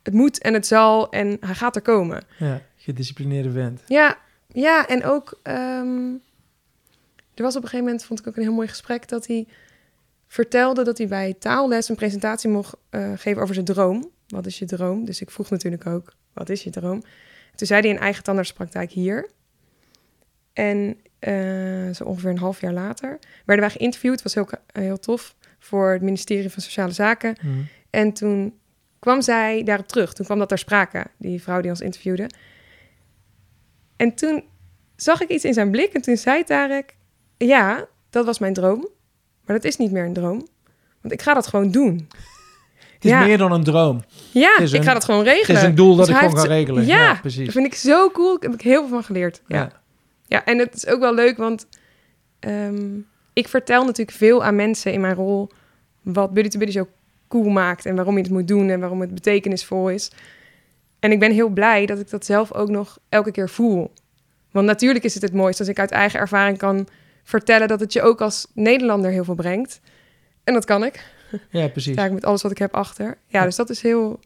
[0.02, 2.22] Het moet en het zal en hij gaat er komen.
[2.38, 3.82] Ja, gedisciplineerde vent.
[3.86, 5.38] Ja, ja en ook...
[5.42, 6.12] ehm,
[7.36, 9.08] er was op een gegeven moment, vond ik ook een heel mooi gesprek...
[9.08, 9.46] dat hij
[10.26, 14.10] vertelde dat hij bij taalles een presentatie mocht eh, geven over zijn droom.
[14.26, 15.04] Wat is je droom?
[15.04, 17.02] Dus ik vroeg natuurlijk ook, wat is je droom?
[17.54, 19.30] Toen zei hij een eigen tandartspraktijk hier.
[20.52, 24.12] En eh, zo ongeveer een half jaar later werden wij geïnterviewd.
[24.12, 27.36] Het was heel, heel tof voor het ministerie van Sociale Zaken.
[27.40, 27.48] Hm.
[27.90, 28.58] En toen
[28.98, 30.12] kwam zij daarop terug.
[30.12, 32.30] Toen kwam dat ter sprake, die vrouw die ons interviewde.
[33.96, 34.44] En toen
[34.96, 36.96] zag ik iets in zijn blik en toen zei Tarek...
[37.36, 38.88] Ja, dat was mijn droom,
[39.44, 40.46] maar dat is niet meer een droom.
[41.00, 42.08] Want ik ga dat gewoon doen.
[42.94, 43.24] Het is Ja.
[43.24, 44.04] meer dan een droom.
[44.32, 45.56] Ja, Het ik ga dat gewoon Het regelen.
[45.60, 46.86] is een doel dat Dus ik gewoon ga heeft- regelen.
[46.86, 47.44] Ja, Ja, precies.
[47.44, 48.38] dat vind ik zo cool.
[48.40, 49.42] Daar heb ik heel veel van geleerd.
[49.46, 49.72] Ja, Ja.
[50.26, 50.44] ja.
[50.44, 51.66] en het is ook wel leuk, want
[52.40, 52.98] ehm,
[53.32, 55.48] ik vertel natuurlijk veel aan mensen in mijn rol...
[56.02, 56.88] wat Buddy to Buddy zo
[57.28, 57.86] cool maakt...
[57.86, 60.10] en waarom je het moet doen en waarom het betekenisvol is.
[60.98, 63.92] En ik ben heel blij dat ik dat zelf ook nog elke keer voel.
[64.50, 66.88] Want natuurlijk is het het mooiste als ik uit eigen ervaring kan
[67.26, 67.68] vertellen...
[67.68, 69.80] dat het je ook als Nederlander heel veel brengt.
[70.44, 71.04] En dat kan ik.
[71.50, 71.94] ja, precies.
[71.96, 73.18] Ja, met alles wat ik heb achter.
[73.26, 74.20] Ja, dus dat is heel...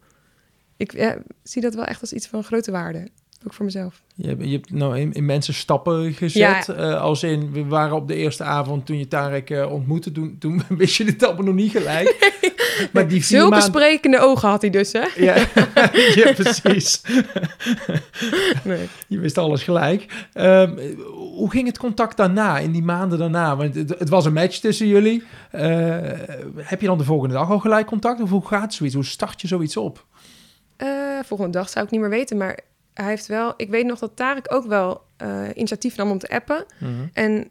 [0.77, 3.09] Ik ja, zie dat wel echt als iets van grote waarde.
[3.47, 4.03] Ook voor mezelf.
[4.15, 6.69] Je hebt, je hebt nou in, in mensen stappen gezet.
[6.69, 10.13] eh, als in, we waren op de eerste avond toen je Tarek eh, ontmoette.
[10.13, 12.09] Toen, toen wist je de stappen nog niet gelijk.
[12.93, 15.05] maar die vier Zulke sprekende ogen had hij dus, hè?
[15.29, 15.35] Ja,
[16.21, 17.01] ja, precies.
[18.64, 18.88] Nee.
[19.07, 20.29] Je wist alles gelijk.
[20.33, 20.79] Ehm,
[21.14, 23.57] hoe ging het contact daarna, in die maanden daarna?
[23.57, 25.23] Want het, het was een match tussen jullie.
[25.51, 25.99] Eh,
[26.57, 28.21] heb je dan de volgende dag al gelijk contact?
[28.21, 28.95] Of hoe gaat zoiets?
[28.95, 30.07] Hoe start je zoiets op?
[30.77, 30.88] Eh,
[31.25, 32.59] volgende dag zou ik niet meer weten, maar
[32.95, 33.55] hij heeft wel...
[33.57, 36.64] Ik weet nog dat Tarek ook wel eh, initiatief nam om te appen.
[37.12, 37.49] En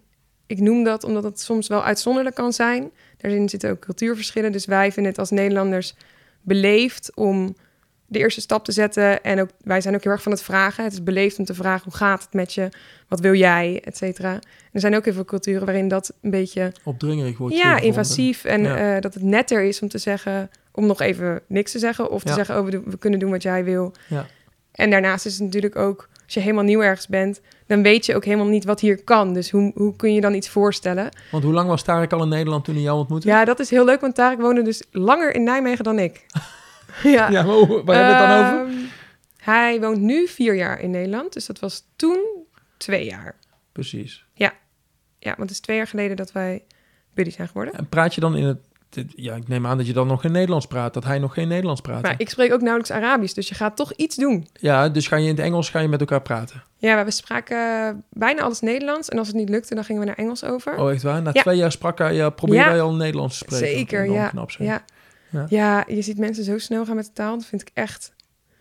[0.50, 2.92] ik noem dat omdat het soms wel uitzonderlijk kan zijn.
[3.22, 4.52] Daarin zitten ook cultuurverschillen.
[4.52, 5.96] Dus wij vinden het als Nederlanders
[6.42, 7.56] beleefd om
[8.06, 9.24] de eerste stap te zetten.
[9.24, 10.84] En ook, wij zijn ook heel erg van het vragen.
[10.84, 12.70] Het is beleefd om te vragen, hoe gaat het met je?
[13.08, 13.82] Wat wil jij?
[13.84, 14.34] Et cetera.
[14.34, 16.72] En er zijn ook heel veel culturen waarin dat een beetje...
[16.84, 18.44] Opdringerig wordt ja, invasief.
[18.46, 18.96] En Ja.
[18.96, 20.50] eh, dat het netter is om te zeggen...
[20.72, 22.10] om nog even niks te zeggen.
[22.12, 22.34] Of te Ja.
[22.36, 23.94] zeggen, oh, we, doen- we kunnen doen wat jij wil.
[24.08, 24.26] Ja.
[24.72, 26.10] En daarnaast is het natuurlijk ook...
[26.36, 27.42] als je helemaal nieuw ergens bent...
[27.68, 29.34] dan weet je ook helemaal niet wat hier kan.
[29.34, 31.10] Dus hoe, hoe kun je dan iets voorstellen?
[31.32, 33.28] Want hoe lang was Tarek al in Nederland toen hij jou ontmoette?
[33.28, 36.26] Ja, dat is heel leuk, want Tarek woonde dus langer in Nijmegen dan ik.
[37.04, 37.30] ja.
[37.30, 38.74] Ja, maar hoe- waar hebben we het dan over?
[38.74, 38.86] Ehm,
[39.38, 41.34] Hij woont nu vier jaar in Nederland.
[41.34, 42.20] Dus dat was toen
[42.78, 43.36] twee jaar.
[43.72, 44.26] Precies.
[45.22, 46.64] Ja, want het is twee jaar geleden dat wij
[47.14, 47.74] buddy zijn geworden.
[47.74, 48.58] En praat je dan in het...
[48.90, 50.94] dit- Ja, ik neem aan dat je dan nog geen Nederlands praat.
[50.94, 52.02] Dat hij nog geen Nederlands praat.
[52.02, 54.48] Maar ik spreek ook nauwelijks Arabisch, dus je gaat toch iets doen.
[54.54, 56.64] Ja, dus ga je in het Engels ga je met elkaar praten.
[56.78, 59.10] Ja, we spraken bijna alles Nederlands.
[59.10, 60.78] En als het niet lukte, dan gingen we naar Engels over.
[60.78, 61.22] Oh, echt waar?
[61.22, 61.42] Na Ja.
[61.42, 62.70] twee jaar sprak hij, ja, probeerde Ja.
[62.70, 63.68] hij al Nederlands te spreken.
[63.78, 64.84] Zeker, knap, ja.
[65.32, 65.46] Ja.
[65.50, 65.84] Ja.
[65.88, 67.36] je ziet mensen zo snel gaan met de taal.
[67.38, 68.14] Dat vind ik echt...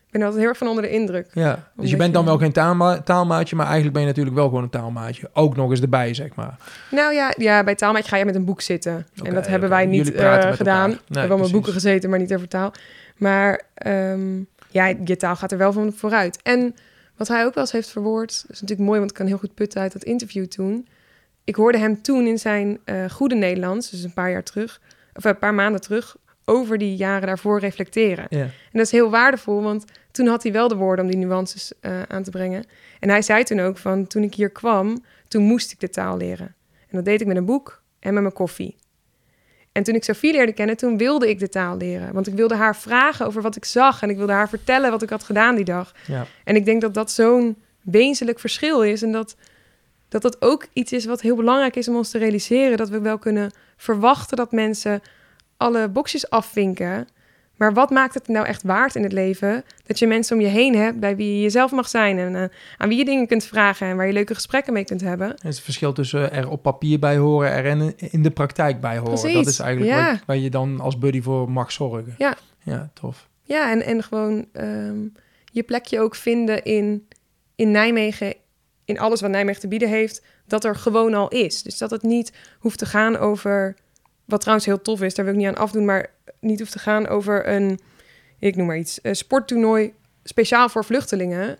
[0.09, 1.31] Ik ben er altijd heel erg van onder de indruk.
[1.33, 4.49] Ja, dus je bent dan wel geen taalma taalmaatje, maar eigenlijk ben je natuurlijk wel
[4.49, 5.31] gewoon een taalmaatje.
[5.33, 6.57] Ook nog eens erbij, zeg maar.
[6.90, 9.07] Nou ja, ja bij taalmaatje ga je met een boek zitten.
[9.23, 10.90] En dat hebben wij niet eh, gedaan.
[10.90, 11.53] we hebben precies.
[11.53, 12.73] boeken gezeten, maar niet over taal.
[13.16, 16.42] Maar ehm, ja, je taal gaat er wel van vooruit.
[16.42, 16.75] En
[17.16, 18.31] wat hij ook wel eens heeft verwoord...
[18.31, 20.88] is natuurlijk mooi, want ik kan heel goed putten uit dat interview toen.
[21.44, 23.90] Ik hoorde hem toen in zijn eh, goede Nederlands...
[23.90, 24.81] dus een paar jaar terug,
[25.14, 26.16] of een paar maanden terug...
[26.48, 28.26] over die jaren daarvoor reflecteren.
[28.28, 28.40] Ja.
[28.42, 31.72] En dat is heel waardevol, want toen had hij wel de woorden om die nuances
[31.80, 32.64] eh, aan te brengen.
[33.00, 36.16] En hij zei toen ook van, toen ik hier kwam, toen moest ik de taal
[36.16, 36.54] leren.
[36.78, 38.76] En dat deed ik met een boek en met mijn koffie.
[39.72, 42.12] En toen ik Sophie leerde kennen, toen wilde ik de taal leren.
[42.12, 45.02] Want ik wilde haar vragen over wat ik zag en ik wilde haar vertellen wat
[45.02, 45.94] ik had gedaan die dag.
[46.06, 46.26] Ja.
[46.44, 49.37] En ik denk dat dat zo'n wezenlijk verschil is en dat,
[50.08, 52.76] dat dat ook iets is wat heel belangrijk is om ons te realiseren.
[52.76, 55.02] Dat we wel kunnen verwachten dat mensen
[55.59, 57.09] alle boxjes afvinken.
[57.57, 59.64] Maar wat maakt het nou echt waard in het leven?
[59.87, 62.44] Dat je mensen om je heen hebt bij wie je jezelf mag zijn en eh,
[62.77, 65.29] aan wie je dingen kunt vragen en waar je leuke gesprekken mee kunt hebben.
[65.29, 68.81] Het is het verschil tussen er op papier bij horen er en in de praktijk
[68.81, 69.12] bij horen.
[69.12, 70.05] Precies, Dat is eigenlijk ja.
[70.05, 72.14] waar, waar je dan als buddy voor mag zorgen.
[72.18, 72.37] Ja.
[72.62, 73.29] Ja, tof.
[73.42, 74.99] Ja, en, en gewoon ehm,
[75.44, 77.09] je plekje ook vinden in,
[77.55, 78.35] in Nijmegen,
[78.85, 81.62] in alles wat Nijmegen te bieden heeft, dat er gewoon al is.
[81.62, 83.77] Dus dat het niet hoeft te gaan over,
[84.28, 86.06] wat trouwens heel tof is, daar wil ik niet aan afdoen, maar
[86.40, 87.78] niet hoeft te gaan over een,
[88.38, 89.92] ik noem maar iets, een sporttoernooi
[90.24, 91.56] speciaal voor vluchtelingen.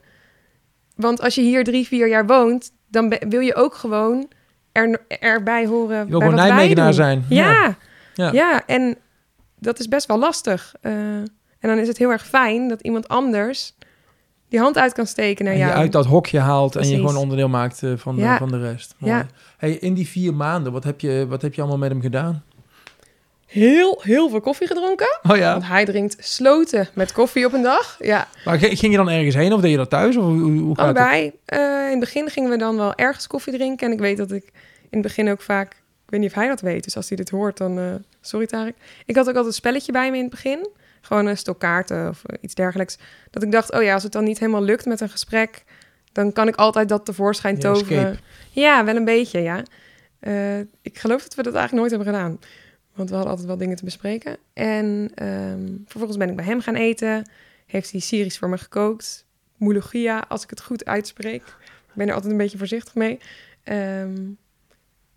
[0.97, 4.29] Want als je hier drie, vier jaar woont, dan be- wil je ook gewoon
[4.73, 5.99] er, erbij horen.
[6.05, 7.25] Je wil bij gewoon Nijmegenaar zijn.
[7.29, 7.77] Ja,
[8.15, 8.33] Ja.
[8.33, 8.67] ja.
[8.67, 8.97] en
[9.59, 10.75] dat is best wel lastig.
[10.81, 13.75] Eh, en dan is het heel erg fijn dat iemand anders
[14.49, 15.79] die hand uit kan steken naar En je jou.
[15.79, 18.39] uit dat hokje haalt en je gewoon onderdeel maakt eh, van, de, Ja.
[18.39, 18.95] van de rest.
[18.99, 19.13] Mooi.
[19.15, 19.27] Ja.
[19.57, 22.43] Hey, in die vier maanden, wat heb, je, wat heb je allemaal met hem gedaan?
[23.49, 25.19] Heel, heel veel koffie gedronken.
[25.31, 25.53] Oh ja.
[25.53, 27.97] Want hij drinkt sloten met koffie op een dag.
[28.01, 30.17] Ja, Maar ging je dan ergens heen of deed je dat thuis?
[30.17, 30.79] Of hoe, hoe het?
[30.79, 31.33] allebei.
[31.45, 33.87] Eh, in het begin gingen we dan wel ergens koffie drinken.
[33.87, 34.45] En ik weet dat ik
[34.83, 35.71] in het begin ook vaak...
[36.05, 37.79] Ik weet niet of hij dat weet, dus als hij dit hoort, dan...
[37.79, 37.85] eh,
[38.21, 38.75] sorry, Tarek.
[39.07, 40.69] Ik had ook altijd een spelletje bij me in het begin.
[41.01, 42.99] Gewoon een stok kaarten of iets dergelijks.
[43.31, 45.65] Dat ik dacht, oh ja, als het dan niet helemaal lukt met een gesprek...
[46.13, 47.99] dan kan ik altijd dat tevoorschijn Ja, toveren.
[48.05, 48.19] escape.
[48.51, 49.63] Ja, wel een beetje, ja.
[50.21, 52.39] Eh, ik geloof dat we dat eigenlijk nooit hebben gedaan.
[52.99, 54.37] Want we hadden altijd wel dingen te bespreken.
[54.53, 57.31] En ehm, vervolgens ben ik bij hem gaan eten.
[57.67, 59.27] Heeft hij Syrisch voor me gekookt.
[59.57, 61.43] Moulougia, als ik het goed uitspreek.
[61.95, 63.19] ben er altijd een beetje voorzichtig mee.
[63.63, 64.17] Ehm,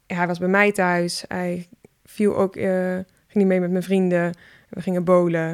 [0.07, 1.23] hij was bij mij thuis.
[1.27, 1.67] Hij
[2.05, 4.33] viel ook, eh, ging niet mee met mijn vrienden.
[4.69, 5.49] We gingen bowlen.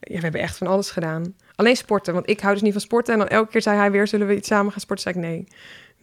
[0.00, 1.34] Ja, we hebben echt van alles gedaan.
[1.54, 3.12] Alleen sporten, want ik hou dus niet van sporten.
[3.12, 5.12] En dan elke keer zei hij weer, zullen we iets samen gaan sporten?
[5.12, 5.46] Zei ik nee.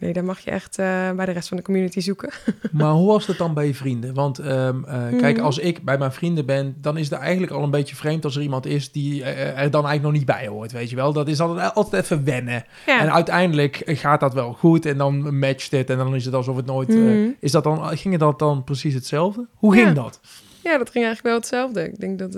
[0.00, 2.30] Nee, dan mag je echt eh, bij de rest van de community zoeken.
[2.72, 4.14] Maar hoe was dat dan bij je vrienden?
[4.14, 5.44] Want ehm, eh, kijk, Mhm.
[5.44, 8.36] als ik bij mijn vrienden ben, dan is het eigenlijk al een beetje vreemd als
[8.36, 11.12] er iemand is die eh, er dan eigenlijk nog niet bij hoort, weet je wel.
[11.12, 12.64] Dat is altijd, altijd even wennen.
[12.86, 13.00] Ja.
[13.00, 16.56] En uiteindelijk gaat dat wel goed en dan matcht het en dan is het alsof
[16.56, 16.88] het nooit...
[16.88, 17.28] Mhm.
[17.40, 19.46] is dat dan, ging dat dan precies hetzelfde?
[19.54, 19.92] Hoe ging Ja.
[19.94, 20.20] dat?
[20.62, 21.84] Ja, dat ging eigenlijk wel hetzelfde.
[21.88, 22.32] Ik denk dat...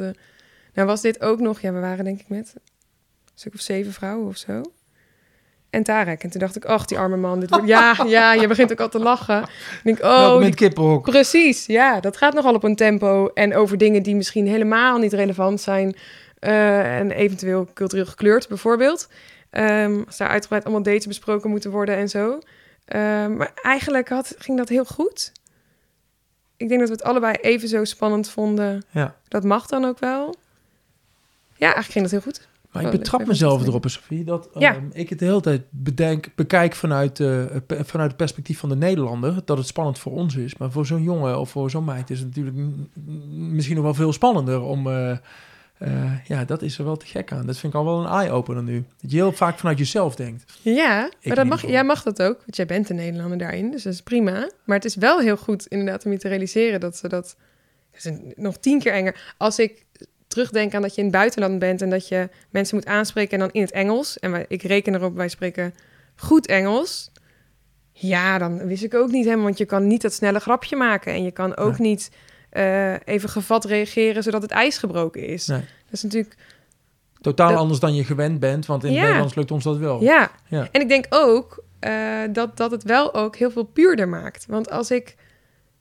[0.74, 1.60] nou was dit ook nog...
[1.60, 2.60] Ja, we waren denk ik met een
[3.34, 4.62] stuk of zeven vrouwen of zo.
[5.72, 6.22] En Tarek.
[6.22, 7.40] En toen dacht ik, ach, die arme man.
[7.40, 9.44] Dit wordt, ja, ja, je begint ook al te lachen.
[9.82, 11.10] Denk, Oh, oh, met die- kippenhok.
[11.10, 11.66] precies.
[11.66, 13.30] Ja, dat gaat nogal op een tempo.
[13.34, 15.96] En over dingen die misschien helemaal niet relevant zijn.
[16.38, 19.08] eh, en eventueel cultureel gekleurd, bijvoorbeeld.
[19.50, 22.38] Ehm, als daar uitgebreid allemaal dates besproken moeten worden en zo.
[22.84, 25.32] Ehm, maar eigenlijk had, ging dat heel goed.
[26.56, 28.84] Ik denk dat we het allebei even zo spannend vonden.
[28.90, 29.14] Ja.
[29.28, 30.34] Dat mag dan ook wel.
[31.56, 32.48] Ja, eigenlijk ging dat heel goed.
[32.72, 34.74] Maar ik Oh, betrap mezelf erop, Sofie, dat Ja.
[34.74, 38.68] ehm, ik het de hele tijd bedenk, bekijk vanuit, eh, pe- vanuit het perspectief van
[38.68, 40.56] de Nederlander, dat het spannend voor ons is.
[40.56, 42.56] Maar voor zo'n jongen of voor zo'n meid is het natuurlijk
[43.28, 44.86] misschien nog wel veel spannender om...
[44.86, 45.10] eh,
[45.78, 47.46] eh, ja, dat is er wel te gek aan.
[47.46, 48.84] Dat vind ik al wel een eye-opener nu.
[49.00, 50.44] Dat je heel vaak vanuit jezelf denkt.
[50.62, 52.38] Ja, maar dat mag, jij mag dat ook.
[52.38, 54.50] Want jij bent een Nederlander daarin, dus dat is prima.
[54.64, 57.36] Maar het is wel heel goed inderdaad om je te realiseren dat ze dat...
[57.94, 59.34] Is een- nog tien keer enger.
[59.38, 59.84] Als ik
[60.32, 61.82] terugdenk aan dat je in het buitenland bent...
[61.82, 64.18] en dat je mensen moet aanspreken en dan in het Engels...
[64.18, 65.74] en wij, ik reken erop, wij spreken
[66.16, 67.10] goed Engels...
[67.92, 69.44] Ja, dan wist ik ook niet helemaal...
[69.44, 71.12] want je kan niet dat snelle grapje maken...
[71.12, 71.88] en je kan ook Nee.
[71.88, 72.10] niet
[72.50, 74.22] eh, even gevat reageren...
[74.22, 75.46] zodat het ijs gebroken is.
[75.46, 75.60] Nee.
[75.60, 76.36] Dat is natuurlijk
[77.20, 79.00] Totaal Dat- anders dan je gewend bent, want in het.
[79.02, 80.02] Nederlands lukt ons dat wel.
[80.02, 80.30] Ja.
[80.48, 80.68] Ja.
[80.72, 84.46] En ik denk ook eh, dat, dat het wel ook heel veel puurder maakt.
[84.46, 85.16] Want als ik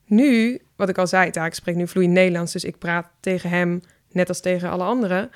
[0.06, 3.82] nu, wat ik al zei, ik spreek nu vloeiend Nederlands, dus ik praat tegen hem
[4.14, 5.32] net als tegen alle anderen.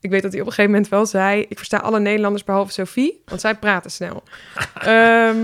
[0.00, 2.72] Ik weet dat hij op een gegeven moment wel zei: Ik versta alle Nederlanders behalve
[2.72, 4.22] Sophie, want zij praten snel.
[4.74, 5.36] Ehm,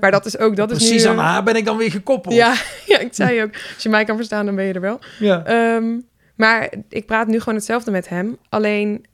[0.00, 2.34] maar dat is ook, dat is Precies nu, aan haar ben ik dan weer gekoppeld.
[2.34, 2.54] Ja,
[2.86, 4.98] ja, ik zei ook: Als je mij kan verstaan, dan ben je er wel.
[5.18, 5.44] ja.
[5.44, 5.98] Ehm,
[6.34, 8.38] maar ik praat nu gewoon hetzelfde met hem.
[8.48, 9.06] Alleen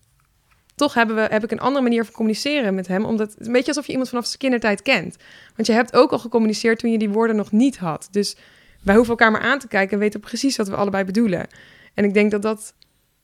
[0.75, 3.05] toch hebben we, heb ik een andere manier van communiceren met hem.
[3.05, 5.17] Omdat het is een beetje alsof je iemand vanaf zijn kindertijd kent.
[5.57, 8.09] Want je hebt ook al gecommuniceerd toen je die woorden nog niet had.
[8.11, 8.37] Dus
[8.83, 11.47] wij hoeven elkaar maar aan te kijken en weten precies wat we allebei bedoelen.
[11.95, 12.75] En ik denk dat dat,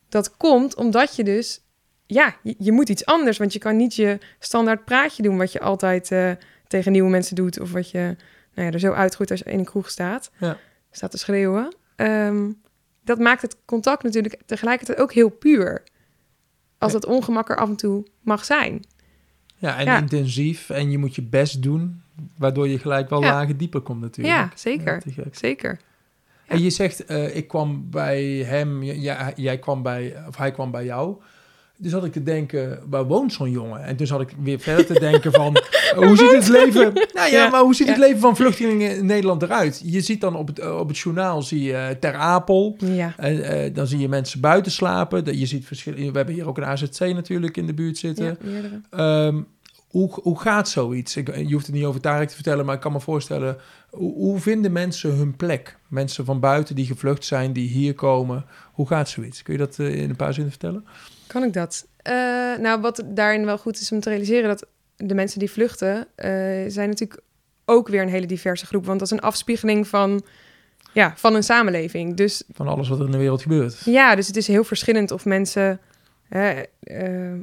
[0.09, 1.61] dat komt omdat je dus...
[2.06, 3.38] Ja, je, je moet iets anders.
[3.38, 5.36] Want je kan niet je standaard praatje doen...
[5.36, 6.30] wat je altijd eh,
[6.66, 7.61] tegen nieuwe mensen doet.
[7.61, 8.16] Of wat je
[8.54, 10.30] nou ja, er zo uitgroeit als je in een kroeg staat.
[10.38, 10.56] Ja.
[10.90, 11.74] Staat te schreeuwen.
[11.96, 12.50] Ehm,
[13.04, 15.82] dat maakt het contact natuurlijk tegelijkertijd ook heel puur.
[16.78, 16.98] Als Ja.
[16.98, 18.84] dat ongemak er af en toe mag zijn.
[19.54, 19.98] Ja, en Ja.
[19.98, 20.70] intensief.
[20.70, 22.02] En je moet je best doen,
[22.36, 24.36] waardoor je gelijk wel lagen dieper komt natuurlijk.
[24.36, 25.02] Ja, zeker.
[25.30, 25.78] Zeker.
[26.49, 30.70] En je zegt, eh, ik kwam bij hem, ja, jij kwam bij, of hij kwam
[30.70, 31.16] bij jou.
[31.80, 33.84] Dus had ik te denken, waar woont zo'n jongen?
[33.84, 35.55] En toen zat ik weer verder te denken van,
[35.94, 36.92] eh, hoe ziet het leven...
[37.12, 37.49] Nou ja, Ja.
[37.49, 39.82] maar hoe ziet het leven van vluchtelingen in Nederland eruit?
[39.84, 42.76] Je ziet dan op het, eh, op het journaal, zie je Ter Apel.
[42.78, 43.14] Ja.
[43.16, 45.38] En, dan zie je mensen buiten slapen.
[45.38, 48.24] Je ziet verschillende, we hebben hier ook een AZC natuurlijk in de buurt zitten.
[48.24, 48.80] ja meerdere.
[49.89, 51.16] Hoe, hoe gaat zoiets?
[51.16, 53.57] Ik, je hoeft het niet over Tarek te vertellen, maar ik kan me voorstellen...
[53.91, 55.78] Hoe, hoe vinden mensen hun plek?
[55.89, 58.45] Mensen van buiten die gevlucht zijn, die hier komen.
[58.72, 59.43] Hoe gaat zoiets?
[59.43, 60.86] Kun je dat eh, in een paar zinnen vertellen?
[61.26, 61.86] Kan ik dat?
[61.97, 62.12] Eh,
[62.59, 64.49] nou, wat daarin wel goed is om te realiseren...
[64.49, 64.66] dat
[64.97, 66.07] de mensen die vluchten...
[66.14, 66.30] eh,
[66.66, 67.20] zijn natuurlijk
[67.64, 68.86] ook weer een hele diverse groep.
[68.86, 70.22] Want dat is een afspiegeling van,
[70.93, 72.16] ja, van een samenleving.
[72.16, 73.82] Dus Van alles wat er in de wereld gebeurt.
[73.84, 75.80] Ja, dus het is heel verschillend of mensen,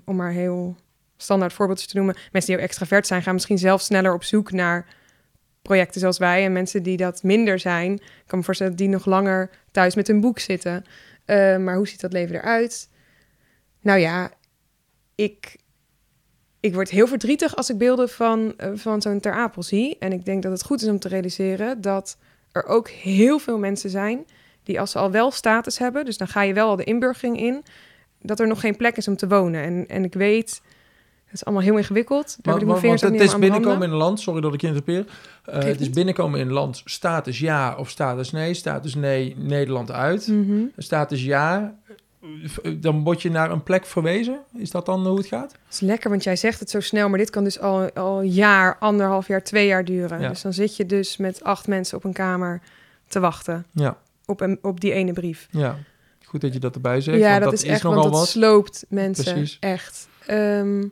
[0.06, 0.76] om maar heel
[1.18, 4.52] standaard voorbeeldjes te noemen, mensen die ook extravert zijn, gaan misschien zelf sneller op zoek
[4.52, 4.86] naar
[5.62, 6.46] projecten zoals wij.
[6.46, 10.22] En mensen die dat minder zijn, kan me voorstellen die nog langer thuis met hun
[10.22, 10.86] boek zitten.
[11.26, 12.90] Eh, maar hoe ziet dat leven eruit?
[13.82, 14.32] Nou ja,
[15.16, 15.58] ik,
[16.60, 19.98] ik word heel verdrietig als ik beelden van, eh, van zo'n Ter Apel zie.
[20.00, 22.18] En ik denk dat het goed is om te realiseren dat
[22.52, 24.26] er ook heel veel mensen zijn
[24.64, 27.40] die als ze al wel status hebben, dus dan ga je wel al de inburgering
[27.40, 27.64] in,
[28.22, 29.64] dat er nog geen plek is om te wonen.
[29.64, 30.62] En, en ik weet,
[31.36, 32.38] is allemaal heel ingewikkeld.
[32.42, 35.06] Daar ik mijn want, het is binnenkomen in een land, sorry dat ik je interpeer.
[35.44, 38.54] Geeft het is binnenkomen in een land, status ja of status nee.
[38.54, 40.28] Status nee, Nederland uit.
[40.28, 40.64] Mhm.
[40.78, 41.76] Status ja,
[42.64, 44.40] eh, dan word je naar een plek verwezen.
[44.58, 45.50] Is dat dan hoe het gaat?
[45.50, 48.20] Dat is lekker, want jij zegt het zo snel, maar dit kan dus al, al
[48.20, 50.22] een jaar, anderhalf jaar, twee jaar duren.
[50.22, 50.30] Ja.
[50.30, 52.62] Dus dan zit je dus met acht mensen op een kamer
[53.08, 55.48] te wachten Ja, op, een, op die ene brief.
[55.52, 55.78] ja.
[56.26, 57.18] Goed dat je dat erbij zegt.
[57.18, 58.30] ja, want dat, is echt, nogal want dat wat.
[58.30, 59.34] sloopt mensen.
[59.34, 59.58] Precies.
[59.60, 60.08] Echt.
[60.26, 60.84] Ehm,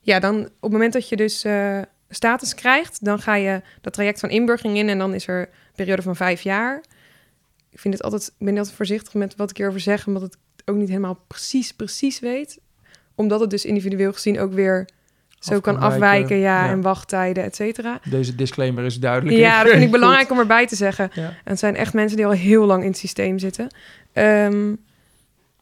[0.00, 1.78] ja, dan op het moment dat je dus eh,
[2.08, 5.74] status krijgt, dan ga je dat traject van inburgering in en dan is er een
[5.74, 6.82] periode van vijf jaar.
[7.70, 10.36] Ik vind het altijd, ik ben altijd voorzichtig met wat ik hierover zeg, omdat het
[10.64, 12.58] ook niet helemaal precies, precies weet.
[13.14, 14.88] Omdat het dus individueel gezien ook weer
[15.38, 16.70] zo Af kan kan wijken, afwijken, ja, ja.
[16.70, 18.00] en wachttijden, et cetera.
[18.10, 19.36] Deze disclaimer is duidelijk.
[19.36, 21.10] Ja, dat vind ik belangrijk om erbij te zeggen.
[21.14, 21.22] Ja.
[21.22, 23.74] En het zijn echt mensen die al heel lang in het systeem zitten.
[24.12, 24.74] Ehm,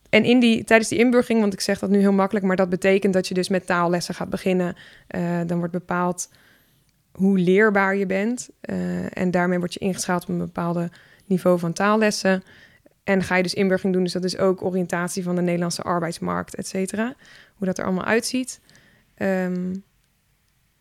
[0.09, 2.69] en in die, tijdens die inburgering, want ik zeg dat nu heel makkelijk, maar dat
[2.69, 4.77] betekent dat je dus met taallessen gaat beginnen.
[5.07, 6.31] Eh, dan wordt bepaald
[7.13, 8.49] hoe leerbaar je bent.
[8.61, 10.91] Eh, en daarmee word je ingeschaald op een bepaalde
[11.25, 12.43] niveau van taallessen.
[13.05, 16.55] En ga je dus inburgering doen, dus dat is ook oriëntatie van de Nederlandse arbeidsmarkt,
[16.55, 17.15] et cetera.
[17.55, 18.61] Hoe dat er allemaal uitziet.
[19.15, 19.75] Ehm,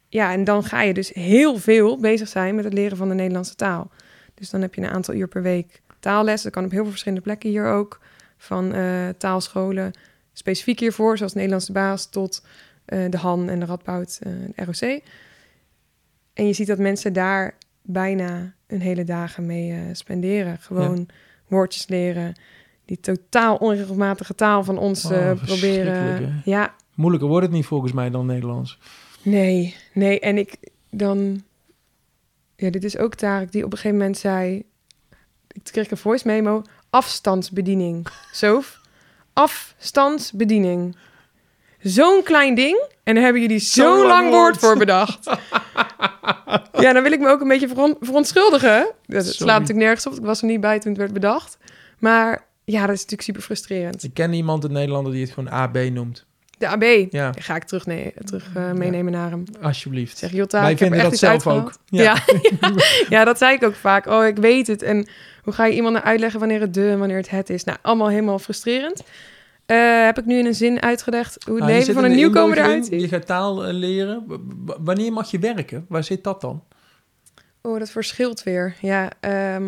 [0.10, 3.16] ja, en dan ga je dus heel veel bezig zijn met het leren van de
[3.16, 3.92] Nederlandse taal.
[4.34, 6.42] Dus dan heb je een aantal uur per week taalles.
[6.42, 8.00] Dat kan op heel veel verschillende plekken hier ook.
[8.38, 9.92] Van eh, taalscholen
[10.34, 12.46] specifiek hiervoor, zoals Nederlandse baas tot
[12.86, 15.02] eh, de Han en de Radboud, eh, de ROC.
[16.34, 20.58] En je ziet dat mensen daar bijna hun hele dagen mee eh, spenderen.
[20.58, 21.08] Gewoon
[21.48, 22.36] woordjes leren.
[22.86, 26.42] Die totaal onregelmatige taal van ons Oh, eh, proberen.
[26.46, 28.80] Ja, Moeilijker wordt het niet volgens mij dan Nederlands.
[29.22, 30.20] Nee, nee.
[30.20, 30.58] En ik
[30.90, 31.44] dan...
[32.56, 34.64] Ja, dit is ook Tarek die op een gegeven moment zei...
[35.52, 36.62] Ik kreeg een voice memo.
[36.90, 38.08] Afstandsbediening.
[38.34, 38.64] Zo.
[39.34, 40.96] Afstandsbediening.
[41.82, 42.86] Zo'n klein ding.
[43.04, 44.58] En daar hebben jullie Zo'n zo'n lang lang woord woord.
[44.60, 45.26] voor bedacht.
[46.84, 48.92] ja, dan wil ik me ook een beetje veron- verontschuldigen.
[49.06, 49.38] Dat Sorry.
[49.38, 50.14] slaat natuurlijk nergens op.
[50.14, 51.58] Ik was er niet bij toen het werd bedacht.
[52.00, 54.04] Maar ja, dat is natuurlijk super frustrerend.
[54.04, 56.26] Ik ken iemand in Nederlander die het gewoon AB noemt.
[56.58, 56.84] De AB.
[57.10, 59.44] Ja, Ga ik terug, nee, terug eh, meenemen naar hem.
[59.62, 60.18] alsjeblieft.
[60.18, 61.54] Zeg, Jota, Wij ik vinden dat zelf ook.
[61.54, 61.80] uitgehaald.
[61.86, 62.16] Ja.
[63.18, 63.24] Ja.
[63.24, 64.06] dat zei ik ook vaak.
[64.06, 64.82] Oh, ik weet het.
[64.82, 65.08] En
[65.48, 67.64] hoe ga je iemand nou uitleggen wanneer het de en wanneer het het is?
[67.64, 69.04] Nou, allemaal helemaal frustrerend.
[69.66, 72.58] Eh, heb ik nu in een zin uitgelegd hoe het je leven van een nieuwkomer
[72.58, 73.02] eruit ziet?
[73.02, 74.24] Je gaat taal eh, leren.
[74.28, 75.86] W- Wanneer mag je werken?
[75.90, 76.64] Waar zit dat dan?
[77.62, 78.76] Oh, dat verschilt weer.
[78.82, 79.68] Ja, ehm,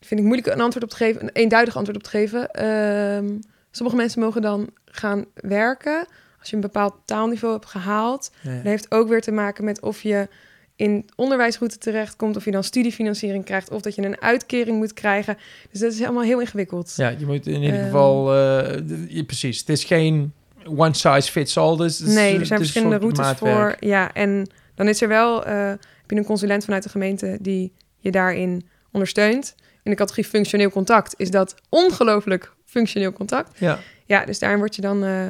[0.00, 2.50] vind ik moeilijk een antwoord op te geven, een eenduidig antwoord op te geven.
[2.50, 3.38] Ehm,
[3.70, 6.06] sommige mensen mogen dan gaan werken
[6.38, 8.30] als je een bepaald taalniveau hebt gehaald.
[8.40, 8.54] Ja.
[8.54, 10.28] Dat heeft ook weer te maken met of je
[10.76, 15.36] in onderwijsroute terechtkomt, of je dan studiefinanciering krijgt, of dat je een uitkering moet krijgen.
[15.70, 16.92] Dus dat is allemaal heel ingewikkeld.
[16.96, 17.84] Ja, je moet in ieder Ehm.
[17.84, 18.34] geval...
[18.34, 20.32] eh, precies, het is geen
[20.64, 21.76] one size fits all.
[21.76, 23.76] Dus nee, er zijn verschillende routes voor.
[23.80, 27.72] Ja, en dan is er wel, eh, heb je een consulent vanuit de gemeente die
[27.98, 29.54] je daarin ondersteunt.
[29.82, 33.58] In de categorie functioneel contact is dat ongelooflijk functioneel contact.
[33.58, 35.20] Ja, Ja, dus daarin word je dan eh,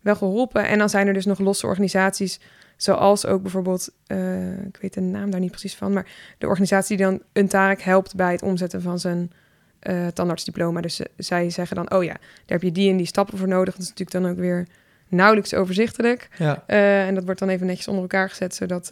[0.00, 0.66] wel geholpen.
[0.68, 2.40] En dan zijn er dus nog losse organisaties,
[2.78, 6.06] zoals ook bijvoorbeeld, eh, ik weet de naam daar niet precies van, maar
[6.38, 9.32] de organisatie die dan een Tarek helpt bij het omzetten van zijn
[9.78, 10.80] eh, tandartsdiploma.
[10.80, 13.74] Dus zij zeggen dan, oh ja, daar heb je die en die stappen voor nodig.
[13.74, 14.66] Dat is natuurlijk dan ook weer
[15.08, 16.28] nauwelijks overzichtelijk.
[16.38, 18.90] ja, Eh, en dat wordt dan even netjes onder elkaar gezet, zodat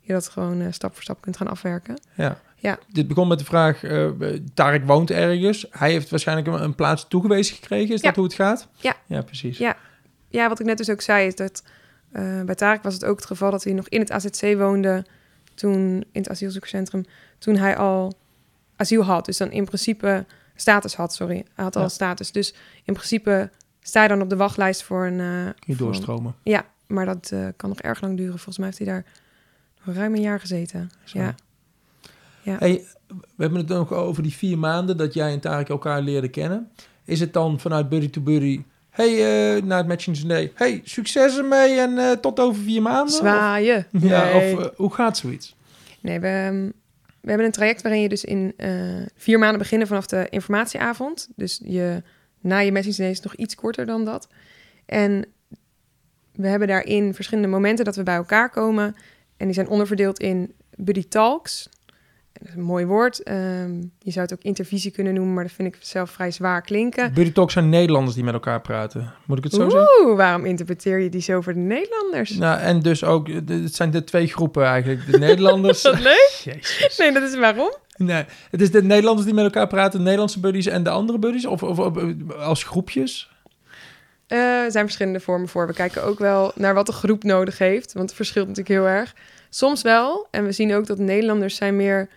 [0.00, 1.98] je dat gewoon stap voor stap kunt gaan afwerken.
[2.14, 2.38] ja.
[2.56, 2.78] Ja.
[2.92, 3.80] Dit begon met de vraag,
[4.54, 5.66] Tarek woont ergens.
[5.70, 7.94] Hij heeft waarschijnlijk een, een plaats toegewezen gekregen.
[7.94, 8.06] Is Ja.
[8.06, 8.68] dat hoe het gaat?
[8.76, 8.94] Ja.
[9.06, 9.58] Ja, precies.
[9.58, 9.76] Ja.
[10.28, 11.62] Ja, wat ik net dus ook zei, is dat
[12.14, 15.04] eh, bij Tarek was het ook het geval dat hij nog in het AZC woonde,
[15.54, 15.80] toen
[16.12, 17.04] in het asielzoekerscentrum,
[17.38, 18.12] toen hij al
[18.76, 19.24] asiel had.
[19.24, 21.44] Dus dan in principe status had, sorry.
[21.54, 22.32] Hij had al status.
[22.32, 22.54] Dus
[22.84, 23.50] in principe
[23.80, 25.54] sta je dan op de wachtlijst voor een...
[25.66, 26.34] eh, doorstromen.
[26.42, 28.34] Ja, maar dat eh, kan nog erg lang duren.
[28.34, 29.04] Volgens mij heeft hij daar
[29.84, 30.90] nog ruim een jaar gezeten.
[31.04, 31.18] Zo.
[31.18, 31.34] Ja.
[32.42, 32.56] Ja.
[32.58, 36.30] Hey, we hebben het nog over die vier maanden dat jij en Tarek elkaar leerden
[36.30, 36.70] kennen.
[37.04, 38.62] Is het dan vanuit buddy to buddy...
[38.94, 40.50] Hey, eh, na het matching.
[40.54, 43.14] Hey, succes ermee en eh, tot over vier maanden?
[43.14, 43.86] Zwaaien.
[43.94, 44.54] Of, ja, Nee.
[44.54, 45.56] of eh, hoe gaat zoiets?
[46.00, 46.70] Nee, we, ehm,
[47.20, 48.54] we hebben een traject waarin je dus in
[49.16, 51.28] vier maanden beginnen vanaf de informatieavond.
[51.36, 52.02] Dus je,
[52.40, 54.28] na je messingsdee is het nog iets korter dan dat.
[54.86, 55.26] En
[56.32, 58.94] we hebben daarin verschillende momenten dat we bij elkaar komen.
[59.36, 61.68] En die zijn onderverdeeld in buddy talks.
[62.40, 63.22] Dat is een mooi woord.
[63.22, 66.62] Ehm, je zou het ook intervisie kunnen noemen, maar dat vind ik zelf vrij zwaar
[66.62, 67.14] klinken.
[67.14, 69.12] Buddy Talk zijn Nederlanders die met elkaar praten.
[69.26, 70.06] Moet ik het zo zeggen?
[70.06, 72.30] Oeh, waarom interpreteer je die zo voor de Nederlanders?
[72.30, 75.12] Nou, en dus ook, eh, het zijn de twee groepen eigenlijk.
[75.12, 75.82] De Nederlanders...
[75.90, 76.40] Wat leuk.
[76.44, 76.96] Jezus.
[76.98, 77.74] Nee, dat is waarom.
[77.96, 81.18] Nee, het is de Nederlanders die met elkaar praten, de Nederlandse buddies en de andere
[81.18, 81.46] buddies?
[81.46, 83.30] Of, of, of, eh, als groepjes?
[84.26, 85.66] Eh, er zijn verschillende vormen voor.
[85.66, 87.92] We kijken ook wel naar wat de groep nodig heeft.
[87.92, 89.14] Want het verschilt natuurlijk heel erg.
[89.50, 90.26] Soms wel.
[90.30, 92.08] En we zien ook dat Nederlanders zijn meer...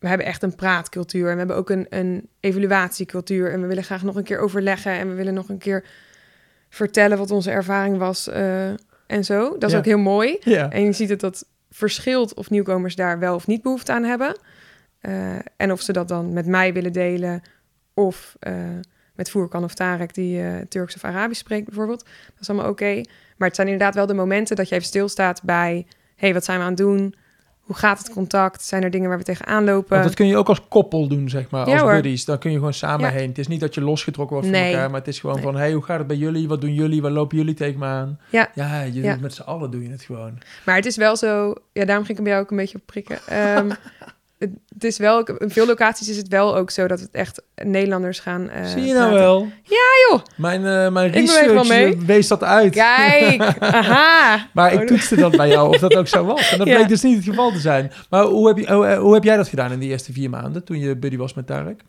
[0.00, 1.26] We hebben echt een praatcultuur.
[1.26, 3.52] En we hebben ook een, een evaluatiecultuur.
[3.52, 4.92] En we willen graag nog een keer overleggen.
[4.92, 5.84] En we willen nog een keer
[6.68, 8.28] vertellen wat onze ervaring was.
[8.28, 8.68] eh,
[9.06, 9.50] en zo.
[9.52, 9.78] Dat is Ja.
[9.78, 10.36] ook heel mooi.
[10.40, 10.70] Ja.
[10.70, 14.36] En je ziet dat dat verschilt of nieuwkomers daar wel of niet behoefte aan hebben.
[15.00, 17.42] Eh, en of ze dat dan met mij willen delen.
[17.94, 18.54] Of eh,
[19.14, 22.04] met Voerkan of Tarek die Turks of Arabisch spreekt bijvoorbeeld.
[22.04, 22.94] Dat is allemaal oké.
[23.36, 25.86] Maar het zijn inderdaad wel de momenten dat je even stilstaat bij...
[26.16, 27.14] hey, wat zijn we aan het doen?
[27.70, 28.64] Hoe gaat het contact?
[28.64, 29.90] Zijn er dingen waar we tegenaan lopen?
[29.90, 32.24] Want dat kun je ook als koppel doen, zeg maar, als buddies.
[32.24, 33.28] Dan kun je gewoon samen heen.
[33.28, 35.56] Het is niet dat je losgetrokken wordt van elkaar, maar het is gewoon van...
[35.56, 36.48] hey, hoe gaat het bij jullie?
[36.48, 37.02] Wat doen jullie?
[37.02, 38.20] Waar lopen jullie tegen me aan?
[38.30, 40.38] Ja, ja, je, met z'n allen doe je het gewoon.
[40.64, 41.54] Maar het is wel zo...
[41.72, 43.18] Ja, daarom ging ik bij jou ook een beetje op prikken.
[43.56, 43.70] Um,
[44.40, 48.18] het is wel, in veel locaties is het wel ook zo dat het echt Nederlanders
[48.18, 48.42] gaan.
[48.42, 49.48] Uh, Zie je nou wel?
[49.62, 50.20] Ja, joh.
[50.36, 52.72] Mijn, uh, mijn research wees dat uit.
[52.72, 54.46] Kijk, aha.
[54.52, 56.50] maar ik toetste dat bij jou of dat ook zo was.
[56.50, 57.92] En dat bleek dus niet het geval te zijn.
[58.10, 60.30] Maar hoe heb, je, hoe, eh, hoe heb jij dat gedaan in die eerste vier
[60.30, 61.82] maanden toen je buddy was met Tarek?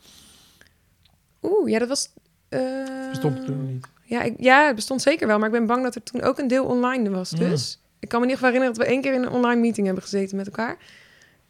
[1.41, 2.09] Oeh, ja, dat was.
[2.49, 2.61] Uh,
[3.09, 3.87] bestond toen niet?
[4.03, 5.37] Ja, ik, ja, het bestond zeker wel.
[5.37, 7.29] Maar ik ben bang dat er toen ook een deel online was.
[7.29, 9.61] Dus ik kan me in ieder geval herinneren dat we één keer in een online
[9.61, 10.77] meeting hebben gezeten met elkaar.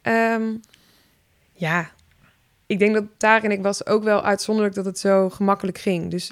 [0.02, 0.60] Um,
[1.62, 1.90] ja,
[2.66, 6.10] ik denk dat daar en ik was ook wel uitzonderlijk dat het zo gemakkelijk ging.
[6.10, 6.28] Dus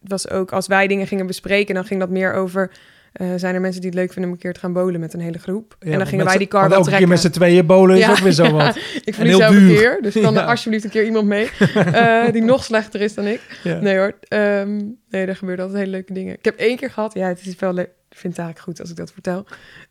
[0.00, 2.70] het was ook als wij dingen gingen bespreken, dan ging dat meer over.
[3.14, 5.14] Uh, zijn er mensen die het leuk vinden om een keer te gaan bolen met
[5.14, 5.76] een hele groep?
[5.78, 6.98] en dan gingen wij die car wel trekken.
[6.98, 8.76] keer met z'n tweeën bolen is ook weer zo wat.
[9.04, 12.42] ik verlies zelf een keer, dus kan er alsjeblieft een keer iemand mee uh, die
[12.42, 13.40] nog slechter is dan ik.
[13.80, 16.34] Nee hoor, um, nee, er gebeurde altijd hele leuke dingen.
[16.34, 18.80] Ik heb één keer gehad, ja, het is wel leuk, ik vind het eigenlijk goed
[18.80, 19.46] als ik dat vertel.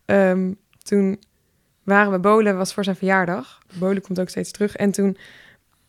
[0.05, 1.19] Um, toen
[1.87, 3.61] waren we bolen, was voor zijn verjaardag.
[3.73, 4.75] Bolen komt ook steeds terug.
[4.75, 5.17] En toen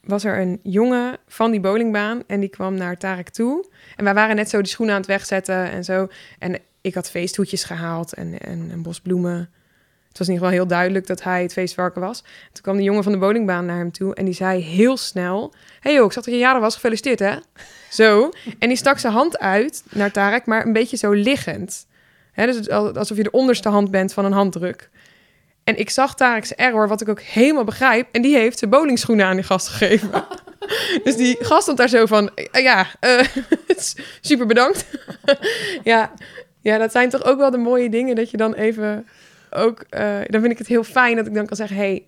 [0.00, 3.68] was er een jongen van die bowlingbaan en die kwam naar Tarek toe.
[3.96, 6.08] En wij waren net zo die schoenen aan het wegzetten en zo.
[6.38, 8.84] En ik had feesthoedjes gehaald en, en een.
[10.08, 12.20] Het was in ieder geval heel duidelijk dat hij het feestvarken was.
[12.52, 15.54] Toen kwam de jongen van de bowlingbaan naar hem toe en die zei heel snel...
[15.80, 17.36] hey joh, ik zag dat je jaren was, gefeliciteerd hè?
[17.90, 18.30] Zo.
[18.58, 21.86] En die stak zijn hand uit naar Tarek, maar een beetje zo liggend.
[22.34, 24.90] Dus alsof je de onderste hand bent van een handdruk.
[25.68, 28.08] En ik zag Tarek's error, wat ik ook helemaal begrijp.
[28.12, 30.10] En die heeft zijn bowlingschoenen aan die gast gegeven.
[31.04, 33.20] dus die gast stond daar zo van, eh, ja, uh,
[34.20, 34.86] super bedankt.
[35.84, 36.12] ja,
[36.60, 39.06] ja, dat zijn toch ook wel de mooie dingen dat je dan even
[39.50, 39.84] ook...
[39.90, 42.04] Uh, dan vind ik het heel fijn dat ik dan kan zeggen, hey,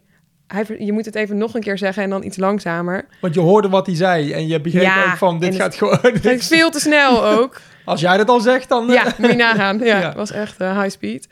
[0.46, 3.06] hij, je moet het even nog een keer zeggen en dan iets langzamer.
[3.20, 5.98] Want je hoorde wat hij zei en je begreep ook van, dit gaat gewoon...
[6.02, 7.60] Het gaat veel te snel ook.
[7.84, 8.86] Als jij dat al zegt, dan...
[8.86, 9.78] Ja, moet je nagaan.
[9.78, 10.06] Ja, ja.
[10.06, 11.28] het was echt high speed.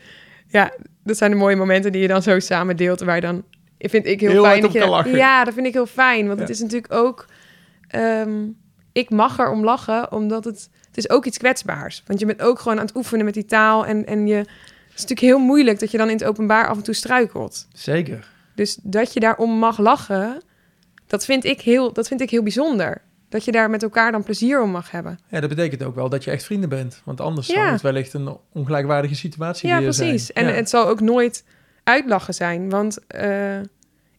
[0.47, 0.71] Ja,
[1.09, 3.43] dat zijn de mooie momenten die je dan zo samen deelt, waar dan
[3.77, 6.59] vind ik heel, fijn dat je ja, dat vind ik heel fijn, want het is
[6.59, 7.25] natuurlijk ook
[7.87, 8.47] ehm,
[8.91, 12.41] ik mag er om lachen, omdat het het is ook iets kwetsbaars, want je bent
[12.41, 14.47] ook gewoon aan het oefenen met die taal en en je het
[15.07, 17.67] is natuurlijk heel moeilijk dat je dan in het openbaar af en toe struikelt.
[17.73, 18.27] Zeker.
[18.55, 20.41] Dus dat je daarom mag lachen,
[21.07, 24.23] dat vind ik heel dat vind ik heel bijzonder dat je daar met elkaar dan
[24.23, 25.19] plezier om mag hebben.
[25.27, 27.01] Ja, dat betekent ook wel dat je echt vrienden bent.
[27.05, 27.53] Want anders ja.
[27.53, 30.33] zou het wellicht een ongelijkwaardige situatie ja, precies.
[30.33, 31.43] En het zal ook nooit
[31.83, 32.69] uitlachen zijn.
[32.69, 33.59] Want uh,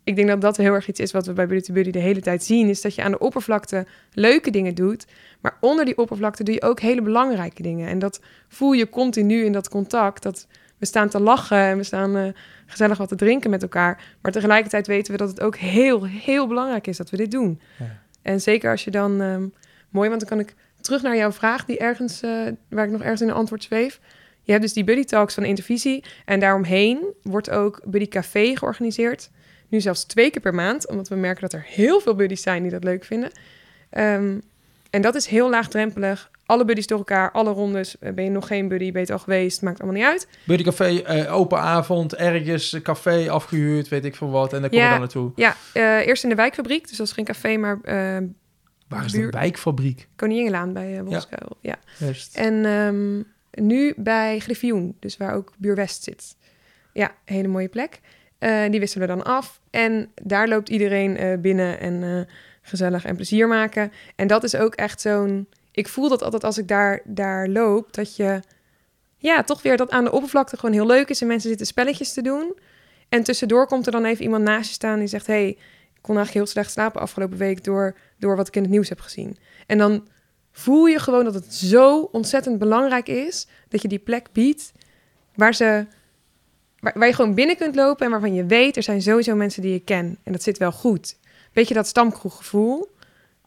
[0.04, 2.20] ik denk dat dat heel erg iets is wat we bij Buddy Buddy de hele
[2.20, 2.68] tijd zien.
[2.68, 5.06] Is dat je aan de oppervlakte leuke dingen doet.
[5.40, 7.88] Maar onder die oppervlakte doe je ook hele belangrijke dingen.
[7.88, 10.22] En dat voel je continu in dat contact.
[10.22, 10.46] Dat
[10.78, 12.28] we staan te lachen en we staan uh,
[12.66, 14.02] gezellig wat te drinken met elkaar.
[14.22, 17.61] Maar tegelijkertijd weten we dat het ook heel, heel belangrijk is dat we dit doen.
[17.78, 17.98] Ja.
[18.22, 19.20] En zeker als je dan...
[19.20, 19.52] Um,
[19.88, 21.64] mooi, want dan kan ik terug naar jouw vraag...
[21.64, 24.00] die ergens, uh, waar ik nog ergens in een antwoord zweef.
[24.42, 26.04] Je hebt dus die Buddy Talks van Intervisie.
[26.24, 29.30] En daaromheen wordt ook Buddy Café georganiseerd.
[29.68, 30.88] Nu zelfs twee keer per maand.
[30.88, 33.30] Omdat we merken dat er heel veel buddies zijn die dat leuk vinden.
[33.98, 34.42] Um,
[34.90, 36.30] en dat is heel laagdrempelig.
[36.51, 37.98] Alle buddies door elkaar, alle rondes.
[37.98, 40.28] Eh, ben je nog geen buddy, ben je het al geweest, maakt allemaal niet uit.
[40.44, 44.53] Buddycafé, uh, open avond, ergens, café afgehuurd, weet ik veel wat.
[44.53, 45.32] En daar kom je dan naartoe.
[45.34, 46.88] Ja, uh, eerst in de wijkfabriek.
[46.88, 47.78] Dus dat is geen café, maar...
[47.84, 48.28] Uh,
[48.88, 50.09] Waar is de wijkfabriek?
[50.16, 51.24] Koninginnelaan bij uh, ja.
[51.61, 51.78] ja.
[52.32, 56.36] En um, nu bij Griffioen, dus waar ook Buur West zit.
[56.92, 58.01] Ja, hele mooie plek.
[58.70, 59.61] die wisselen we dan af.
[59.70, 62.26] En daar loopt iedereen binnen en
[62.62, 63.92] gezellig en plezier maken.
[64.16, 67.92] En dat is ook echt zo'n ik voel dat altijd als ik daar, daar loop,
[67.94, 68.40] dat je
[69.16, 72.12] ja, toch weer dat aan de oppervlakte gewoon heel leuk is en mensen zitten spelletjes
[72.12, 72.58] te doen.
[73.08, 75.48] En tussendoor komt er dan even iemand naast je staan die zegt: hey,
[75.94, 78.88] ik kon eigenlijk heel slecht slapen afgelopen week door, door wat ik in het nieuws
[78.88, 79.36] heb gezien.
[79.66, 80.08] En dan
[80.52, 84.72] voel je gewoon dat het zo ontzettend belangrijk is dat je die plek biedt
[85.34, 85.86] waar ze.
[86.78, 89.72] Waar, je gewoon binnen kunt lopen en waarvan je weet, er zijn sowieso mensen die
[89.72, 90.18] je ken.
[90.22, 91.18] En dat zit wel goed.
[91.52, 92.94] Weet je dat stamkroeggevoel?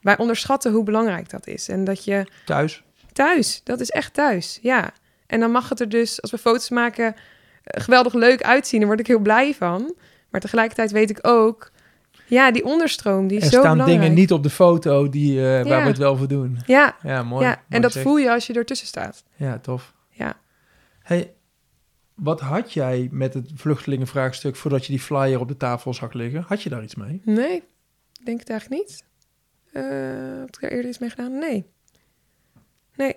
[0.04, 1.70] Wij onderschatten hoe belangrijk dat is.
[1.70, 2.26] En dat je...
[2.46, 2.84] Thuis?
[3.12, 4.92] Thuis, dat is echt thuis, ja.
[5.28, 7.16] En dan mag het er dus, als we foto's maken,
[7.64, 8.80] eh, geweldig leuk uitzien.
[8.80, 9.94] Daar word ik heel blij van.
[10.30, 11.72] Maar tegelijkertijd weet ik ook,
[12.26, 13.88] ja, die onderstroom, die is er zo belangrijk.
[13.88, 16.60] Er staan dingen niet op de foto die, uh, waar we het wel voor doen.
[16.66, 17.46] Ja, ja mooi.
[17.46, 17.64] Ja.
[17.70, 19.24] en dat voel je als je ertussen staat.
[19.36, 19.94] Ja, tof.
[20.10, 20.40] Ja.
[21.02, 21.34] Hey,
[22.16, 26.44] wat had jij met het vluchtelingenvraagstuk voordat je die flyer op de tafel zag liggen?
[26.48, 27.22] Had je daar iets mee?
[27.26, 27.64] Nee,
[28.24, 29.04] denk het eigenlijk niet.
[29.74, 31.38] Uh, heb ik er eerder iets mee gedaan?
[31.38, 31.66] Nee.
[32.96, 33.16] Nee,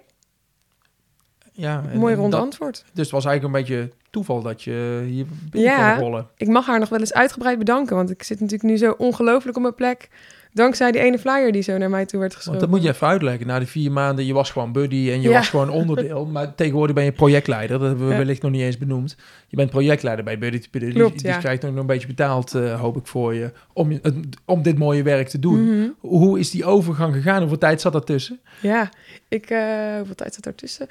[1.52, 2.84] Ja, en- mooi en rond dat- antwoord.
[2.92, 5.94] Dus het was eigenlijk een beetje toeval dat je hier binnen Ja.
[5.94, 6.28] kon rollen.
[6.36, 9.57] Ik mag haar nog wel eens uitgebreid bedanken, want ik zit natuurlijk nu zo ongelooflijk
[9.57, 10.09] op mijn plek.
[10.57, 12.61] Dankzij die ene flyer die zo naar mij toe werd Want geschoven.
[12.61, 13.46] dat moet je even uitleggen.
[13.46, 15.34] Na die vier maanden, je was gewoon buddy en je Ja.
[15.38, 16.26] was gewoon onderdeel.
[16.36, 17.78] Maar tegenwoordig ben je projectleider.
[17.78, 18.18] Dat hebben we Ja.
[18.18, 19.16] wellicht nog niet eens benoemd.
[19.48, 20.92] Je bent projectleider bij Buddy to Buddy.
[20.92, 21.34] Klopt, dus ja.
[21.34, 23.52] je krijgt nog een beetje betaald, eh, hoop ik, voor je.
[23.72, 24.00] Om,
[24.44, 25.78] om dit mooie werk te doen.
[25.78, 25.88] Mhm.
[26.00, 27.38] Hoe is die overgang gegaan?
[27.40, 28.40] Hoeveel tijd zat daartussen?
[28.61, 28.88] Ja,
[29.28, 30.86] ik, eh, hoeveel tijd zat daartussen?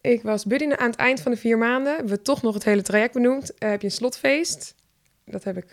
[0.00, 1.94] Ik was buddy aan het eind van de vier maanden.
[1.94, 3.54] Hebben we toch nog het hele traject benoemd.
[3.58, 4.74] Eh, heb je een slotfeest.
[5.24, 5.72] Dat heb ik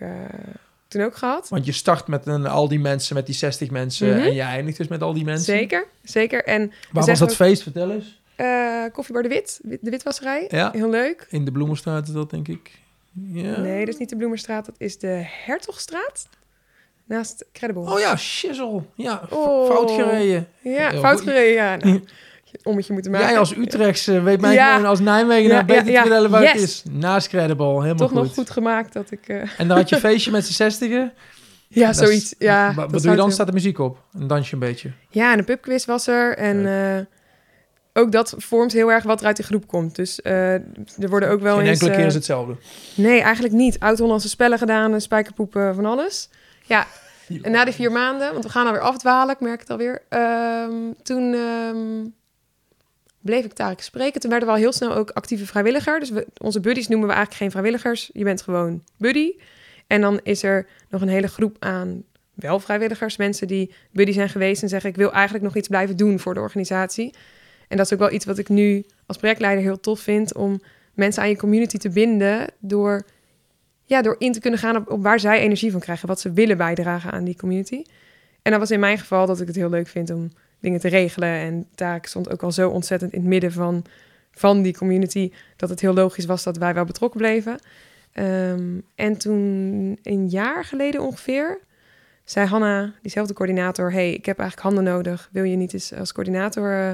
[0.89, 1.49] toen ook gehad.
[1.49, 4.09] Want je start met een, al die mensen, met die 60 mensen.
[4.09, 4.19] Mhm.
[4.25, 5.45] En je eindigt dus met al die mensen.
[5.55, 6.43] Zeker, zeker.
[6.43, 7.63] En Waar was dat ook- feest?
[7.63, 8.21] Vertel eens.
[8.35, 10.45] eh Koffiebar de Wit, de Witwasserij.
[10.49, 10.71] Ja.
[10.71, 11.27] Heel leuk.
[11.29, 12.71] In de Bloemenstraat is dat, denk ik.
[13.31, 13.59] Ja.
[13.59, 14.65] Nee, dat is niet de Bloemerstraat.
[14.65, 16.27] Dat is de Hertogstraat.
[17.05, 17.91] Naast Credible.
[17.93, 18.81] Oh ja, shizzle.
[18.95, 19.69] Ja, Oh.
[19.71, 20.47] fout gereden.
[20.61, 21.27] ja, heel fout goed.
[21.29, 21.53] gereden.
[21.53, 22.03] Ja, nou,
[22.63, 23.27] ommetje moeten maken.
[23.27, 24.71] Jij als Utrechtse weet mij Ja.
[24.73, 25.95] gewoon als Nijmegen Ja, beter ja, ja.
[26.01, 26.83] te vertellen waar het is.
[26.91, 28.17] Naast Credible, helemaal Toch goed.
[28.23, 29.27] nog goed gemaakt dat ik...
[29.27, 31.13] eh, En dan had je een feestje met z'n zestigen.
[31.67, 32.35] ja, Dat zoiets.
[32.37, 33.31] Ja, Wat, doe je dan?
[33.31, 34.03] Staat de muziek op?
[34.19, 34.91] En dans je een beetje.
[35.09, 36.37] Ja, en een pubquiz was er.
[36.37, 37.05] En eh,
[38.03, 39.95] ook dat vormt heel erg wat er uit de groep komt.
[39.95, 41.71] Dus eh, er worden ook wel Geen eens...
[41.71, 42.55] enkele keer eh, is hetzelfde.
[42.95, 43.79] Nee, eigenlijk niet.
[43.79, 46.29] Oud-Hollandse spellen gedaan, eh, spijkerpoepen, van alles.
[46.65, 46.85] Ja,
[47.41, 50.01] en na die vier maanden, want we gaan alweer afdwalen, ik merk het alweer.
[50.09, 50.71] ehm,
[51.03, 52.07] toen ehm,
[53.21, 54.21] bleef ik Tarek spreken.
[54.21, 55.99] Toen werden we al heel snel ook actieve vrijwilliger.
[55.99, 58.09] Dus onze buddies noemen we eigenlijk geen vrijwilligers.
[58.13, 59.31] Je bent gewoon buddy.
[59.87, 62.03] En dan is er nog een hele groep aan
[62.33, 63.17] wel vrijwilligers.
[63.17, 64.89] Mensen die buddy zijn geweest en zeggen...
[64.89, 67.13] ik wil eigenlijk nog iets blijven doen voor de organisatie.
[67.67, 70.35] En dat is ook wel iets wat ik nu als projectleider heel tof vind...
[70.35, 70.61] om
[70.93, 72.47] mensen aan je community te binden...
[72.59, 73.05] door,
[73.85, 76.07] ja, door in te kunnen gaan op waar zij energie van krijgen.
[76.07, 77.83] Wat ze willen bijdragen aan die community.
[78.41, 80.87] En dat was in mijn geval dat ik het heel leuk vind om dingen te
[80.87, 81.29] regelen.
[81.29, 83.85] En daar stond ook al zo ontzettend in het midden van,
[84.31, 85.31] van die community...
[85.55, 87.59] dat het heel logisch was dat wij wel betrokken bleven.
[88.13, 91.59] Ehm, en toen, een jaar geleden ongeveer,
[92.23, 93.91] zei Hanna, diezelfde coördinator...
[93.91, 95.29] hey, ik heb eigenlijk handen nodig.
[95.31, 96.93] Wil je niet eens als coördinator eh,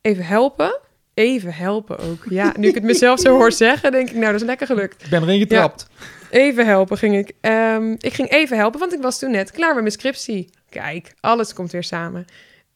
[0.00, 0.78] even helpen?
[1.14, 2.24] Even helpen ook.
[2.28, 4.14] Ja, nu ik het mezelf zo hoor zeggen, denk ik...
[4.14, 5.04] nou, dat is lekker gelukt.
[5.04, 5.86] Ik ben erin getrapt.
[6.30, 7.32] Even helpen ging ik.
[7.40, 10.50] Ehm, ik ging even helpen, want ik was toen net klaar met mijn scriptie.
[10.70, 12.24] Kijk, alles komt weer samen.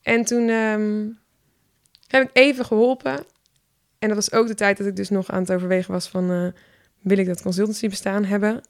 [0.03, 1.09] En toen ehm,
[2.07, 3.25] heb ik even geholpen.
[3.99, 6.31] En dat was ook de tijd dat ik dus nog aan het overwegen was van...
[6.31, 6.47] eh,
[7.01, 8.61] wil ik dat consultancy bestaan hebben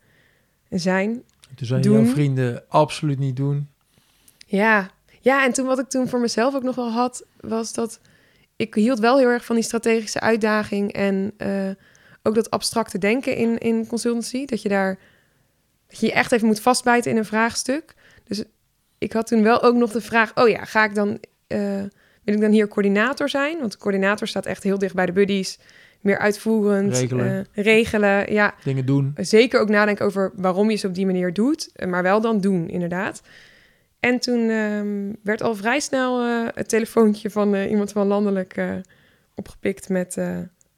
[0.69, 1.23] en zijn?
[1.55, 1.93] Toen Doen.
[1.93, 3.69] jouw vrienden ook niet doen.
[4.47, 4.91] Ja.
[5.21, 7.25] ja, en toen wat ik toen voor mezelf ook nog wel had...
[7.41, 8.01] was dat
[8.57, 10.93] ik hield wel heel erg van die strategische uitdaging...
[10.93, 11.71] en eh,
[12.23, 14.45] ook dat abstracte denken in, in consultancy.
[14.45, 14.99] Dat je daar
[15.87, 17.95] dat je je echt even moet vastbijten in een vraagstuk.
[18.25, 18.45] Dus
[19.05, 20.37] ik had toen wel ook nog de vraag...
[20.37, 21.19] oh ja, ga ik dan...
[21.47, 21.59] eh,
[22.25, 23.59] wil ik dan hier coördinator zijn?
[23.59, 25.59] Want de coördinator staat echt heel dicht bij de buddies.
[26.01, 26.93] Meer uitvoerend.
[26.99, 27.47] Regelen.
[27.53, 28.55] eh, regelen, ja.
[28.65, 29.13] Dingen doen.
[29.17, 31.71] Zeker ook nadenken over waarom je ze op die manier doet.
[31.75, 33.23] eh, Maar wel dan doen, inderdaad.
[34.01, 36.23] En toen ehm, werd al vrij snel
[36.55, 38.55] het telefoontje van iemand van landelijk
[39.35, 40.15] opgepikt met...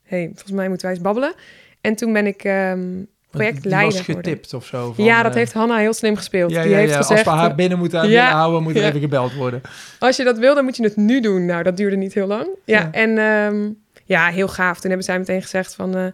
[0.02, 1.34] hey, volgens mij moeten wij eens babbelen.
[1.80, 3.02] En toen ben ik ehm,
[3.37, 4.93] projectleider was getipt of zo.
[4.93, 6.51] van, ja, dat eh, heeft Hanna heel slim gespeeld.
[6.51, 6.97] Ja, Die ja, heeft ja.
[6.97, 9.61] gezegd, Als we haar eh, binnen moeten binnenhouden, moet er even gebeld worden.
[9.99, 11.45] als je dat wil, dan moet je het nu doen.
[11.45, 12.49] Nou, dat duurde niet heel lang.
[12.64, 13.70] Ja, en ehm,
[14.05, 14.74] ja, heel gaaf.
[14.80, 15.97] Toen hebben zij meteen gezegd van...
[15.97, 16.05] eh,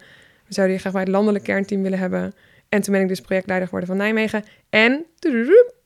[0.46, 2.34] we zouden je graag bij het landelijk kernteam willen hebben.
[2.68, 4.44] En toen ben ik dus projectleider geworden van Nijmegen.
[4.70, 5.04] En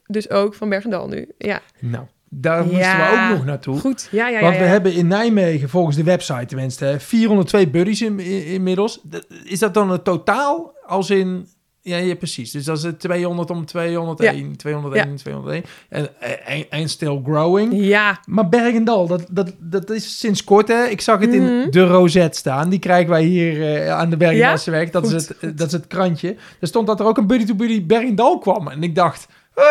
[0.07, 1.28] dus ook van Bergendal nu.
[1.39, 2.05] Ja, Nou,
[2.41, 3.78] daar moesten we ook nog naartoe.
[3.80, 4.09] goed.
[4.11, 4.41] Ja, ja.
[4.41, 9.01] Want we hebben in Nijmegen, volgens de website tenminste, hè, 402 buddies in, in- inmiddels.
[9.45, 11.47] Is dat dan het totaal als in...
[11.80, 12.51] Ja, ja, precies.
[12.51, 15.64] Dus dat is het 200 om 201, 201, 201.
[15.89, 16.09] En,
[16.47, 17.72] en, en still growing.
[17.76, 20.84] Ja, Maar Bergendal, dat, dat, dat is sinds kort, hè?
[20.84, 21.70] Ik zag het in Mhm.
[21.70, 22.68] de Rosette staan.
[22.68, 24.91] Die krijgen wij hier eh, aan de Bergendalse weg.
[24.91, 25.59] Dat, Goed, is het, goed.
[25.59, 26.37] dat is het krantje.
[26.61, 28.68] Er stond dat er ook een buddy-to-buddy Bergendal kwam.
[28.68, 29.64] En ik dacht, huh,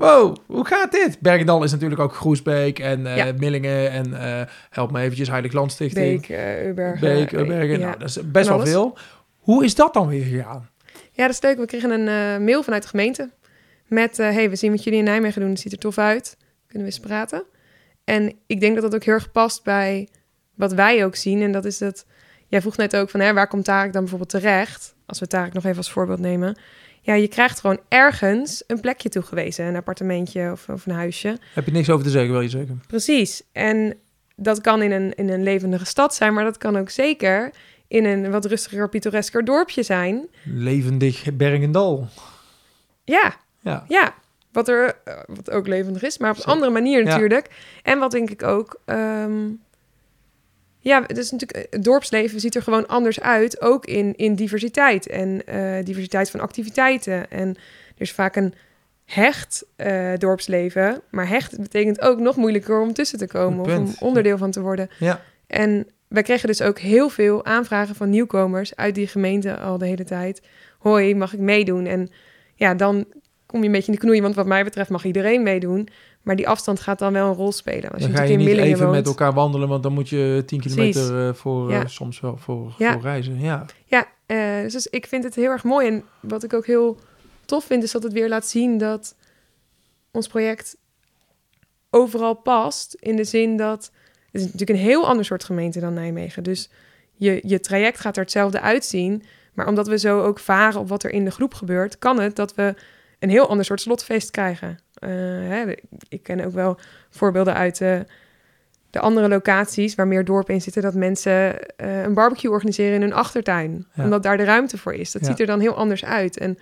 [0.00, 1.20] wow, hoe gaat dit?
[1.20, 3.32] Bergendal is natuurlijk ook Groesbeek en eh, Ja.
[3.38, 6.26] Millingen en eh, help me eventjes, Heilig Landstichting.
[6.26, 7.00] Beek, uh, Ubergen.
[7.00, 7.78] Beek, Ubergen.
[7.78, 7.86] ja.
[7.86, 8.98] Nou, dat is best wel veel.
[9.38, 10.68] Hoe is dat dan weer gegaan?
[11.12, 11.58] Ja, dat is leuk.
[11.58, 13.30] We kregen een mail vanuit de gemeente.
[13.86, 15.50] Met, hey, we zien wat jullie in Nijmegen doen.
[15.50, 16.36] Het ziet er tof uit.
[16.66, 17.44] Kunnen we eens praten?
[18.04, 20.08] En ik denk dat dat ook heel erg past bij
[20.54, 21.42] wat wij ook zien.
[21.42, 22.06] En dat is dat...
[22.46, 24.94] Jij vroeg net ook van, hè, waar komt Tarek dan bijvoorbeeld terecht?
[25.06, 26.58] Als we Tarek nog even als voorbeeld nemen.
[27.00, 29.64] Ja, je krijgt gewoon ergens een plekje toegewezen.
[29.64, 31.38] Een appartementje of, of een huisje.
[31.54, 32.82] Heb je niks over te zeggen, wil je zeggen?
[32.86, 33.42] Precies.
[33.52, 33.94] En
[34.36, 37.50] dat kan in een, in een levendige stad zijn, maar dat kan ook zeker
[37.88, 40.28] in een wat rustiger, pittoresker dorpje zijn.
[40.44, 42.08] Levendig Bergendal.
[43.04, 43.84] Ja, Ja.
[43.88, 44.14] ja.
[44.52, 46.54] Wat er, eh, wat ook levendig is, maar op een Zeker.
[46.56, 47.04] andere manier Ja.
[47.08, 47.50] natuurlijk.
[47.82, 49.48] En wat denk ik ook, ehm,
[50.80, 55.06] ja, het is natuurlijk, het dorpsleven ziet er gewoon anders uit, ook in, in diversiteit
[55.06, 57.30] en eh, diversiteit van activiteiten.
[57.30, 58.54] En er is vaak een
[59.04, 63.94] hecht eh, dorpsleven, maar hecht betekent ook nog moeilijker om tussen te komen of om
[63.98, 64.90] onderdeel van te worden.
[64.98, 65.20] Ja.
[65.46, 69.86] En wij kregen dus ook heel veel aanvragen van nieuwkomers uit die gemeente al de
[69.86, 70.42] hele tijd.
[70.78, 71.86] Hoi, mag ik meedoen?
[71.86, 72.08] En
[72.54, 73.04] ja, dan
[73.46, 75.88] kom je een beetje in de knoei, want wat mij betreft mag iedereen meedoen.
[76.22, 77.90] Maar die afstand gaat dan wel een rol spelen.
[77.90, 78.96] Als Dan je ga je niet Millingen even woont.
[78.96, 80.76] met elkaar wandelen, want dan moet je 10 Precies.
[80.76, 81.80] kilometer eh, voor, Ja.
[81.82, 82.92] eh, soms wel voor, Ja.
[82.92, 83.40] voor reizen.
[83.40, 83.64] Ja.
[83.84, 84.36] Ja, eh,
[84.70, 85.86] dus ik vind het heel erg mooi.
[85.86, 86.98] En wat ik ook heel
[87.44, 89.14] tof vind, is dat het weer laat zien dat
[90.10, 90.76] ons project
[91.90, 92.94] overal past.
[92.94, 93.90] In de zin dat
[94.30, 96.42] het is natuurlijk een heel ander soort gemeente dan Nijmegen.
[96.42, 96.70] Dus
[97.12, 99.22] je, je traject gaat er hetzelfde uitzien.
[99.54, 102.36] Maar omdat we zo ook varen op wat er in de groep gebeurt, kan het
[102.36, 102.74] dat we
[103.18, 104.78] een heel ander soort slotfeest krijgen.
[105.00, 105.10] Eh,
[105.48, 105.64] hè,
[106.08, 106.78] ik ken ook wel
[107.10, 107.78] voorbeelden uit
[108.90, 113.00] de andere locaties waar meer dorpen in zitten, dat mensen eh, een barbecue organiseren in
[113.00, 113.86] hun achtertuin.
[113.94, 114.04] Ja.
[114.04, 115.12] Omdat daar de ruimte voor is.
[115.12, 115.28] Dat Ja.
[115.28, 116.38] ziet er dan heel anders uit.
[116.38, 116.58] En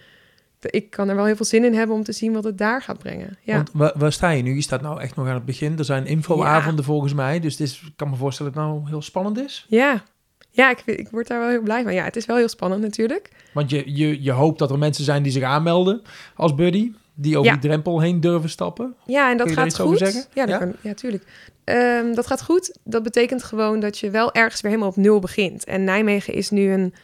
[0.60, 2.82] ik kan er wel heel veel zin in hebben om te zien wat het daar
[2.82, 3.38] gaat brengen.
[3.42, 4.54] Ja, Want waar, waar sta je nu?
[4.54, 5.78] Je staat nou echt nog aan het begin.
[5.78, 7.40] Er zijn infoavonden volgens mij.
[7.40, 9.66] Dus is, ik kan me voorstellen dat het nou heel spannend is.
[9.68, 10.02] ja.
[10.50, 11.94] ja ik, ik word daar wel heel blij van.
[11.94, 13.30] Ja, het is wel heel spannend natuurlijk.
[13.52, 16.02] Want je, je, je hoopt dat er mensen zijn die zich aanmelden
[16.34, 16.92] als buddy.
[17.20, 17.56] Die over Ja.
[17.58, 18.94] die drempel heen durven stappen.
[19.06, 19.98] Ja, en dat gaat goed.
[19.98, 20.24] zeggen?
[20.34, 20.58] Ja, dat Ja?
[20.58, 21.24] Kan, ja, tuurlijk.
[21.64, 22.78] Ehm, dat gaat goed.
[22.84, 25.64] Dat betekent gewoon dat je wel ergens weer helemaal op nul begint.
[25.64, 26.94] En Nijmegen is nu een,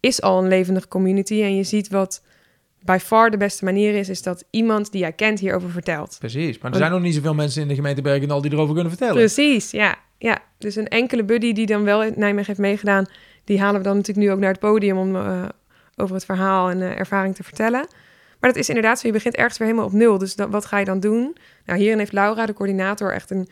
[0.00, 1.42] is al een levendige community.
[1.42, 2.22] En je ziet wat
[2.84, 6.16] by far de beste manier is, is dat iemand die jij kent hierover vertelt.
[6.18, 6.58] Precies.
[6.58, 9.16] Maar er zijn nog niet zoveel mensen in de gemeente Bergendal die erover kunnen vertellen.
[9.16, 9.96] Precies, ja.
[10.18, 10.38] ja.
[10.58, 13.06] Dus een enkele buddy die dan wel in Nijmegen heeft meegedaan,
[13.44, 15.44] die halen we dan natuurlijk nu ook naar het podium om eh,
[15.96, 17.86] over het verhaal en eh, ervaring te vertellen.
[18.42, 20.18] Maar dat is inderdaad zo, je begint ergens weer helemaal op nul.
[20.18, 21.36] Dus wat ga je dan doen?
[21.64, 23.48] Nou, hierin heeft Laura, de coördinator, echt een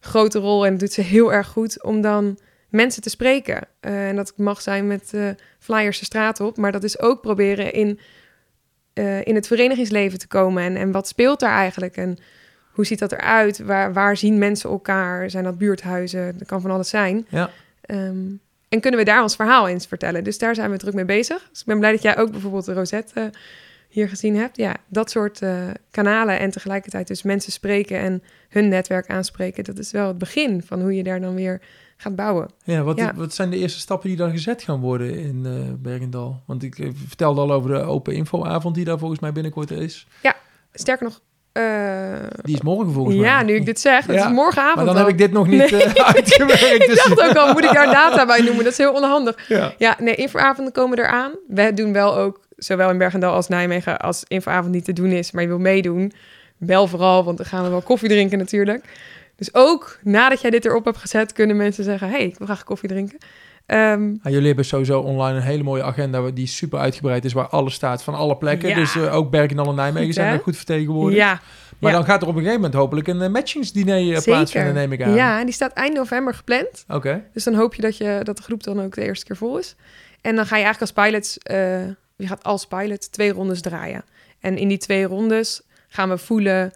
[0.00, 3.60] grote rol en dat doet ze heel erg goed om dan mensen te spreken.
[3.80, 5.28] Eh, en dat mag zijn met eh,
[5.58, 8.00] flyers de straat op, maar dat is ook proberen in,
[8.92, 10.62] eh, in het verenigingsleven te komen.
[10.62, 11.96] En, en wat speelt daar eigenlijk?
[11.96, 12.18] En
[12.72, 13.58] hoe ziet dat eruit?
[13.58, 15.30] Waar, waar zien mensen elkaar?
[15.30, 16.38] Zijn dat buurthuizen?
[16.38, 17.26] Dat kan van alles zijn.
[17.28, 17.50] Ja.
[17.80, 18.26] Ehm,
[18.68, 20.24] en kunnen we daar ons verhaal eens vertellen?
[20.24, 21.48] Dus daar zijn we druk mee bezig.
[21.50, 23.30] Dus ik ben blij dat jij ook bijvoorbeeld de Rosette
[23.96, 24.56] hier gezien hebt.
[24.56, 29.64] Ja, dat soort eh, kanalen en tegelijkertijd dus mensen spreken en hun netwerk aanspreken.
[29.64, 31.60] Dat is wel het begin van hoe je daar dan weer
[31.96, 32.48] gaat bouwen.
[32.64, 33.14] Ja, wat, Ja.
[33.14, 36.42] wat zijn de eerste stappen die dan gezet gaan worden in eh Bergendal?
[36.46, 40.06] Want ik eh, vertelde al over de open infoavond die daar volgens mij binnenkort is.
[40.72, 41.20] Sterker nog,
[42.42, 43.24] Die is morgen volgens mij.
[43.24, 45.00] ja, nu ik dit zeg, het Ja, is morgenavond Maar dan al.
[45.00, 45.82] heb ik dit nog niet Nee.
[45.84, 46.82] eh, uitgewerkt.
[46.82, 48.64] Ik dus- dacht ook al, moet ik daar data bij noemen?
[48.64, 49.48] Dat is heel onhandig.
[49.48, 49.72] Ja.
[49.78, 51.30] Ja, nee, infoavonden komen eraan.
[51.48, 55.30] We doen wel ook, zowel in Bergendal als Nijmegen, als infoavond niet te doen is,
[55.30, 56.12] maar je wil meedoen.
[56.58, 58.84] Wel vooral, want dan gaan we wel koffie drinken natuurlijk.
[59.36, 62.64] Dus ook nadat jij dit erop hebt gezet, kunnen mensen zeggen, hey, ik wil graag
[62.64, 63.18] koffie drinken.
[63.66, 67.48] Ehm, Ja, jullie hebben sowieso online een hele mooie agenda die super uitgebreid is, waar
[67.48, 68.68] alles staat van alle plekken.
[68.68, 68.74] Ja.
[68.74, 71.20] Dus eh, ook Bergendal en Nijmegen Goed, zijn er goed vertegenwoordigd.
[71.20, 71.40] ja,
[71.78, 71.96] Maar ja.
[71.96, 74.22] dan gaat er op een gegeven moment hopelijk een uh, matchingsdiner eh, zeker.
[74.22, 75.14] plaatsvinden, neem ik aan.
[75.14, 76.84] Ja, die staat eind november gepland.
[76.88, 77.24] Oké.
[77.32, 79.58] Dus dan hoop je dat, je dat de groep dan ook de eerste keer vol
[79.58, 79.76] is.
[80.20, 81.86] En dan ga je eigenlijk als pilots, eh,
[82.16, 84.04] je gaat als pilot twee rondes draaien.
[84.40, 86.72] En in die twee rondes gaan we voelen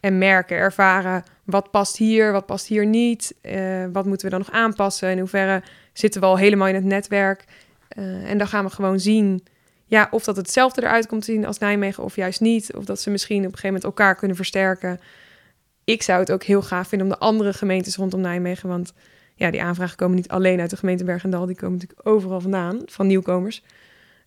[0.00, 3.34] en merken, ervaren wat past hier, wat past hier niet.
[3.40, 5.10] eh, wat moeten we dan nog aanpassen?
[5.10, 5.62] In hoeverre
[5.98, 7.44] zitten we al helemaal in het netwerk?
[7.88, 9.44] Eh, en dan gaan we gewoon zien
[9.86, 12.74] ja, of dat hetzelfde eruit komt te zien als Nijmegen of juist niet.
[12.74, 15.00] Of dat ze misschien op een gegeven moment elkaar kunnen versterken.
[15.84, 18.92] Ik zou het ook heel gaaf vinden om de andere gemeentes rondom Nijmegen, want
[19.34, 22.80] ja, die aanvragen komen niet alleen uit de gemeente Bergendal, die komen natuurlijk overal vandaan,
[22.86, 23.62] van nieuwkomers.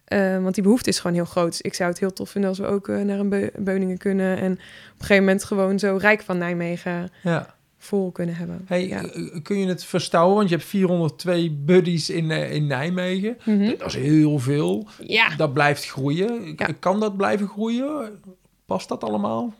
[0.06, 1.50] Eh, want die behoefte is gewoon heel groot.
[1.50, 3.98] Dus ik zou het heel tof vinden als we ook eh, naar een Beu- Beuningen
[3.98, 4.38] kunnen.
[4.38, 7.56] En op een gegeven moment gewoon zo rijk van Nijmegen Ja.
[7.82, 8.62] Vol kunnen hebben.
[8.66, 9.04] Hey, ja.
[9.04, 10.36] eh, kun je het verstouwen?
[10.36, 13.38] Want je hebt 402 buddies in, eh, in Nijmegen.
[13.46, 13.78] Mhm.
[13.78, 14.88] Dat is heel veel.
[15.06, 15.36] ja.
[15.36, 16.54] Dat blijft groeien.
[16.58, 16.70] Ja.
[16.80, 18.20] Kan dat blijven groeien?
[18.66, 19.54] Past dat allemaal?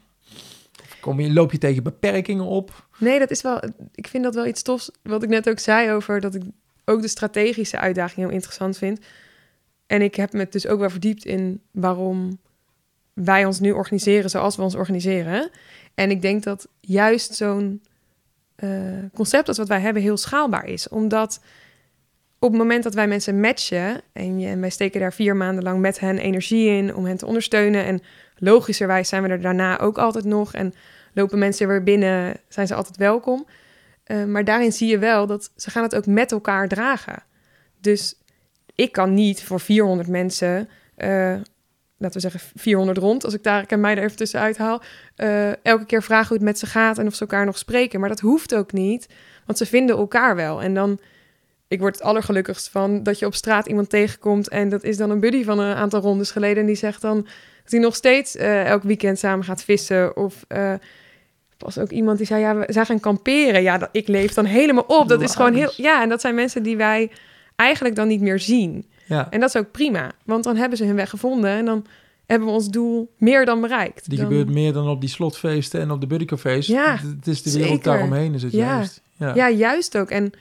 [0.82, 2.88] Of kom je, loop je tegen beperkingen op?
[2.98, 3.62] Nee, dat is wel.
[3.96, 4.92] Ik vind dat wel iets tofs.
[5.04, 6.42] Wat ik net ook zei over dat ik
[6.86, 9.00] ook de strategische uitdaging heel interessant vind.
[9.88, 12.40] En ik heb me dus ook wel verdiept in waarom
[13.14, 15.50] wij ons nu organiseren zoals we ons organiseren.
[15.96, 17.82] En ik denk dat juist zo'n
[18.60, 18.70] eh,
[19.14, 20.88] concept als wat wij hebben heel schaalbaar is.
[20.88, 21.42] Omdat
[22.40, 25.64] op het moment dat wij mensen matchen en, je, en wij steken daar vier maanden
[25.64, 27.86] lang met hen energie in om hen te ondersteunen.
[27.86, 28.02] En
[28.36, 30.54] logischerwijs zijn we er daarna ook altijd nog.
[30.54, 30.74] En
[31.14, 33.46] lopen mensen weer binnen, zijn ze altijd welkom.
[34.04, 37.24] Eh, maar daarin zie je wel dat ze gaan het ook met elkaar dragen.
[37.82, 38.22] Dus
[38.76, 41.36] ik kan niet voor 400 mensen eh,
[42.00, 44.82] laten we zeggen 400 rond, als ik daar en mij er even tussenuit haal,
[45.16, 48.00] eh, elke keer vragen hoe het met ze gaat en of ze elkaar nog spreken.
[48.00, 49.08] Maar dat hoeft ook niet,
[49.46, 50.62] want ze vinden elkaar wel.
[50.62, 51.00] En dan,
[51.68, 55.10] ik word het allergelukkigst van dat je op straat iemand tegenkomt en dat is dan
[55.10, 57.16] een buddy van een aantal rondes geleden en die zegt dan
[57.64, 60.46] dat hij nog steeds eh, elk weekend samen gaat vissen of...
[60.48, 60.74] Uh,
[61.58, 63.62] was ook iemand die zei, ja, we zijn gaan kamperen.
[63.62, 65.08] Ja, dat, ik leef dan helemaal op.
[65.08, 65.72] Dat is gewoon heel...
[65.76, 67.12] Ja, en dat zijn mensen die wij
[67.56, 68.86] eigenlijk dan niet meer zien.
[69.10, 69.28] Ja.
[69.32, 71.86] En dat is ook prima, want dan hebben ze hun weg gevonden en dan
[72.26, 74.10] hebben we ons doel meer dan bereikt.
[74.10, 74.28] Die dan...
[74.28, 76.68] gebeurt meer dan op die slotfeesten en op de buddycafés.
[76.68, 77.84] Ja, het is de wereld zeker.
[77.92, 78.66] daaromheen is het Ja.
[78.76, 79.02] juist.
[79.18, 79.36] Ja.
[79.36, 80.10] Ja, juist ook.
[80.10, 80.32] En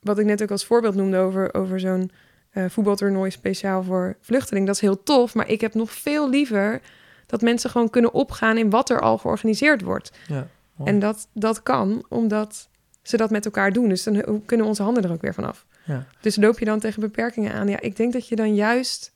[0.00, 2.10] wat ik net ook als voorbeeld noemde over, over zo'n
[2.50, 5.34] eh, voetbaltoernooi speciaal voor vluchtelingen, dat is heel tof.
[5.34, 6.80] Maar ik heb nog veel liever
[7.26, 10.12] dat mensen gewoon kunnen opgaan in wat er al georganiseerd wordt.
[10.26, 10.48] Ja.
[10.84, 12.68] En dat, dat kan omdat
[13.02, 13.88] ze dat met elkaar doen.
[13.88, 15.66] Dus dan kunnen onze handen er ook weer vanaf.
[15.84, 16.06] Ja.
[16.20, 17.68] Dus loop je dan tegen beperkingen aan?
[17.68, 19.12] Ja, ik denk dat je dan juist.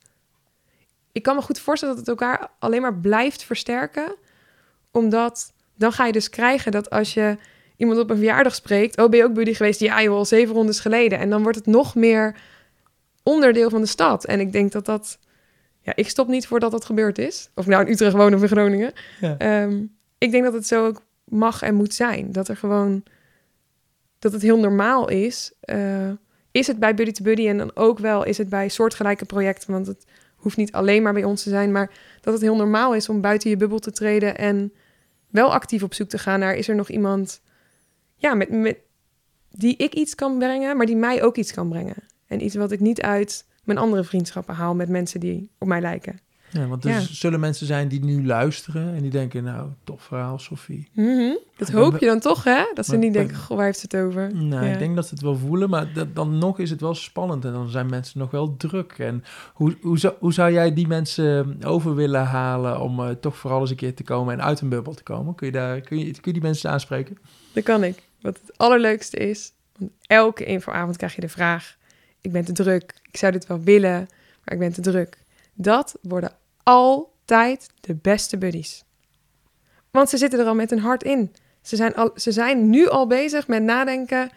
[1.11, 4.15] Ik kan me goed voorstellen dat het elkaar alleen maar blijft versterken.
[4.91, 7.37] Omdat dan ga je dus krijgen dat als je
[7.77, 8.97] iemand op een verjaardag spreekt.
[8.97, 9.79] Oh, ben je ook buddy geweest?
[9.79, 11.19] Ja, joh, al zeven rondes geleden.
[11.19, 12.35] En dan wordt het nog meer
[13.23, 14.25] onderdeel van de stad.
[14.25, 15.19] En ik denk dat dat.
[15.81, 17.49] Ja, ik stop niet voordat dat gebeurd is.
[17.53, 18.93] Of nou in Utrecht woon of in Groningen.
[19.21, 19.37] Ja.
[19.37, 19.83] Ehm,
[20.17, 22.31] ik denk dat het zo ook mag en moet zijn.
[22.31, 23.03] Dat er gewoon.
[24.19, 25.51] Dat het heel normaal is.
[25.59, 26.11] Eh,
[26.55, 29.71] is het bij Buddy to Buddy en dan ook wel is het bij soortgelijke projecten.
[29.71, 31.71] Want het hoeft niet alleen maar bij ons te zijn.
[31.71, 31.91] Maar
[32.21, 34.37] dat het heel normaal is om buiten je bubbel te treden.
[34.37, 34.73] En
[35.29, 36.55] wel actief op zoek te gaan naar.
[36.55, 37.41] Is er nog iemand.
[38.15, 38.77] Ja, met, met,
[39.51, 41.95] die ik iets kan brengen, maar die mij ook iets kan brengen.
[42.27, 45.81] En iets wat ik niet uit mijn andere vriendschappen haal met mensen die op mij
[45.81, 46.19] lijken.
[46.55, 46.99] Ja, want er Ja.
[46.99, 50.89] zullen mensen zijn die nu luisteren en die denken, nou, tof verhaal, Sophie.
[50.93, 51.33] Mhm.
[51.57, 52.63] Dat hoop je dan toch, hè?
[52.73, 54.35] Dat ze maar- niet denken, goh, waar heeft ze het over?
[54.35, 54.71] Nou, Ja.
[54.71, 57.45] ik denk dat ze het wel voelen, maar dat, dan nog is het wel spannend
[57.45, 58.91] en dan zijn mensen nog wel druk.
[58.91, 63.37] En hoe, hoe, zou, hoe zou jij die mensen over willen halen om eh, toch
[63.37, 65.35] vooral eens een keer te komen en uit een bubbel te komen?
[65.35, 67.17] Kun je, daar, kun je, kun je die mensen aanspreken?
[67.53, 68.03] Dat kan ik.
[68.21, 71.75] Wat het allerleukste is, want elke infoavond krijg je de vraag:
[72.21, 74.07] ik ben te druk, ik zou dit wel willen,
[74.43, 75.17] maar ik ben te druk.
[75.53, 76.31] Dat worden
[76.65, 78.83] altijd de beste buddies.
[79.91, 81.33] Want ze zitten er al met hun hart in.
[81.61, 84.29] Ze zijn, al, ze zijn nu al bezig met nadenken: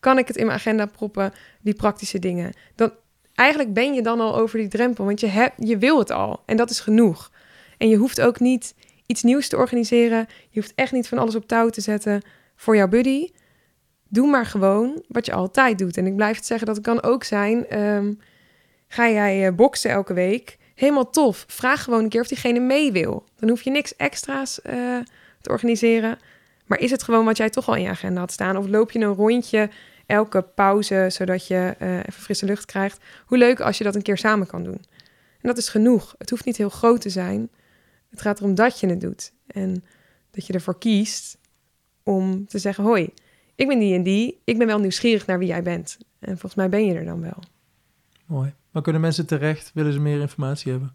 [0.00, 1.32] kan ik het in mijn agenda proppen?
[1.60, 2.52] Die praktische dingen.
[2.74, 2.92] Dan,
[3.34, 6.42] eigenlijk ben je dan al over die drempel, want je, hebt, je wil het al
[6.46, 7.30] en dat is genoeg.
[7.78, 8.74] En je hoeft ook niet
[9.06, 10.26] iets nieuws te organiseren.
[10.50, 12.22] Je hoeft echt niet van alles op touw te zetten
[12.56, 13.30] voor jouw buddy.
[14.08, 15.96] Doe maar gewoon wat je altijd doet.
[15.96, 17.68] En ik blijf het zeggen, dat kan ook zijn...
[17.68, 18.12] ehm,
[18.88, 20.58] ga jij eh, boksen elke week?
[20.74, 21.44] Helemaal tof.
[21.48, 23.24] Vraag gewoon een keer of diegene mee wil.
[23.38, 24.98] Dan hoef je niks extra's eh,
[25.40, 26.18] te organiseren.
[26.66, 28.56] Maar is het gewoon wat jij toch al in je agenda had staan?
[28.56, 29.70] Of loop je een rondje
[30.06, 33.04] elke pauze, zodat je eh, even frisse lucht krijgt?
[33.26, 34.84] Hoe leuk als je dat een keer samen kan doen.
[35.40, 36.14] En dat is genoeg.
[36.18, 37.50] Het hoeft niet heel groot te zijn.
[38.10, 39.32] Het gaat erom dat je het doet.
[39.46, 39.84] En
[40.30, 41.38] dat je ervoor kiest
[42.02, 43.08] om te zeggen: Hoi,
[43.54, 44.40] ik ben die en die.
[44.44, 45.98] Ik ben wel nieuwsgierig naar wie jij bent.
[46.18, 47.42] En volgens mij ben je er dan wel.
[48.26, 48.54] Mooi.
[48.70, 49.70] Maar kunnen mensen terecht?
[49.74, 50.94] Willen ze meer informatie hebben?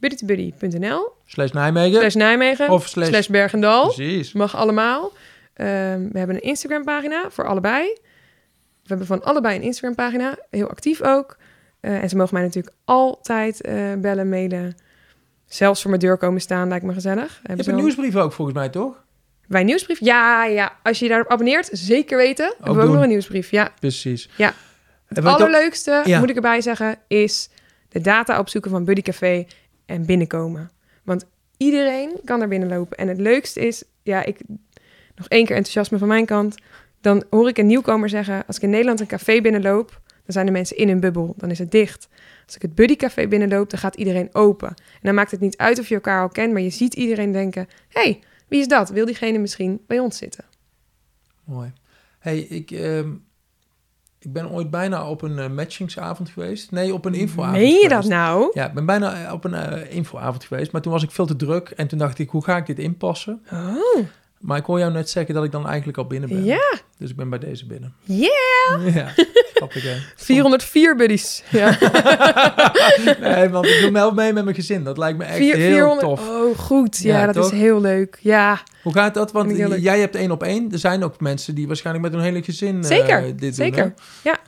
[0.00, 2.00] buddytobuddy.nl Slash Nijmegen?
[2.00, 3.84] slash Nijmegen Of slash- slash Bergendal.
[3.84, 4.32] Precies.
[4.32, 5.12] Mag allemaal.
[5.54, 7.84] Ehm, we hebben een Instagram pagina voor allebei.
[8.82, 10.38] We hebben van allebei een Instagram pagina.
[10.50, 11.36] Heel actief ook.
[11.80, 14.74] Eh, en ze mogen mij natuurlijk altijd eh, bellen, mailen.
[15.46, 17.26] Zelfs voor mijn deur komen staan, lijkt me gezellig.
[17.26, 19.04] Je Hebben hebt ze een nieuwsbrief ook volgens mij, toch?
[19.46, 20.00] Bij nieuwsbrief?
[20.00, 20.72] Ja, ja.
[20.82, 22.46] Als je je daarop abonneert, zeker weten.
[22.46, 22.94] hebben we ook doen.
[22.94, 23.50] nog een nieuwsbrief.
[23.50, 23.72] Ja.
[23.80, 24.28] Precies.
[24.36, 24.54] Ja.
[25.16, 26.18] En Het allerleukste, Ja.
[26.18, 27.50] moet ik erbij zeggen, is
[27.88, 29.46] de data opzoeken van Buddy Café
[29.86, 30.70] en binnenkomen.
[31.04, 31.24] Want
[31.56, 32.96] iedereen kan er binnenlopen.
[32.96, 34.38] En het leukste is, ja, ik
[35.14, 36.54] nog één keer enthousiasme van mijn kant.
[37.00, 40.46] Dan hoor ik een nieuwkomer zeggen, als ik in Nederland een café binnenloop, dan zijn
[40.46, 41.34] de mensen in hun bubbel.
[41.36, 42.08] Dan is het dicht.
[42.46, 44.68] Als ik het Buddy Café binnenloop, dan gaat iedereen open.
[44.68, 47.32] En dan maakt het niet uit of je elkaar al kent, maar je ziet iedereen
[47.32, 48.88] denken, hey, wie is dat?
[48.90, 50.44] Wil diegene misschien bij ons zitten?
[51.44, 51.72] Mooi.
[52.18, 53.08] Hey, ik, ehm,
[54.24, 56.70] ik ben ooit bijna op een eh, matchingsavond geweest.
[56.70, 58.50] Nee, op een infoavond Meen je dat nou?
[58.54, 60.72] Ja, ik ben bijna eh, op een eh, infoavond geweest.
[60.72, 61.68] Maar toen was ik veel te druk.
[61.68, 63.42] En toen dacht ik, hoe ga ik dit inpassen?
[63.52, 64.04] Oh,
[64.42, 66.44] Maar ik hoor jou net zeggen dat ik dan eigenlijk al binnen ben.
[66.44, 66.80] ja.
[66.98, 67.94] Dus ik ben bij deze binnen.
[68.02, 68.94] Yeah!
[68.94, 69.12] Ja,
[69.54, 69.96] grappig hè.
[70.16, 71.42] 404 buddies.
[71.50, 71.78] Ja.
[73.20, 74.84] Nee, want ik doe wel mee met mijn gezin.
[74.84, 76.28] Dat lijkt me echt Vier- heel 400 tof.
[76.28, 76.98] Oh, goed.
[76.98, 77.52] Ja, Ja, dat toch?
[77.52, 78.18] is heel leuk.
[78.20, 79.32] Ja, Hoe gaat dat?
[79.32, 80.72] Want jij hebt één op één.
[80.72, 83.22] Er zijn ook mensen die waarschijnlijk met hun hele gezin eh, zeker.
[83.22, 83.52] dit doen.
[83.52, 83.84] zeker.
[84.22, 84.30] hè?
[84.30, 84.38] Ja.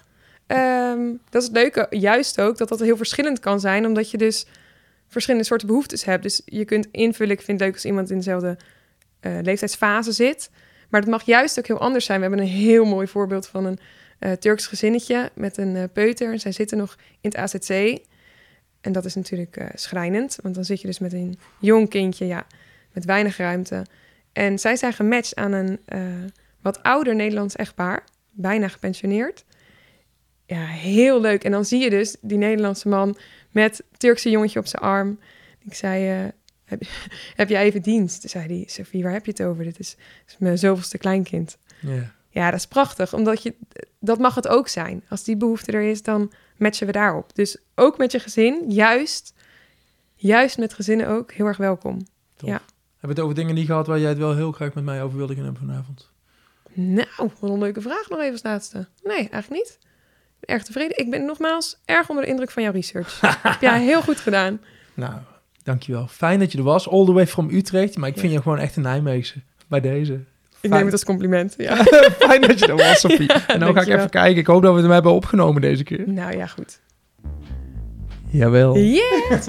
[0.47, 1.87] Ehm, dat is het leuke.
[1.91, 3.87] Juist ook dat dat heel verschillend kan zijn.
[3.87, 4.47] Omdat je dus
[5.09, 6.23] verschillende soorten behoeftes hebt.
[6.23, 7.33] Dus je kunt invullen.
[7.33, 8.57] Ik vind het leuk als iemand in dezelfde
[9.25, 10.51] eh, leeftijdsfase zit.
[10.89, 12.21] Maar het mag juist ook heel anders zijn.
[12.21, 13.79] We hebben een heel mooi voorbeeld van een
[14.19, 16.39] eh, Turks gezinnetje met een eh, peuter.
[16.39, 17.99] Zij zitten nog in het AZC.
[18.81, 22.47] En dat is natuurlijk schrijnend, want dan zit je dus met een jong kindje, ja,
[22.93, 23.87] met weinig ruimte.
[24.33, 25.81] En zij zijn gematcht aan een
[26.61, 29.45] wat ouder Nederlands echtpaar, bijna gepensioneerd.
[30.47, 31.45] Ja, heel leuk.
[31.45, 33.17] En dan zie je dus die Nederlandse man
[33.51, 35.19] met Turkse jongetje op zijn arm.
[35.65, 36.29] Ik zei, uh,
[36.81, 36.89] heb,
[37.41, 38.21] heb jij even dienst?
[38.21, 39.65] Toen zei hij, Sophie, waar heb je het over?
[39.65, 39.97] Dit is,
[40.27, 41.59] is mijn zoveelste kleinkind.
[41.81, 42.03] Yeah.
[42.35, 43.55] Ja, dat is prachtig, omdat je,
[44.01, 45.05] dat mag het ook zijn.
[45.09, 47.35] Als die behoefte er is, dan matchen we daarop.
[47.35, 49.35] Dus ook met je gezin, juist,
[50.15, 52.07] juist met gezinnen ook, heel erg welkom.
[52.37, 52.49] Tof.
[52.49, 52.61] Ja.
[52.91, 55.03] Hebben we het over dingen niet gehad waar jij het wel heel graag met mij
[55.03, 56.11] over wilde gaan hebben vanavond?
[56.73, 58.89] Nou, wat een leuke vraag nog even als laatste.
[59.03, 59.79] Nee, eigenlijk niet.
[59.81, 60.99] Ik ben erg tevreden.
[60.99, 63.21] Ik ben nogmaals erg onder de indruk van jouw research.
[63.43, 64.61] Heb jij heel goed gedaan.
[64.95, 65.15] Nou,
[65.65, 66.07] dankjewel.
[66.07, 67.97] Fijn dat je er was, all the way from Utrecht.
[67.97, 70.21] Maar ik vind je gewoon echt een Nijmeegse bij deze.
[70.61, 71.55] Ik neem het als compliment.
[71.57, 71.77] Ja.
[72.27, 73.33] Fijn dat je er was, Sophie.
[73.33, 74.37] en dan ga ik even kijken.
[74.37, 76.09] Ik hoop dat we hem hebben opgenomen deze keer.
[76.09, 76.81] Nou ja, goed.
[78.31, 78.79] Jawel.
[78.79, 79.49] Yes!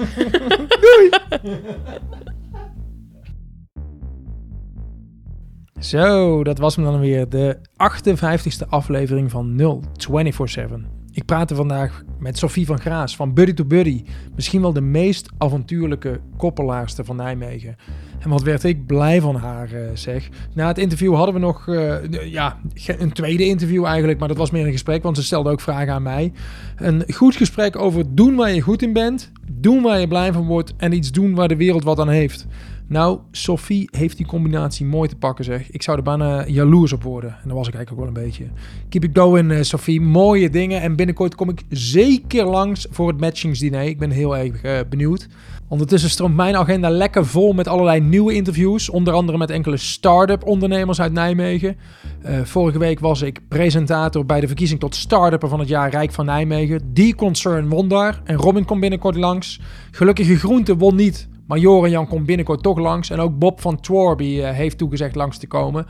[5.80, 7.28] Zo, dat was hem dan weer.
[7.28, 10.80] De 58ste aflevering van 0247.
[11.16, 14.04] Ik praatte vandaag met Sophie van Graas van Buddy to Buddy.
[14.34, 17.76] Misschien wel de meest avontuurlijke koppelaarster van Nijmegen.
[18.18, 20.28] En wat werd ik blij van haar, eh, zeg.
[20.54, 24.18] Na het interview hadden we nog eh, ja, een tweede interview eigenlijk.
[24.18, 26.32] Maar dat was meer een gesprek, want ze stelde ook vragen aan mij.
[26.76, 29.32] Een goed gesprek over doen waar je goed in bent.
[29.50, 30.74] Doen waar je blij van wordt.
[30.76, 32.46] En iets doen waar de wereld wat aan heeft.
[32.88, 35.70] Nou, Sophie heeft die combinatie mooi te pakken, zeg.
[35.70, 37.30] Ik zou er bijna jaloers op worden.
[37.30, 38.44] En dat was ik eigenlijk ook wel een beetje.
[38.88, 40.00] Keep it going, eh, Sophie.
[40.00, 40.80] Mooie dingen.
[40.80, 43.82] En binnenkort kom ik zeker langs voor het matchingsdiner.
[43.82, 45.28] Ik ben heel erg eh, benieuwd.
[45.68, 48.90] Ondertussen stroomt mijn agenda lekker vol met allerlei nieuwe interviews.
[48.90, 51.76] Onder andere met enkele start-up ondernemers uit Nijmegen.
[52.22, 56.12] Eh, vorige week was ik presentator bij de verkiezing tot start-upper van het jaar Rijk
[56.12, 56.92] van Nijmegen.
[56.92, 58.20] Die concern won daar.
[58.24, 59.60] En Robin komt binnenkort langs.
[59.90, 61.28] Gelukkige Groente won niet.
[61.46, 63.10] Maar Jan komt binnenkort toch langs.
[63.10, 65.86] En ook Bob van Tworby eh, heeft toegezegd langs te komen.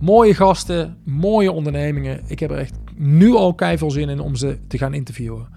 [0.00, 2.20] Mooie gasten, mooie ondernemingen.
[2.26, 5.48] Ik heb er echt nu al keiveel zin in om ze te gaan interviewen.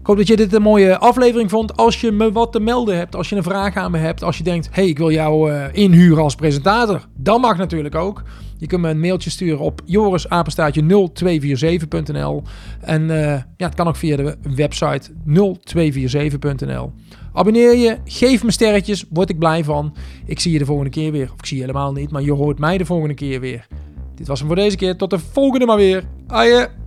[0.00, 1.76] Ik hoop dat je dit een mooie aflevering vond.
[1.76, 4.38] Als je me wat te melden hebt, als je een vraag aan me hebt, als
[4.38, 8.22] je denkt, hey, ik wil jou eh, inhuren als presentator, dan mag natuurlijk ook.
[8.62, 12.42] Je kunt me een mailtje sturen op jorisapenstaatje0247.nl
[12.80, 16.92] en eh, ja, het kan ook via de website 0247.nl.
[17.32, 19.94] Abonneer je, geef me sterretjes, word ik blij van.
[20.26, 21.30] Ik zie je de volgende keer weer.
[21.32, 23.66] Of ik zie je helemaal niet, maar je hoort mij de volgende keer weer.
[24.14, 24.96] Dit was hem voor deze keer.
[24.96, 26.04] Tot de volgende maar weer.
[26.26, 26.81] Aje!